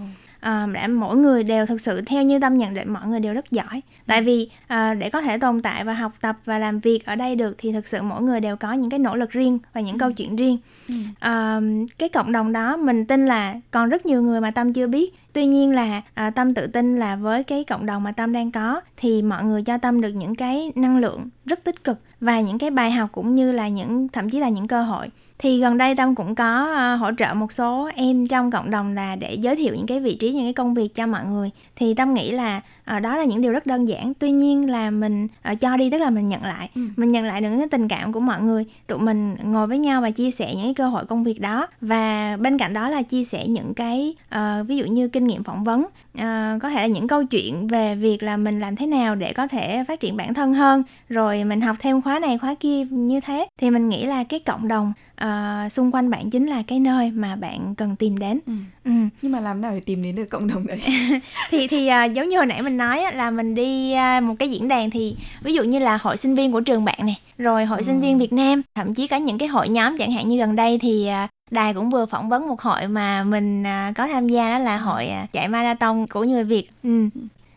uh, 0.45 0.73
để 0.73 0.87
mỗi 0.87 1.17
người 1.17 1.43
đều 1.43 1.65
thực 1.65 1.81
sự 1.81 2.01
theo 2.01 2.23
như 2.23 2.39
tâm 2.39 2.57
nhận 2.57 2.73
định 2.73 2.93
mọi 2.93 3.07
người 3.07 3.19
đều 3.19 3.33
rất 3.33 3.51
giỏi 3.51 3.81
tại 4.07 4.21
vì 4.21 4.49
uh, 4.63 4.97
để 4.99 5.09
có 5.09 5.21
thể 5.21 5.37
tồn 5.37 5.61
tại 5.61 5.83
và 5.83 5.93
học 5.93 6.11
tập 6.21 6.37
và 6.45 6.59
làm 6.59 6.79
việc 6.79 7.05
ở 7.05 7.15
đây 7.15 7.35
được 7.35 7.55
thì 7.57 7.71
thực 7.71 7.87
sự 7.87 8.01
mỗi 8.01 8.21
người 8.21 8.39
đều 8.39 8.55
có 8.55 8.73
những 8.73 8.89
cái 8.89 8.99
nỗ 8.99 9.15
lực 9.15 9.29
riêng 9.29 9.59
và 9.73 9.81
những 9.81 9.95
ừ. 9.95 9.99
câu 9.99 10.11
chuyện 10.11 10.35
riêng 10.35 10.57
ừ. 10.87 10.95
uh, 11.09 11.89
cái 11.97 12.09
cộng 12.09 12.31
đồng 12.31 12.51
đó 12.51 12.77
mình 12.77 13.05
tin 13.05 13.25
là 13.25 13.55
còn 13.71 13.89
rất 13.89 14.05
nhiều 14.05 14.21
người 14.21 14.41
mà 14.41 14.51
tâm 14.51 14.73
chưa 14.73 14.87
biết 14.87 15.13
tuy 15.33 15.45
nhiên 15.45 15.71
là 15.71 16.01
à, 16.13 16.29
tâm 16.29 16.53
tự 16.53 16.67
tin 16.67 16.97
là 16.97 17.15
với 17.15 17.43
cái 17.43 17.63
cộng 17.63 17.85
đồng 17.85 18.03
mà 18.03 18.11
tâm 18.11 18.33
đang 18.33 18.51
có 18.51 18.81
thì 18.97 19.21
mọi 19.21 19.43
người 19.43 19.63
cho 19.63 19.77
tâm 19.77 20.01
được 20.01 20.11
những 20.11 20.35
cái 20.35 20.71
năng 20.75 20.97
lượng 20.97 21.29
rất 21.45 21.63
tích 21.63 21.83
cực 21.83 21.99
và 22.19 22.41
những 22.41 22.57
cái 22.57 22.71
bài 22.71 22.91
học 22.91 23.09
cũng 23.11 23.33
như 23.33 23.51
là 23.51 23.67
những 23.67 24.07
thậm 24.07 24.29
chí 24.29 24.39
là 24.39 24.49
những 24.49 24.67
cơ 24.67 24.83
hội 24.83 25.07
thì 25.39 25.59
gần 25.59 25.77
đây 25.77 25.95
tâm 25.95 26.15
cũng 26.15 26.35
có 26.35 26.73
ờ, 26.75 26.95
hỗ 26.95 27.11
trợ 27.17 27.33
một 27.33 27.51
số 27.53 27.89
em 27.95 28.27
trong 28.27 28.51
cộng 28.51 28.71
đồng 28.71 28.95
là 28.95 29.15
để 29.15 29.33
giới 29.33 29.55
thiệu 29.55 29.75
những 29.75 29.87
cái 29.87 29.99
vị 29.99 30.15
trí, 30.15 30.31
những 30.31 30.45
cái 30.45 30.53
công 30.53 30.73
việc 30.73 30.95
cho 30.95 31.07
mọi 31.07 31.25
người. 31.25 31.49
Thì 31.75 31.93
tâm 31.93 32.13
nghĩ 32.13 32.31
là 32.31 32.61
uh, 32.95 33.01
đó 33.01 33.17
là 33.17 33.23
những 33.23 33.41
điều 33.41 33.51
rất 33.51 33.65
đơn 33.65 33.85
giản. 33.85 34.13
Tuy 34.13 34.31
nhiên 34.31 34.69
là 34.69 34.91
mình 34.91 35.27
uh, 35.51 35.59
cho 35.59 35.77
đi 35.77 35.89
tức 35.89 35.97
là 35.97 36.09
mình 36.09 36.27
nhận 36.27 36.43
lại. 36.43 36.69
Ừ. 36.75 36.81
mình 36.97 37.11
nhận 37.11 37.25
lại 37.25 37.41
được 37.41 37.49
những 37.49 37.59
cái 37.59 37.69
tình 37.69 37.87
cảm 37.87 38.13
của 38.13 38.19
mọi 38.19 38.41
người. 38.41 38.65
Tụi 38.87 38.99
mình 38.99 39.35
ngồi 39.43 39.67
với 39.67 39.77
nhau 39.77 40.01
và 40.01 40.09
chia 40.09 40.31
sẻ 40.31 40.53
những 40.55 40.63
cái 40.63 40.73
cơ 40.73 40.87
hội 40.87 41.05
công 41.05 41.23
việc 41.23 41.41
đó. 41.41 41.67
Và 41.81 42.37
bên 42.37 42.57
cạnh 42.57 42.73
đó 42.73 42.89
là 42.89 43.01
chia 43.01 43.23
sẻ 43.23 43.47
những 43.47 43.73
cái 43.73 44.15
uh, 44.35 44.67
ví 44.67 44.77
dụ 44.77 44.85
như 44.85 45.07
kinh 45.07 45.27
nghiệm 45.27 45.43
phỏng 45.43 45.63
vấn. 45.63 45.81
Uh, 45.81 46.61
có 46.61 46.69
thể 46.69 46.81
là 46.81 46.87
những 46.87 47.07
câu 47.07 47.23
chuyện 47.23 47.67
về 47.67 47.95
việc 47.95 48.23
là 48.23 48.37
mình 48.37 48.59
làm 48.59 48.75
thế 48.75 48.87
nào 48.87 49.15
để 49.15 49.33
có 49.33 49.47
thể 49.47 49.83
phát 49.87 49.99
triển 49.99 50.17
bản 50.17 50.33
thân 50.33 50.53
hơn. 50.53 50.83
Rồi 51.09 51.43
mình 51.43 51.61
học 51.61 51.75
thêm 51.79 52.01
khóa 52.01 52.19
này 52.19 52.37
khóa 52.37 52.55
kia 52.59 52.85
như 52.85 53.19
thế. 53.19 53.47
Thì 53.57 53.69
mình 53.69 53.89
nghĩ 53.89 54.05
là 54.05 54.23
cái 54.23 54.39
cộng 54.39 54.67
đồng 54.67 54.93
uh, 55.23 55.71
xung 55.71 55.91
quanh 55.91 56.09
bạn 56.09 56.29
chính 56.29 56.47
là 56.47 56.63
cái 56.67 56.79
nơi 56.79 57.11
mà 57.11 57.35
bạn 57.35 57.75
cần 57.75 57.95
tìm 57.95 58.17
đến. 58.17 58.39
Ừ. 58.47 58.53
Ừ. 58.89 58.93
nhưng 59.21 59.31
mà 59.31 59.39
làm 59.39 59.61
nào 59.61 59.71
để 59.71 59.79
tìm 59.79 60.03
đến 60.03 60.15
được 60.15 60.29
cộng 60.29 60.47
đồng 60.47 60.67
đấy 60.67 60.79
thì 61.51 61.67
thì 61.67 61.89
uh, 62.05 62.13
giống 62.13 62.29
như 62.29 62.37
hồi 62.37 62.45
nãy 62.45 62.61
mình 62.61 62.77
nói 62.77 63.03
là 63.15 63.31
mình 63.31 63.55
đi 63.55 63.93
uh, 64.17 64.23
một 64.23 64.35
cái 64.39 64.49
diễn 64.49 64.67
đàn 64.67 64.89
thì 64.89 65.15
ví 65.41 65.53
dụ 65.53 65.63
như 65.63 65.79
là 65.79 65.97
hội 66.01 66.17
sinh 66.17 66.35
viên 66.35 66.51
của 66.51 66.61
trường 66.61 66.85
bạn 66.85 66.97
này 66.99 67.19
rồi 67.37 67.65
hội 67.65 67.77
ừ. 67.77 67.83
sinh 67.83 68.01
viên 68.01 68.17
Việt 68.17 68.33
Nam 68.33 68.61
thậm 68.75 68.93
chí 68.93 69.07
có 69.07 69.17
những 69.17 69.37
cái 69.37 69.47
hội 69.47 69.69
nhóm 69.69 69.97
chẳng 69.97 70.11
hạn 70.11 70.27
như 70.27 70.37
gần 70.37 70.55
đây 70.55 70.79
thì 70.81 71.07
uh, 71.23 71.29
đài 71.51 71.73
cũng 71.73 71.89
vừa 71.89 72.05
phỏng 72.05 72.29
vấn 72.29 72.47
một 72.47 72.61
hội 72.61 72.87
mà 72.87 73.23
mình 73.23 73.63
uh, 73.63 73.95
có 73.95 74.07
tham 74.07 74.27
gia 74.27 74.49
đó 74.49 74.59
là 74.59 74.77
hội 74.77 75.09
uh, 75.23 75.31
chạy 75.31 75.47
marathon 75.47 76.07
của 76.07 76.23
người 76.23 76.43
Việt 76.43 76.69
ừ. 76.83 77.09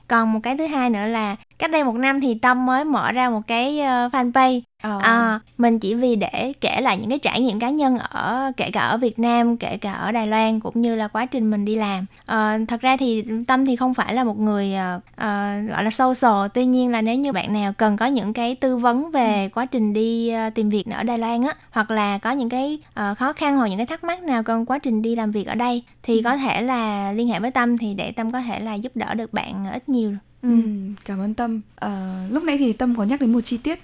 còn 0.09 0.33
một 0.33 0.41
cái 0.43 0.57
thứ 0.57 0.67
hai 0.67 0.91
nữa 0.91 1.07
là 1.07 1.37
cách 1.63 1.71
đây 1.71 1.85
một 1.85 1.95
năm 1.95 2.21
thì 2.21 2.35
tâm 2.35 2.67
mới 2.67 2.85
mở 2.85 3.13
ra 3.13 3.31
một 3.31 3.41
cái 3.47 3.79
uh, 3.79 4.13
fanpage 4.15 4.61
Ờ. 4.83 4.99
À, 5.03 5.41
mình 5.59 5.79
chỉ 5.79 5.95
vì 5.95 6.17
để 6.17 6.53
kể 6.61 6.81
lại 6.81 6.99
những 6.99 7.09
cái 7.09 7.19
trải 7.19 7.41
nghiệm 7.41 7.61
cá 7.61 7.71
nhân 7.71 7.99
ở 7.99 8.53
kể 8.57 8.71
cả 8.71 8.81
ở 8.81 8.97
Việt 8.97 9.19
Nam, 9.19 9.57
kể 9.57 9.77
cả 9.77 9.93
ở 9.93 10.13
Đài 10.13 10.27
Loan 10.27 10.61
cũng 10.61 10.81
như 10.81 10.95
là 10.95 11.09
quá 11.09 11.27
trình 11.27 11.51
mình 11.51 11.65
đi 11.65 11.75
làm. 11.75 12.07
À, 12.27 12.59
thật 12.69 12.81
ra 12.81 12.97
thì 12.97 13.25
Tâm 13.47 13.67
thì 13.67 13.77
không 13.77 13.95
phải 13.95 14.15
là 14.15 14.25
một 14.25 14.39
người 14.39 14.75
à, 15.17 15.61
gọi 15.69 15.85
là 15.85 15.91
social. 15.91 16.47
Tuy 16.55 16.65
nhiên 16.65 16.91
là 16.91 17.03
nếu 17.03 17.15
như 17.15 17.33
bạn 17.33 17.53
nào 17.53 17.73
cần 17.73 17.97
có 17.97 18.07
những 18.07 18.33
cái 18.33 18.55
tư 18.55 18.77
vấn 18.77 19.11
về 19.11 19.43
ừ. 19.43 19.49
quá 19.55 19.67
trình 19.67 19.93
đi 19.93 20.33
tìm 20.55 20.71
việc 20.71 20.85
ở 20.91 21.03
Đài 21.03 21.19
Loan 21.19 21.43
á, 21.43 21.55
hoặc 21.71 21.91
là 21.91 22.19
có 22.19 22.31
những 22.31 22.49
cái 22.49 22.79
uh, 23.11 23.19
khó 23.19 23.33
khăn 23.33 23.57
hoặc 23.57 23.67
những 23.67 23.79
cái 23.79 23.87
thắc 23.87 24.05
mắc 24.05 24.23
nào 24.23 24.43
trong 24.43 24.67
quá 24.67 24.79
trình 24.79 25.03
đi 25.03 25.17
làm 25.17 25.31
việc 25.31 25.47
ở 25.47 25.55
đây 25.55 25.83
thì 26.03 26.17
ừ. 26.17 26.23
có 26.25 26.37
thể 26.37 26.63
là 26.63 27.13
liên 27.13 27.29
hệ 27.29 27.41
với 27.41 27.51
Tâm 27.51 27.79
thì 27.79 27.95
để 27.95 28.13
Tâm 28.13 28.33
có 28.33 28.41
thể 28.41 28.61
là 28.61 28.75
giúp 28.75 28.93
đỡ 28.97 29.15
được 29.15 29.33
bạn 29.33 29.67
ít 29.73 29.89
nhiều. 29.89 30.13
Ừ. 30.43 30.49
ừ 30.49 30.63
cảm 31.05 31.21
ơn 31.21 31.35
Tâm. 31.35 31.61
À, 31.77 32.25
lúc 32.31 32.45
nãy 32.45 32.59
thì 32.59 32.73
Tâm 32.73 32.97
có 32.97 33.05
nhắc 33.05 33.21
đến 33.21 33.33
một 33.33 33.41
chi 33.41 33.59
tiết 33.59 33.79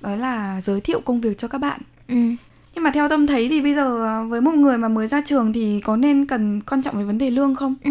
đó 0.00 0.16
là 0.16 0.60
giới 0.60 0.80
thiệu 0.80 1.00
công 1.00 1.20
việc 1.20 1.38
cho 1.38 1.48
các 1.48 1.58
bạn 1.58 1.80
ừ. 2.08 2.14
nhưng 2.74 2.84
mà 2.84 2.90
theo 2.94 3.08
tâm 3.08 3.26
thấy 3.26 3.48
thì 3.48 3.60
bây 3.60 3.74
giờ 3.74 4.06
à, 4.06 4.22
với 4.22 4.40
một 4.40 4.54
người 4.54 4.78
mà 4.78 4.88
mới 4.88 5.08
ra 5.08 5.22
trường 5.26 5.52
thì 5.52 5.80
có 5.80 5.96
nên 5.96 6.26
cần 6.26 6.60
quan 6.60 6.82
trọng 6.82 6.96
về 6.96 7.04
vấn 7.04 7.18
đề 7.18 7.30
lương 7.30 7.54
không 7.54 7.74
ừ 7.84 7.90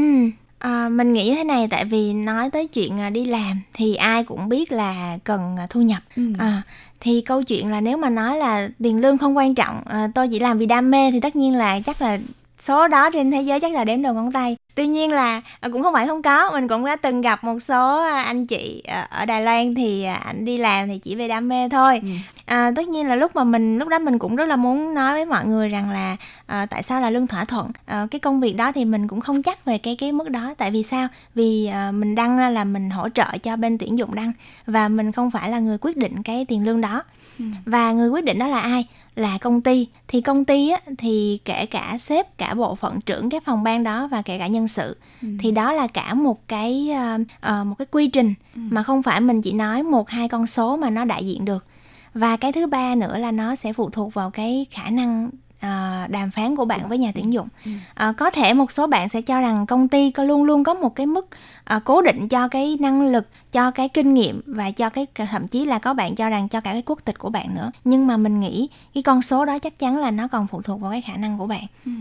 À, 0.59 0.89
mình 0.89 1.13
nghĩ 1.13 1.35
thế 1.35 1.43
này 1.43 1.67
tại 1.69 1.85
vì 1.85 2.13
nói 2.13 2.49
tới 2.49 2.67
chuyện 2.67 3.13
đi 3.13 3.25
làm 3.25 3.61
thì 3.73 3.95
ai 3.95 4.23
cũng 4.23 4.49
biết 4.49 4.71
là 4.71 5.17
cần 5.23 5.55
thu 5.69 5.81
nhập 5.81 6.01
ừ. 6.15 6.23
à, 6.37 6.61
thì 6.99 7.21
câu 7.21 7.43
chuyện 7.43 7.71
là 7.71 7.81
nếu 7.81 7.97
mà 7.97 8.09
nói 8.09 8.37
là 8.37 8.69
tiền 8.83 9.01
lương 9.01 9.17
không 9.17 9.37
quan 9.37 9.55
trọng 9.55 9.81
à, 9.85 10.09
tôi 10.15 10.27
chỉ 10.27 10.39
làm 10.39 10.57
vì 10.57 10.65
đam 10.65 10.91
mê 10.91 11.11
thì 11.11 11.19
tất 11.19 11.35
nhiên 11.35 11.55
là 11.55 11.79
chắc 11.85 12.01
là 12.01 12.17
số 12.61 12.87
đó 12.87 13.09
trên 13.09 13.31
thế 13.31 13.41
giới 13.41 13.59
chắc 13.59 13.71
là 13.71 13.83
đếm 13.83 14.01
đầu 14.01 14.13
ngón 14.13 14.31
tay. 14.31 14.57
Tuy 14.75 14.87
nhiên 14.87 15.11
là 15.11 15.41
à, 15.59 15.69
cũng 15.73 15.83
không 15.83 15.93
phải 15.93 16.07
không 16.07 16.21
có 16.21 16.51
mình 16.51 16.67
cũng 16.67 16.85
đã 16.85 16.95
từng 16.95 17.21
gặp 17.21 17.43
một 17.43 17.59
số 17.59 18.01
à, 18.01 18.23
anh 18.23 18.45
chị 18.45 18.83
à, 18.87 19.01
ở 19.01 19.25
Đài 19.25 19.43
Loan 19.43 19.75
thì 19.75 20.03
anh 20.03 20.45
đi 20.45 20.57
làm 20.57 20.87
thì 20.87 20.97
chỉ 20.97 21.15
về 21.15 21.27
đam 21.27 21.49
mê 21.49 21.69
thôi. 21.69 21.99
Ừ. 22.03 22.09
à, 22.45 22.71
tất 22.75 22.87
nhiên 22.87 23.07
là 23.07 23.15
lúc 23.15 23.35
mà 23.35 23.43
mình 23.43 23.77
lúc 23.79 23.87
đó 23.87 23.99
mình 23.99 24.19
cũng 24.19 24.35
rất 24.35 24.45
là 24.45 24.55
muốn 24.55 24.93
nói 24.93 25.13
với 25.13 25.25
mọi 25.25 25.45
người 25.45 25.69
rằng 25.69 25.91
là 25.91 26.15
à, 26.45 26.65
tại 26.65 26.83
sao 26.83 27.01
là 27.01 27.09
lương 27.09 27.27
thỏa 27.27 27.45
thuận? 27.45 27.71
À, 27.85 28.07
cái 28.11 28.19
công 28.19 28.41
việc 28.41 28.55
đó 28.55 28.71
thì 28.71 28.85
mình 28.85 29.07
cũng 29.07 29.21
không 29.21 29.43
chắc 29.43 29.65
về 29.65 29.77
cái 29.77 29.95
cái 29.95 30.11
mức 30.11 30.29
đó. 30.29 30.53
Tại 30.57 30.71
vì 30.71 30.83
sao? 30.83 31.07
Vì 31.35 31.65
à, 31.65 31.91
mình 31.91 32.15
đăng 32.15 32.37
là 32.53 32.63
mình 32.63 32.89
hỗ 32.89 33.09
trợ 33.09 33.37
cho 33.43 33.55
bên 33.55 33.77
tuyển 33.77 33.97
dụng 33.97 34.15
đăng 34.15 34.31
và 34.65 34.87
mình 34.87 35.11
không 35.11 35.31
phải 35.31 35.49
là 35.49 35.59
người 35.59 35.77
quyết 35.77 35.97
định 35.97 36.23
cái 36.23 36.45
tiền 36.47 36.65
lương 36.65 36.81
đó. 36.81 37.03
Ừ. 37.39 37.45
và 37.65 37.91
người 37.91 38.09
quyết 38.09 38.23
định 38.23 38.39
đó 38.39 38.47
là 38.47 38.59
ai 38.59 38.85
là 39.19 39.37
công 39.37 39.61
ty 39.61 39.87
thì 40.07 40.21
công 40.21 40.45
ty 40.45 40.69
á, 40.69 40.81
thì 40.97 41.39
kể 41.45 41.65
cả 41.65 41.97
sếp 41.99 42.37
cả 42.37 42.53
bộ 42.53 42.75
phận 42.75 43.01
trưởng 43.01 43.29
cái 43.29 43.39
phòng 43.39 43.63
ban 43.63 43.83
đó 43.83 44.07
và 44.07 44.21
kể 44.21 44.39
cả 44.39 44.47
nhân 44.47 44.67
sự 44.67 44.97
ừ. 45.21 45.27
thì 45.39 45.51
đó 45.51 45.71
là 45.73 45.87
cả 45.87 46.13
một 46.13 46.47
cái 46.47 46.89
uh, 47.21 47.67
một 47.67 47.75
cái 47.77 47.85
quy 47.91 48.07
trình 48.07 48.33
ừ. 48.55 48.61
mà 48.69 48.83
không 48.83 49.03
phải 49.03 49.21
mình 49.21 49.41
chỉ 49.41 49.51
nói 49.51 49.83
một 49.83 50.09
hai 50.09 50.29
con 50.29 50.47
số 50.47 50.77
mà 50.77 50.89
nó 50.89 51.05
đại 51.05 51.25
diện 51.25 51.45
được 51.45 51.65
và 52.13 52.37
cái 52.37 52.51
thứ 52.51 52.67
ba 52.67 52.95
nữa 52.95 53.17
là 53.17 53.31
nó 53.31 53.55
sẽ 53.55 53.73
phụ 53.73 53.89
thuộc 53.89 54.13
vào 54.13 54.31
cái 54.31 54.65
khả 54.71 54.89
năng 54.89 55.29
uh, 55.65 56.09
đàm 56.09 56.31
phán 56.31 56.55
của 56.55 56.65
bạn 56.65 56.89
với 56.89 56.97
nhà 56.97 57.11
tuyển 57.15 57.33
dụng. 57.33 57.47
Uh, 58.09 58.17
có 58.17 58.29
thể 58.29 58.53
một 58.53 58.71
số 58.71 58.87
bạn 58.87 59.09
sẽ 59.09 59.21
cho 59.21 59.41
rằng 59.41 59.65
công 59.65 59.87
ty 59.87 60.11
có 60.11 60.23
luôn 60.23 60.43
luôn 60.43 60.63
có 60.63 60.73
một 60.73 60.95
cái 60.95 61.05
mức 61.05 61.27
uh, 61.75 61.83
cố 61.85 62.01
định 62.01 62.27
cho 62.27 62.47
cái 62.47 62.77
năng 62.79 63.01
lực 63.01 63.27
cho 63.51 63.71
cái 63.71 63.89
kinh 63.89 64.13
nghiệm 64.13 64.41
và 64.45 64.71
cho 64.71 64.89
cái 64.89 65.07
thậm 65.15 65.47
chí 65.47 65.65
là 65.65 65.79
có 65.79 65.93
bạn 65.93 66.15
cho 66.15 66.29
rằng 66.29 66.47
cho 66.47 66.61
cả 66.61 66.71
cái 66.71 66.83
quốc 66.85 66.99
tịch 67.05 67.19
của 67.19 67.29
bạn 67.29 67.55
nữa. 67.55 67.71
Nhưng 67.83 68.07
mà 68.07 68.17
mình 68.17 68.39
nghĩ 68.39 68.69
cái 68.93 69.03
con 69.03 69.21
số 69.21 69.45
đó 69.45 69.59
chắc 69.59 69.79
chắn 69.79 69.97
là 69.97 70.11
nó 70.11 70.27
còn 70.27 70.47
phụ 70.47 70.61
thuộc 70.61 70.81
vào 70.81 70.91
cái 70.91 71.01
khả 71.01 71.15
năng 71.15 71.37
của 71.37 71.47
bạn. 71.47 71.63
Ừ. 71.85 71.91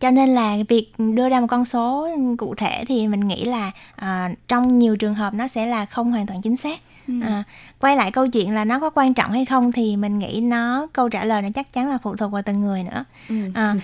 Cho 0.00 0.10
nên 0.10 0.28
là 0.28 0.56
việc 0.68 0.92
đưa 0.98 1.28
ra 1.28 1.40
một 1.40 1.46
con 1.50 1.64
số 1.64 2.08
cụ 2.38 2.54
thể 2.54 2.84
thì 2.88 3.08
mình 3.08 3.28
nghĩ 3.28 3.44
là 3.44 3.70
uh, 4.02 4.38
trong 4.48 4.78
nhiều 4.78 4.96
trường 4.96 5.14
hợp 5.14 5.34
nó 5.34 5.48
sẽ 5.48 5.66
là 5.66 5.86
không 5.86 6.10
hoàn 6.10 6.26
toàn 6.26 6.42
chính 6.42 6.56
xác 6.56 6.80
ừ. 7.08 7.14
à, 7.22 7.44
quay 7.80 7.96
lại 7.96 8.10
câu 8.10 8.28
chuyện 8.28 8.54
là 8.54 8.64
nó 8.64 8.78
có 8.78 8.90
quan 8.90 9.14
trọng 9.14 9.32
hay 9.32 9.44
không 9.44 9.72
thì 9.72 9.96
mình 9.96 10.18
nghĩ 10.18 10.40
nó 10.40 10.86
câu 10.92 11.08
trả 11.08 11.24
lời 11.24 11.42
nó 11.42 11.48
chắc 11.54 11.72
chắn 11.72 11.88
là 11.88 11.98
phụ 12.02 12.16
thuộc 12.16 12.32
vào 12.32 12.42
từng 12.42 12.60
người 12.60 12.82
nữa 12.82 13.04
ừ. 13.28 13.34
à, 13.54 13.74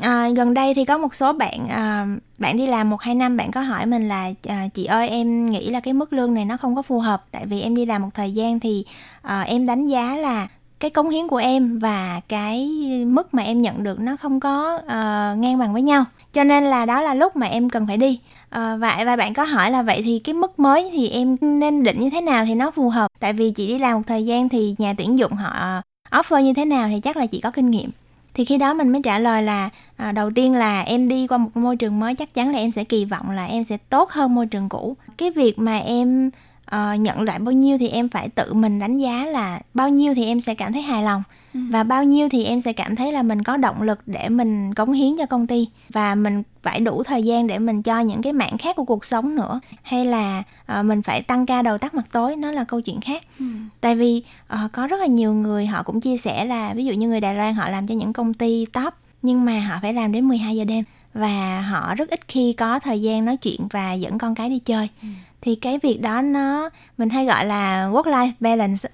à, 0.00 0.28
gần 0.28 0.54
đây 0.54 0.74
thì 0.74 0.84
có 0.84 0.98
một 0.98 1.14
số 1.14 1.32
bạn 1.32 1.68
à, 1.68 2.06
bạn 2.38 2.56
đi 2.56 2.66
làm 2.66 2.90
một 2.90 3.00
hai 3.00 3.14
năm 3.14 3.36
bạn 3.36 3.50
có 3.50 3.60
hỏi 3.60 3.86
mình 3.86 4.08
là 4.08 4.30
à, 4.48 4.68
chị 4.74 4.84
ơi 4.84 5.08
em 5.08 5.50
nghĩ 5.50 5.70
là 5.70 5.80
cái 5.80 5.94
mức 5.94 6.12
lương 6.12 6.34
này 6.34 6.44
nó 6.44 6.56
không 6.56 6.76
có 6.76 6.82
phù 6.82 7.00
hợp 7.00 7.24
tại 7.30 7.46
vì 7.46 7.60
em 7.60 7.76
đi 7.76 7.86
làm 7.86 8.02
một 8.02 8.10
thời 8.14 8.32
gian 8.32 8.60
thì 8.60 8.84
à, 9.22 9.40
em 9.40 9.66
đánh 9.66 9.86
giá 9.86 10.16
là 10.16 10.48
cái 10.80 10.90
cống 10.90 11.10
hiến 11.10 11.28
của 11.28 11.36
em 11.36 11.78
và 11.78 12.20
cái 12.28 12.68
mức 13.06 13.34
mà 13.34 13.42
em 13.42 13.60
nhận 13.60 13.82
được 13.82 14.00
nó 14.00 14.16
không 14.16 14.40
có 14.40 14.74
uh, 14.76 15.38
ngang 15.38 15.58
bằng 15.58 15.72
với 15.72 15.82
nhau 15.82 16.04
cho 16.32 16.44
nên 16.44 16.64
là 16.64 16.86
đó 16.86 17.02
là 17.02 17.14
lúc 17.14 17.36
mà 17.36 17.46
em 17.46 17.70
cần 17.70 17.86
phải 17.86 17.96
đi 17.96 18.20
Ờ, 18.50 18.72
à, 18.72 18.76
và 18.76 19.02
và 19.06 19.16
bạn 19.16 19.34
có 19.34 19.44
hỏi 19.44 19.70
là 19.70 19.82
vậy 19.82 20.02
thì 20.04 20.18
cái 20.18 20.34
mức 20.34 20.58
mới 20.58 20.90
thì 20.92 21.08
em 21.08 21.36
nên 21.40 21.82
định 21.82 21.98
như 22.00 22.10
thế 22.10 22.20
nào 22.20 22.44
thì 22.46 22.54
nó 22.54 22.70
phù 22.70 22.88
hợp? 22.88 23.10
Tại 23.20 23.32
vì 23.32 23.50
chị 23.50 23.68
đi 23.68 23.78
làm 23.78 23.96
một 23.96 24.02
thời 24.06 24.24
gian 24.24 24.48
thì 24.48 24.74
nhà 24.78 24.94
tuyển 24.98 25.18
dụng 25.18 25.32
họ 25.32 25.82
offer 26.10 26.40
như 26.40 26.54
thế 26.54 26.64
nào 26.64 26.88
thì 26.88 27.00
chắc 27.00 27.16
là 27.16 27.26
chị 27.26 27.40
có 27.40 27.50
kinh 27.50 27.70
nghiệm. 27.70 27.90
Thì 28.34 28.44
khi 28.44 28.58
đó 28.58 28.74
mình 28.74 28.88
mới 28.88 29.02
trả 29.04 29.18
lời 29.18 29.42
là 29.42 29.70
à, 29.96 30.12
đầu 30.12 30.30
tiên 30.30 30.54
là 30.54 30.80
em 30.80 31.08
đi 31.08 31.26
qua 31.26 31.38
một 31.38 31.56
môi 31.56 31.76
trường 31.76 32.00
mới 32.00 32.14
chắc 32.14 32.34
chắn 32.34 32.52
là 32.52 32.58
em 32.58 32.70
sẽ 32.70 32.84
kỳ 32.84 33.04
vọng 33.04 33.30
là 33.30 33.46
em 33.46 33.64
sẽ 33.64 33.76
tốt 33.76 34.10
hơn 34.10 34.34
môi 34.34 34.46
trường 34.46 34.68
cũ. 34.68 34.96
Cái 35.16 35.30
việc 35.30 35.58
mà 35.58 35.78
em 35.78 36.30
uh, 36.74 37.00
nhận 37.00 37.22
lại 37.22 37.38
bao 37.38 37.52
nhiêu 37.52 37.78
thì 37.78 37.88
em 37.88 38.08
phải 38.08 38.28
tự 38.28 38.54
mình 38.54 38.78
đánh 38.78 38.98
giá 38.98 39.26
là 39.26 39.60
bao 39.74 39.88
nhiêu 39.88 40.14
thì 40.14 40.24
em 40.24 40.40
sẽ 40.40 40.54
cảm 40.54 40.72
thấy 40.72 40.82
hài 40.82 41.02
lòng. 41.02 41.22
Ừ. 41.54 41.60
và 41.70 41.82
bao 41.82 42.04
nhiêu 42.04 42.28
thì 42.28 42.44
em 42.44 42.60
sẽ 42.60 42.72
cảm 42.72 42.96
thấy 42.96 43.12
là 43.12 43.22
mình 43.22 43.42
có 43.42 43.56
động 43.56 43.82
lực 43.82 44.00
để 44.06 44.28
mình 44.28 44.74
cống 44.74 44.92
hiến 44.92 45.16
cho 45.18 45.26
công 45.26 45.46
ty. 45.46 45.68
Và 45.88 46.14
mình 46.14 46.42
phải 46.62 46.80
đủ 46.80 47.02
thời 47.02 47.22
gian 47.22 47.46
để 47.46 47.58
mình 47.58 47.82
cho 47.82 48.00
những 48.00 48.22
cái 48.22 48.32
mảng 48.32 48.58
khác 48.58 48.76
của 48.76 48.84
cuộc 48.84 49.04
sống 49.04 49.34
nữa. 49.34 49.60
Hay 49.82 50.04
là 50.04 50.42
uh, 50.78 50.84
mình 50.84 51.02
phải 51.02 51.22
tăng 51.22 51.46
ca 51.46 51.62
đầu 51.62 51.78
tắt 51.78 51.94
mặt 51.94 52.06
tối 52.12 52.36
nó 52.36 52.52
là 52.52 52.64
câu 52.64 52.80
chuyện 52.80 53.00
khác. 53.00 53.22
Ừ. 53.38 53.46
tại 53.80 53.96
vì 53.96 54.22
uh, 54.64 54.72
có 54.72 54.86
rất 54.86 55.00
là 55.00 55.06
nhiều 55.06 55.34
người 55.34 55.66
họ 55.66 55.82
cũng 55.82 56.00
chia 56.00 56.16
sẻ 56.16 56.44
là 56.44 56.74
ví 56.74 56.84
dụ 56.84 56.92
như 56.92 57.08
người 57.08 57.20
Đài 57.20 57.34
Loan 57.34 57.54
họ 57.54 57.68
làm 57.68 57.86
cho 57.86 57.94
những 57.94 58.12
công 58.12 58.34
ty 58.34 58.66
top 58.72 58.94
nhưng 59.22 59.44
mà 59.44 59.60
họ 59.60 59.78
phải 59.82 59.94
làm 59.94 60.12
đến 60.12 60.24
12 60.24 60.56
giờ 60.56 60.64
đêm. 60.64 60.84
Và 61.14 61.60
họ 61.60 61.94
rất 61.94 62.10
ít 62.10 62.20
khi 62.28 62.52
có 62.52 62.78
thời 62.78 63.02
gian 63.02 63.24
nói 63.24 63.36
chuyện 63.36 63.60
và 63.70 63.92
dẫn 63.92 64.18
con 64.18 64.34
cái 64.34 64.50
đi 64.50 64.58
chơi. 64.58 64.88
Ừ 65.02 65.08
thì 65.46 65.54
cái 65.54 65.78
việc 65.82 66.00
đó 66.00 66.22
nó 66.22 66.70
mình 66.98 67.08
hay 67.08 67.26
gọi 67.26 67.46
là 67.46 67.88
work 67.88 68.02
life 68.02 68.32
balance 68.40 68.88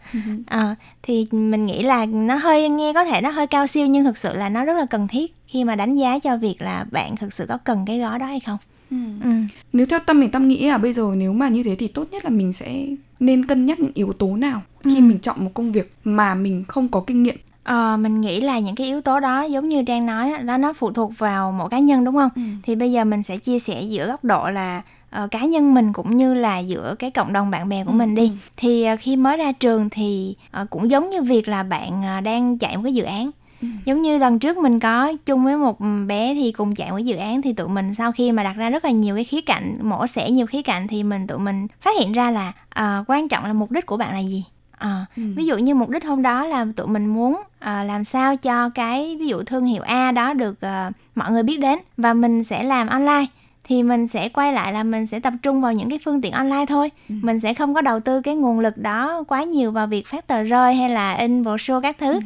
à, 0.47 0.75
thì 1.03 1.27
mình 1.31 1.67
nghĩ 1.67 1.83
là 1.83 2.07
nó 2.07 2.35
hơi 2.35 2.69
nghe 2.69 2.93
có 2.93 3.05
thể 3.05 3.21
nó 3.21 3.31
hơi 3.31 3.47
cao 3.47 3.67
siêu 3.67 3.87
nhưng 3.87 4.05
thực 4.05 4.19
sự 4.19 4.35
là 4.35 4.49
nó 4.49 4.65
rất 4.65 4.73
là 4.77 4.87
cần 4.87 5.09
thiết 5.09 5.35
khi 5.47 5.65
mà 5.65 5.77
đánh 5.77 5.95
giá 5.95 6.19
cho 6.19 6.37
việc 6.37 6.63
là 6.63 6.85
bạn 6.91 7.17
thực 7.17 7.33
sự 7.33 7.47
có 7.49 7.59
cần 7.65 7.85
cái 7.87 7.99
gói 7.99 8.19
đó 8.19 8.27
hay 8.27 8.41
không 8.41 8.59
Ừ. 8.91 8.97
Ừ. 9.25 9.31
Nếu 9.73 9.87
theo 9.87 10.01
tâm 10.07 10.21
mình 10.21 10.31
tâm 10.31 10.49
nghĩ 10.49 10.67
là 10.67 10.79
bây 10.79 10.93
giờ 10.93 11.13
nếu 11.17 11.33
mà 11.33 11.49
như 11.49 11.63
thế 11.63 11.75
thì 11.75 11.89
tốt 11.89 12.09
nhất 12.11 12.25
là 12.25 12.31
mình 12.31 12.53
sẽ 12.53 12.87
nên 13.21 13.47
cân 13.47 13.67
nhắc 13.67 13.81
những 13.81 13.93
yếu 13.95 14.13
tố 14.13 14.37
nào 14.37 14.63
khi 14.85 14.97
ừ. 14.97 15.01
mình 15.01 15.19
chọn 15.19 15.45
một 15.45 15.51
công 15.55 15.73
việc 15.73 15.93
mà 16.05 16.35
mình 16.35 16.65
không 16.69 16.89
có 16.89 17.01
kinh 17.01 17.23
nghiệm 17.23 17.37
Ờ, 17.65 17.97
mình 17.97 18.21
nghĩ 18.21 18.41
là 18.41 18.59
những 18.59 18.75
cái 18.75 18.87
yếu 18.87 19.01
tố 19.01 19.21
đó 19.21 19.43
giống 19.43 19.69
như 19.69 19.83
Trang 19.83 20.07
nói 20.07 20.33
đó 20.45 20.57
nó 20.57 20.73
phụ 20.73 20.93
thuộc 20.93 21.19
vào 21.19 21.53
mỗi 21.53 21.69
cá 21.69 21.79
nhân 21.79 22.05
đúng 22.05 22.15
không? 22.15 22.31
Ừ. 22.35 22.43
Thì 22.63 22.75
bây 22.75 22.93
giờ 22.93 23.05
mình 23.05 23.23
sẽ 23.23 23.37
chia 23.37 23.59
sẻ 23.59 23.83
giữa 23.83 24.07
góc 24.07 24.25
độ 24.25 24.51
là 24.51 24.83
uh, 25.25 25.31
cá 25.31 25.45
nhân 25.45 25.75
mình 25.75 25.93
cũng 25.93 26.17
như 26.17 26.35
là 26.35 26.59
giữa 26.59 26.95
cái 26.99 27.11
cộng 27.11 27.33
đồng 27.33 27.51
bạn 27.51 27.69
bè 27.69 27.85
của 27.85 27.91
ừ. 27.91 27.95
mình 27.95 28.15
đi. 28.15 28.29
Ừ. 28.29 28.35
Thì 28.57 28.87
uh, 28.93 29.01
khi 29.01 29.17
mới 29.17 29.37
ra 29.37 29.53
trường 29.53 29.91
thì 29.91 30.37
uh, 30.63 30.71
cũng 30.71 30.91
giống 30.91 31.11
như 31.11 31.23
việc 31.23 31.49
là 31.49 31.63
bạn 31.63 32.03
uh, 32.19 32.25
đang 32.25 32.59
chạy 32.59 32.77
một 32.77 32.83
cái 32.85 32.95
dự 32.95 33.05
án. 33.05 33.31
Ừ. 33.63 33.69
Giống 33.85 34.03
như 34.03 34.19
lần 34.19 34.39
trước 34.39 34.57
mình 34.57 34.81
có 34.81 35.13
chung 35.27 35.45
với 35.45 35.57
một 35.57 35.79
bé 36.07 36.35
thì 36.35 36.53
cùng 36.53 36.75
chạy 36.75 36.91
một 36.91 36.99
dự 36.99 37.17
án 37.17 37.43
thì 37.43 37.53
tụi 37.53 37.69
mình 37.69 37.95
sau 37.95 38.13
khi 38.13 38.33
mà 38.33 38.43
đặt 38.43 38.57
ra 38.57 38.71
rất 38.71 38.85
là 38.85 38.91
nhiều 38.91 39.15
cái 39.15 39.25
khía 39.25 39.41
cạnh, 39.41 39.79
mổ 39.83 40.07
xẻ 40.07 40.31
nhiều 40.31 40.47
khía 40.47 40.63
cạnh 40.63 40.89
thì 40.89 41.03
mình 41.03 41.27
tụi 41.27 41.39
mình 41.39 41.67
phát 41.81 41.91
hiện 41.99 42.13
ra 42.13 42.31
là 42.31 42.53
uh, 42.81 43.11
quan 43.11 43.29
trọng 43.29 43.45
là 43.45 43.53
mục 43.53 43.71
đích 43.71 43.87
của 43.87 43.97
bạn 43.97 44.13
là 44.13 44.21
gì 44.21 44.45
à, 44.83 45.07
ừ. 45.17 45.23
ví 45.37 45.47
dụ 45.47 45.59
như 45.59 45.75
mục 45.75 45.91
đích 45.91 46.05
hôm 46.05 46.23
đó 46.23 46.47
là 46.47 46.67
tụi 46.77 46.87
mình 46.87 47.07
muốn 47.07 47.43
à, 47.59 47.85
làm 47.85 48.05
sao 48.05 48.37
cho 48.37 48.69
cái 48.69 49.17
ví 49.21 49.27
dụ 49.27 49.43
thương 49.43 49.65
hiệu 49.65 49.83
A 49.83 50.13
đó 50.13 50.33
được 50.33 50.61
à, 50.61 50.91
mọi 51.15 51.33
người 51.33 51.43
biết 51.43 51.61
đến 51.61 51.79
và 51.97 52.15
mình 52.15 52.45
sẽ 52.45 52.63
làm 52.63 52.87
online 52.87 53.27
thì 53.65 53.83
mình 53.83 54.07
sẽ 54.07 54.29
quay 54.29 54.53
lại 54.53 54.73
là 54.73 54.83
mình 54.83 55.07
sẽ 55.07 55.21
tập 55.21 55.33
trung 55.43 55.61
vào 55.61 55.73
những 55.73 55.91
cái 55.91 55.99
phương 56.05 56.21
tiện 56.21 56.33
online 56.33 56.67
thôi 56.67 56.91
ừ. 57.09 57.15
mình 57.23 57.41
sẽ 57.41 57.55
không 57.55 57.75
có 57.75 57.81
đầu 57.81 58.01
tư 58.01 58.21
cái 58.21 58.37
nguồn 58.37 58.61
lực 58.61 58.79
đó 58.79 59.25
quá 59.29 59.45
nhiều 59.45 59.73
vào 59.73 59.87
việc 59.87 60.07
phát 60.07 60.27
tờ 60.27 60.43
rơi 60.43 60.75
hay 60.75 60.91
là 60.91 61.15
in 61.15 61.43
brochure 61.43 61.81
các 61.83 61.97
thứ 61.99 62.13
ừ. 62.13 62.21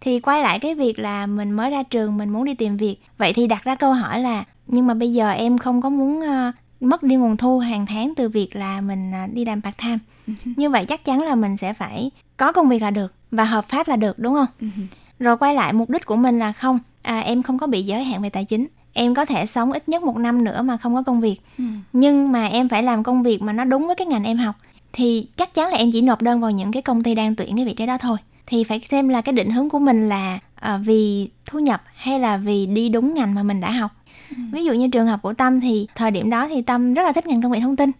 thì 0.00 0.20
quay 0.20 0.42
lại 0.42 0.58
cái 0.58 0.74
việc 0.74 0.98
là 0.98 1.26
mình 1.26 1.50
mới 1.50 1.70
ra 1.70 1.82
trường 1.82 2.16
mình 2.16 2.28
muốn 2.28 2.44
đi 2.44 2.54
tìm 2.54 2.76
việc 2.76 2.96
vậy 3.18 3.32
thì 3.32 3.46
đặt 3.46 3.64
ra 3.64 3.74
câu 3.74 3.92
hỏi 3.92 4.20
là 4.20 4.44
nhưng 4.66 4.86
mà 4.86 4.94
bây 4.94 5.12
giờ 5.12 5.30
em 5.30 5.58
không 5.58 5.82
có 5.82 5.90
muốn 5.90 6.20
uh, 6.20 6.54
mất 6.80 7.02
đi 7.02 7.16
nguồn 7.16 7.36
thu 7.36 7.58
hàng 7.58 7.86
tháng 7.86 8.12
từ 8.16 8.28
việc 8.28 8.56
là 8.56 8.80
mình 8.80 9.12
uh, 9.24 9.34
đi 9.34 9.44
làm 9.44 9.62
part 9.62 9.76
time 9.76 9.98
như 10.44 10.70
vậy 10.70 10.84
chắc 10.84 11.04
chắn 11.04 11.22
là 11.22 11.34
mình 11.34 11.56
sẽ 11.56 11.72
phải 11.72 12.10
có 12.36 12.52
công 12.52 12.68
việc 12.68 12.82
là 12.82 12.90
được 12.90 13.12
và 13.30 13.44
hợp 13.44 13.68
pháp 13.68 13.88
là 13.88 13.96
được 13.96 14.18
đúng 14.18 14.34
không? 14.34 14.70
Rồi 15.18 15.36
quay 15.36 15.54
lại 15.54 15.72
mục 15.72 15.90
đích 15.90 16.06
của 16.06 16.16
mình 16.16 16.38
là 16.38 16.52
không. 16.52 16.78
À, 17.02 17.18
em 17.20 17.42
không 17.42 17.58
có 17.58 17.66
bị 17.66 17.82
giới 17.82 18.04
hạn 18.04 18.22
về 18.22 18.30
tài 18.30 18.44
chính. 18.44 18.66
Em 18.92 19.14
có 19.14 19.24
thể 19.24 19.46
sống 19.46 19.72
ít 19.72 19.88
nhất 19.88 20.02
một 20.02 20.16
năm 20.16 20.44
nữa 20.44 20.62
mà 20.62 20.76
không 20.76 20.94
có 20.94 21.02
công 21.02 21.20
việc. 21.20 21.36
Ừ. 21.58 21.64
nhưng 21.92 22.32
mà 22.32 22.46
em 22.46 22.68
phải 22.68 22.82
làm 22.82 23.02
công 23.02 23.22
việc 23.22 23.42
mà 23.42 23.52
nó 23.52 23.64
đúng 23.64 23.86
với 23.86 23.96
cái 23.96 24.06
ngành 24.06 24.24
em 24.24 24.36
học. 24.36 24.54
Thì 24.92 25.26
chắc 25.36 25.54
chắn 25.54 25.70
là 25.70 25.76
em 25.76 25.90
chỉ 25.92 26.02
nộp 26.02 26.22
đơn 26.22 26.40
vào 26.40 26.50
những 26.50 26.72
cái 26.72 26.82
công 26.82 27.02
ty 27.02 27.14
đang 27.14 27.36
tuyển 27.36 27.56
cái 27.56 27.64
vị 27.64 27.74
trí 27.74 27.86
đó 27.86 27.98
thôi. 27.98 28.16
Thì 28.46 28.64
phải 28.64 28.80
xem 28.80 29.08
là 29.08 29.20
cái 29.20 29.32
định 29.32 29.50
hướng 29.50 29.68
của 29.70 29.78
mình 29.78 30.08
là 30.08 30.38
à, 30.54 30.76
vì 30.76 31.28
thu 31.46 31.58
nhập 31.58 31.82
hay 31.94 32.20
là 32.20 32.36
vì 32.36 32.66
đi 32.66 32.88
đúng 32.88 33.14
ngành 33.14 33.34
mà 33.34 33.42
mình 33.42 33.60
đã 33.60 33.70
học 33.70 33.90
ví 34.52 34.64
dụ 34.64 34.72
như 34.72 34.88
trường 34.88 35.06
hợp 35.06 35.22
của 35.22 35.32
tâm 35.32 35.60
thì 35.60 35.86
thời 35.94 36.10
điểm 36.10 36.30
đó 36.30 36.48
thì 36.48 36.62
tâm 36.62 36.94
rất 36.94 37.02
là 37.02 37.12
thích 37.12 37.26
ngành 37.26 37.42
công 37.42 37.52
nghệ 37.52 37.60
thông 37.60 37.76
tin. 37.76 37.90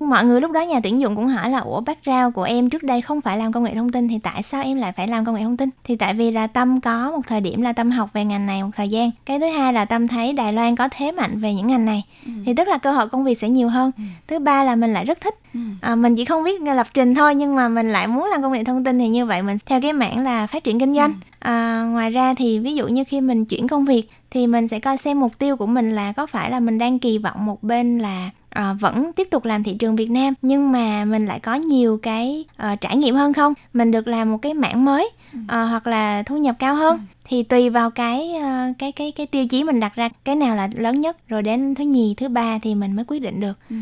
Mọi 0.00 0.24
người 0.24 0.40
lúc 0.40 0.52
đó 0.52 0.60
nhà 0.60 0.80
tuyển 0.82 1.00
dụng 1.00 1.16
cũng 1.16 1.26
hỏi 1.26 1.50
là 1.50 1.58
ủa 1.58 1.80
background 1.80 2.34
của 2.34 2.42
em 2.42 2.70
trước 2.70 2.82
đây 2.82 3.00
không 3.00 3.20
phải 3.20 3.38
làm 3.38 3.52
công 3.52 3.64
nghệ 3.64 3.74
thông 3.74 3.92
tin 3.92 4.08
thì 4.08 4.18
tại 4.22 4.42
sao 4.42 4.62
em 4.62 4.76
lại 4.76 4.92
phải 4.92 5.08
làm 5.08 5.24
công 5.24 5.34
nghệ 5.34 5.42
thông 5.42 5.56
tin? 5.56 5.68
Thì 5.84 5.96
tại 5.96 6.14
vì 6.14 6.30
là 6.30 6.46
tâm 6.46 6.80
có 6.80 7.10
một 7.10 7.20
thời 7.26 7.40
điểm 7.40 7.62
là 7.62 7.72
tâm 7.72 7.90
học 7.90 8.10
về 8.12 8.24
ngành 8.24 8.46
này 8.46 8.62
một 8.62 8.70
thời 8.76 8.88
gian. 8.88 9.10
Cái 9.26 9.40
thứ 9.40 9.46
hai 9.46 9.72
là 9.72 9.84
tâm 9.84 10.08
thấy 10.08 10.32
đài 10.32 10.52
loan 10.52 10.76
có 10.76 10.88
thế 10.90 11.12
mạnh 11.12 11.40
về 11.40 11.54
những 11.54 11.66
ngành 11.66 11.84
này 11.84 12.04
ừ. 12.26 12.32
thì 12.46 12.54
tức 12.54 12.68
là 12.68 12.78
cơ 12.78 12.92
hội 12.92 13.08
công 13.08 13.24
việc 13.24 13.38
sẽ 13.38 13.48
nhiều 13.48 13.68
hơn. 13.68 13.90
Ừ. 13.96 14.02
thứ 14.26 14.38
ba 14.38 14.64
là 14.64 14.76
mình 14.76 14.92
lại 14.92 15.04
rất 15.04 15.20
thích. 15.20 15.34
Ừ. 15.54 15.60
à, 15.80 15.94
mình 15.94 16.16
chỉ 16.16 16.24
không 16.24 16.44
biết 16.44 16.62
lập 16.62 16.86
trình 16.94 17.14
thôi 17.14 17.34
nhưng 17.34 17.56
mà 17.56 17.68
mình 17.68 17.90
lại 17.90 18.06
muốn 18.06 18.28
làm 18.30 18.42
công 18.42 18.52
nghệ 18.52 18.64
thông 18.64 18.84
tin 18.84 18.98
thì 18.98 19.08
như 19.08 19.26
vậy 19.26 19.42
mình 19.42 19.56
theo 19.66 19.80
cái 19.80 19.92
mảng 19.92 20.24
là 20.24 20.46
phát 20.46 20.64
triển 20.64 20.78
kinh 20.80 20.94
doanh 20.94 21.12
à, 21.40 21.82
ngoài 21.82 22.10
ra 22.10 22.34
thì 22.34 22.58
ví 22.58 22.74
dụ 22.74 22.88
như 22.88 23.04
khi 23.04 23.20
mình 23.20 23.44
chuyển 23.44 23.68
công 23.68 23.84
việc 23.84 24.10
thì 24.30 24.46
mình 24.46 24.68
sẽ 24.68 24.80
coi 24.80 24.96
xem 24.96 25.20
mục 25.20 25.38
tiêu 25.38 25.56
của 25.56 25.66
mình 25.66 25.90
là 25.90 26.12
có 26.12 26.26
phải 26.26 26.50
là 26.50 26.60
mình 26.60 26.78
đang 26.78 26.98
kỳ 26.98 27.18
vọng 27.18 27.46
một 27.46 27.62
bên 27.62 27.98
là 27.98 28.30
à, 28.50 28.72
vẫn 28.72 29.12
tiếp 29.12 29.28
tục 29.30 29.44
làm 29.44 29.62
thị 29.62 29.74
trường 29.78 29.96
Việt 29.96 30.10
Nam 30.10 30.34
nhưng 30.42 30.72
mà 30.72 31.04
mình 31.04 31.26
lại 31.26 31.40
có 31.40 31.54
nhiều 31.54 31.98
cái 32.02 32.44
à, 32.56 32.76
trải 32.76 32.96
nghiệm 32.96 33.14
hơn 33.14 33.32
không 33.32 33.54
mình 33.72 33.90
được 33.90 34.08
làm 34.08 34.32
một 34.32 34.38
cái 34.42 34.54
mảng 34.54 34.84
mới 34.84 35.10
à, 35.48 35.64
hoặc 35.64 35.86
là 35.86 36.22
thu 36.22 36.36
nhập 36.36 36.56
cao 36.58 36.74
hơn 36.74 36.96
ừ. 36.96 37.02
thì 37.24 37.42
tùy 37.42 37.70
vào 37.70 37.90
cái 37.90 38.34
à, 38.34 38.72
cái 38.78 38.92
cái 38.92 39.12
cái 39.12 39.26
tiêu 39.26 39.46
chí 39.46 39.64
mình 39.64 39.80
đặt 39.80 39.94
ra 39.94 40.08
cái 40.24 40.34
nào 40.34 40.56
là 40.56 40.68
lớn 40.74 41.00
nhất 41.00 41.28
rồi 41.28 41.42
đến 41.42 41.74
thứ 41.74 41.84
nhì 41.84 42.14
thứ 42.16 42.28
ba 42.28 42.58
thì 42.62 42.74
mình 42.74 42.96
mới 42.96 43.04
quyết 43.04 43.22
định 43.22 43.40
được 43.40 43.58
ừ. 43.70 43.76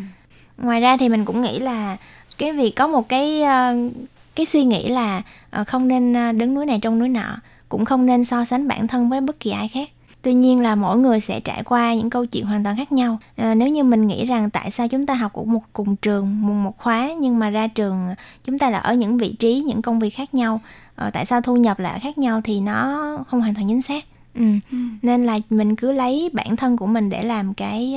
ngoài 0.59 0.81
ra 0.81 0.97
thì 0.97 1.09
mình 1.09 1.25
cũng 1.25 1.43
nghĩ 1.43 1.59
là 1.59 1.97
cái 2.39 2.53
việc 2.53 2.71
có 2.71 2.87
một 2.87 3.09
cái 3.09 3.43
uh, 3.43 3.93
cái 4.39 4.47
suy 4.47 4.65
nghĩ 4.65 4.89
là 4.89 5.23
uh, 5.61 5.67
không 5.67 5.89
nên 5.89 6.39
đứng 6.39 6.55
núi 6.55 6.67
này 6.67 6.79
trong 6.83 6.99
núi 6.99 7.09
nọ 7.09 7.37
cũng 7.69 7.85
không 7.85 8.07
nên 8.07 8.25
so 8.25 8.45
sánh 8.45 8.69
bản 8.69 8.89
thân 8.89 9.09
với 9.09 9.21
bất 9.21 9.41
kỳ 9.41 9.51
ai 9.51 9.69
khác 9.69 9.89
tuy 10.23 10.35
nhiên 10.35 10.61
là 10.61 10.75
mỗi 10.75 10.99
người 10.99 11.21
sẽ 11.21 11.41
trải 11.41 11.63
qua 11.63 11.95
những 11.95 12.11
câu 12.11 12.27
chuyện 12.27 12.47
hoàn 12.47 12.65
toàn 12.65 12.77
khác 12.77 12.93
nhau 12.93 13.19
à, 13.37 13.55
nếu 13.55 13.69
như 13.69 13.85
mình 13.85 14.07
nghĩ 14.07 14.25
rằng 14.25 14.51
tại 14.51 14.71
sao 14.71 14.89
chúng 14.89 15.07
ta 15.07 15.15
học 15.15 15.33
của 15.33 15.45
một 15.45 15.63
cùng 15.73 15.97
trường 15.97 16.47
một 16.47 16.53
một 16.53 16.79
khóa 16.79 17.11
nhưng 17.21 17.39
mà 17.39 17.51
ra 17.51 17.67
trường 17.67 18.15
chúng 18.45 18.59
ta 18.59 18.71
là 18.71 18.79
ở 18.79 18.95
những 18.95 19.19
vị 19.19 19.33
trí 19.33 19.61
những 19.67 19.83
công 19.83 19.99
việc 19.99 20.11
khác 20.11 20.35
nhau 20.35 20.61
à, 20.97 21.11
tại 21.11 21.27
sao 21.27 21.41
thu 21.41 21.57
nhập 21.57 21.79
lại 21.79 22.01
khác 22.01 22.19
nhau 22.19 22.41
thì 22.45 22.61
nó 22.61 22.99
không 23.29 23.41
hoàn 23.41 23.55
toàn 23.55 23.69
chính 23.69 23.83
xác 23.83 24.05
Ừ. 24.35 24.45
ừ. 24.73 24.79
nên 25.03 25.27
là 25.27 25.39
mình 25.51 25.77
cứ 25.77 25.93
lấy 25.93 26.31
bản 26.33 26.57
thân 26.57 26.77
của 26.77 26.87
mình 26.87 27.11
để 27.11 27.23
làm 27.23 27.55
cái 27.55 27.97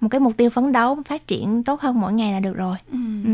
một 0.00 0.08
cái 0.10 0.20
mục 0.20 0.36
tiêu 0.36 0.50
phấn 0.50 0.72
đấu 0.72 0.98
phát 1.08 1.26
triển 1.26 1.62
tốt 1.62 1.80
hơn 1.80 2.00
mỗi 2.00 2.12
ngày 2.12 2.32
là 2.32 2.40
được 2.40 2.56
rồi 2.56 2.76
ừ. 2.92 2.98
Ừ. 3.24 3.30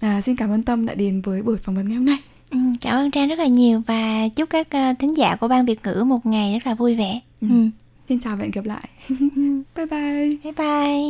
À, 0.00 0.20
xin 0.20 0.36
cảm 0.36 0.50
ơn 0.50 0.62
tâm 0.62 0.86
đã 0.86 0.94
đến 0.94 1.20
với 1.20 1.42
buổi 1.42 1.56
phỏng 1.56 1.74
vấn 1.74 1.88
ngày 1.88 1.96
hôm 1.96 2.06
nay. 2.06 2.18
Ừ, 2.50 2.58
cảm 2.80 2.94
ơn 2.94 3.10
trang 3.10 3.28
rất 3.28 3.38
là 3.38 3.46
nhiều 3.46 3.82
và 3.86 4.28
chúc 4.36 4.50
các 4.50 4.66
uh, 4.66 4.98
thính 4.98 5.16
giả 5.16 5.36
của 5.36 5.48
ban 5.48 5.66
việt 5.66 5.80
ngữ 5.84 6.04
một 6.06 6.26
ngày 6.26 6.52
rất 6.52 6.66
là 6.66 6.74
vui 6.74 6.94
vẻ. 6.94 7.20
Ừ. 7.40 7.48
Ừ. 7.50 7.68
xin 8.08 8.20
chào 8.20 8.36
và 8.36 8.42
hẹn 8.42 8.50
gặp 8.50 8.64
lại. 8.64 8.88
Bye 9.76 9.86
bye. 9.86 10.30
Bye 10.44 10.52
bye 10.56 11.04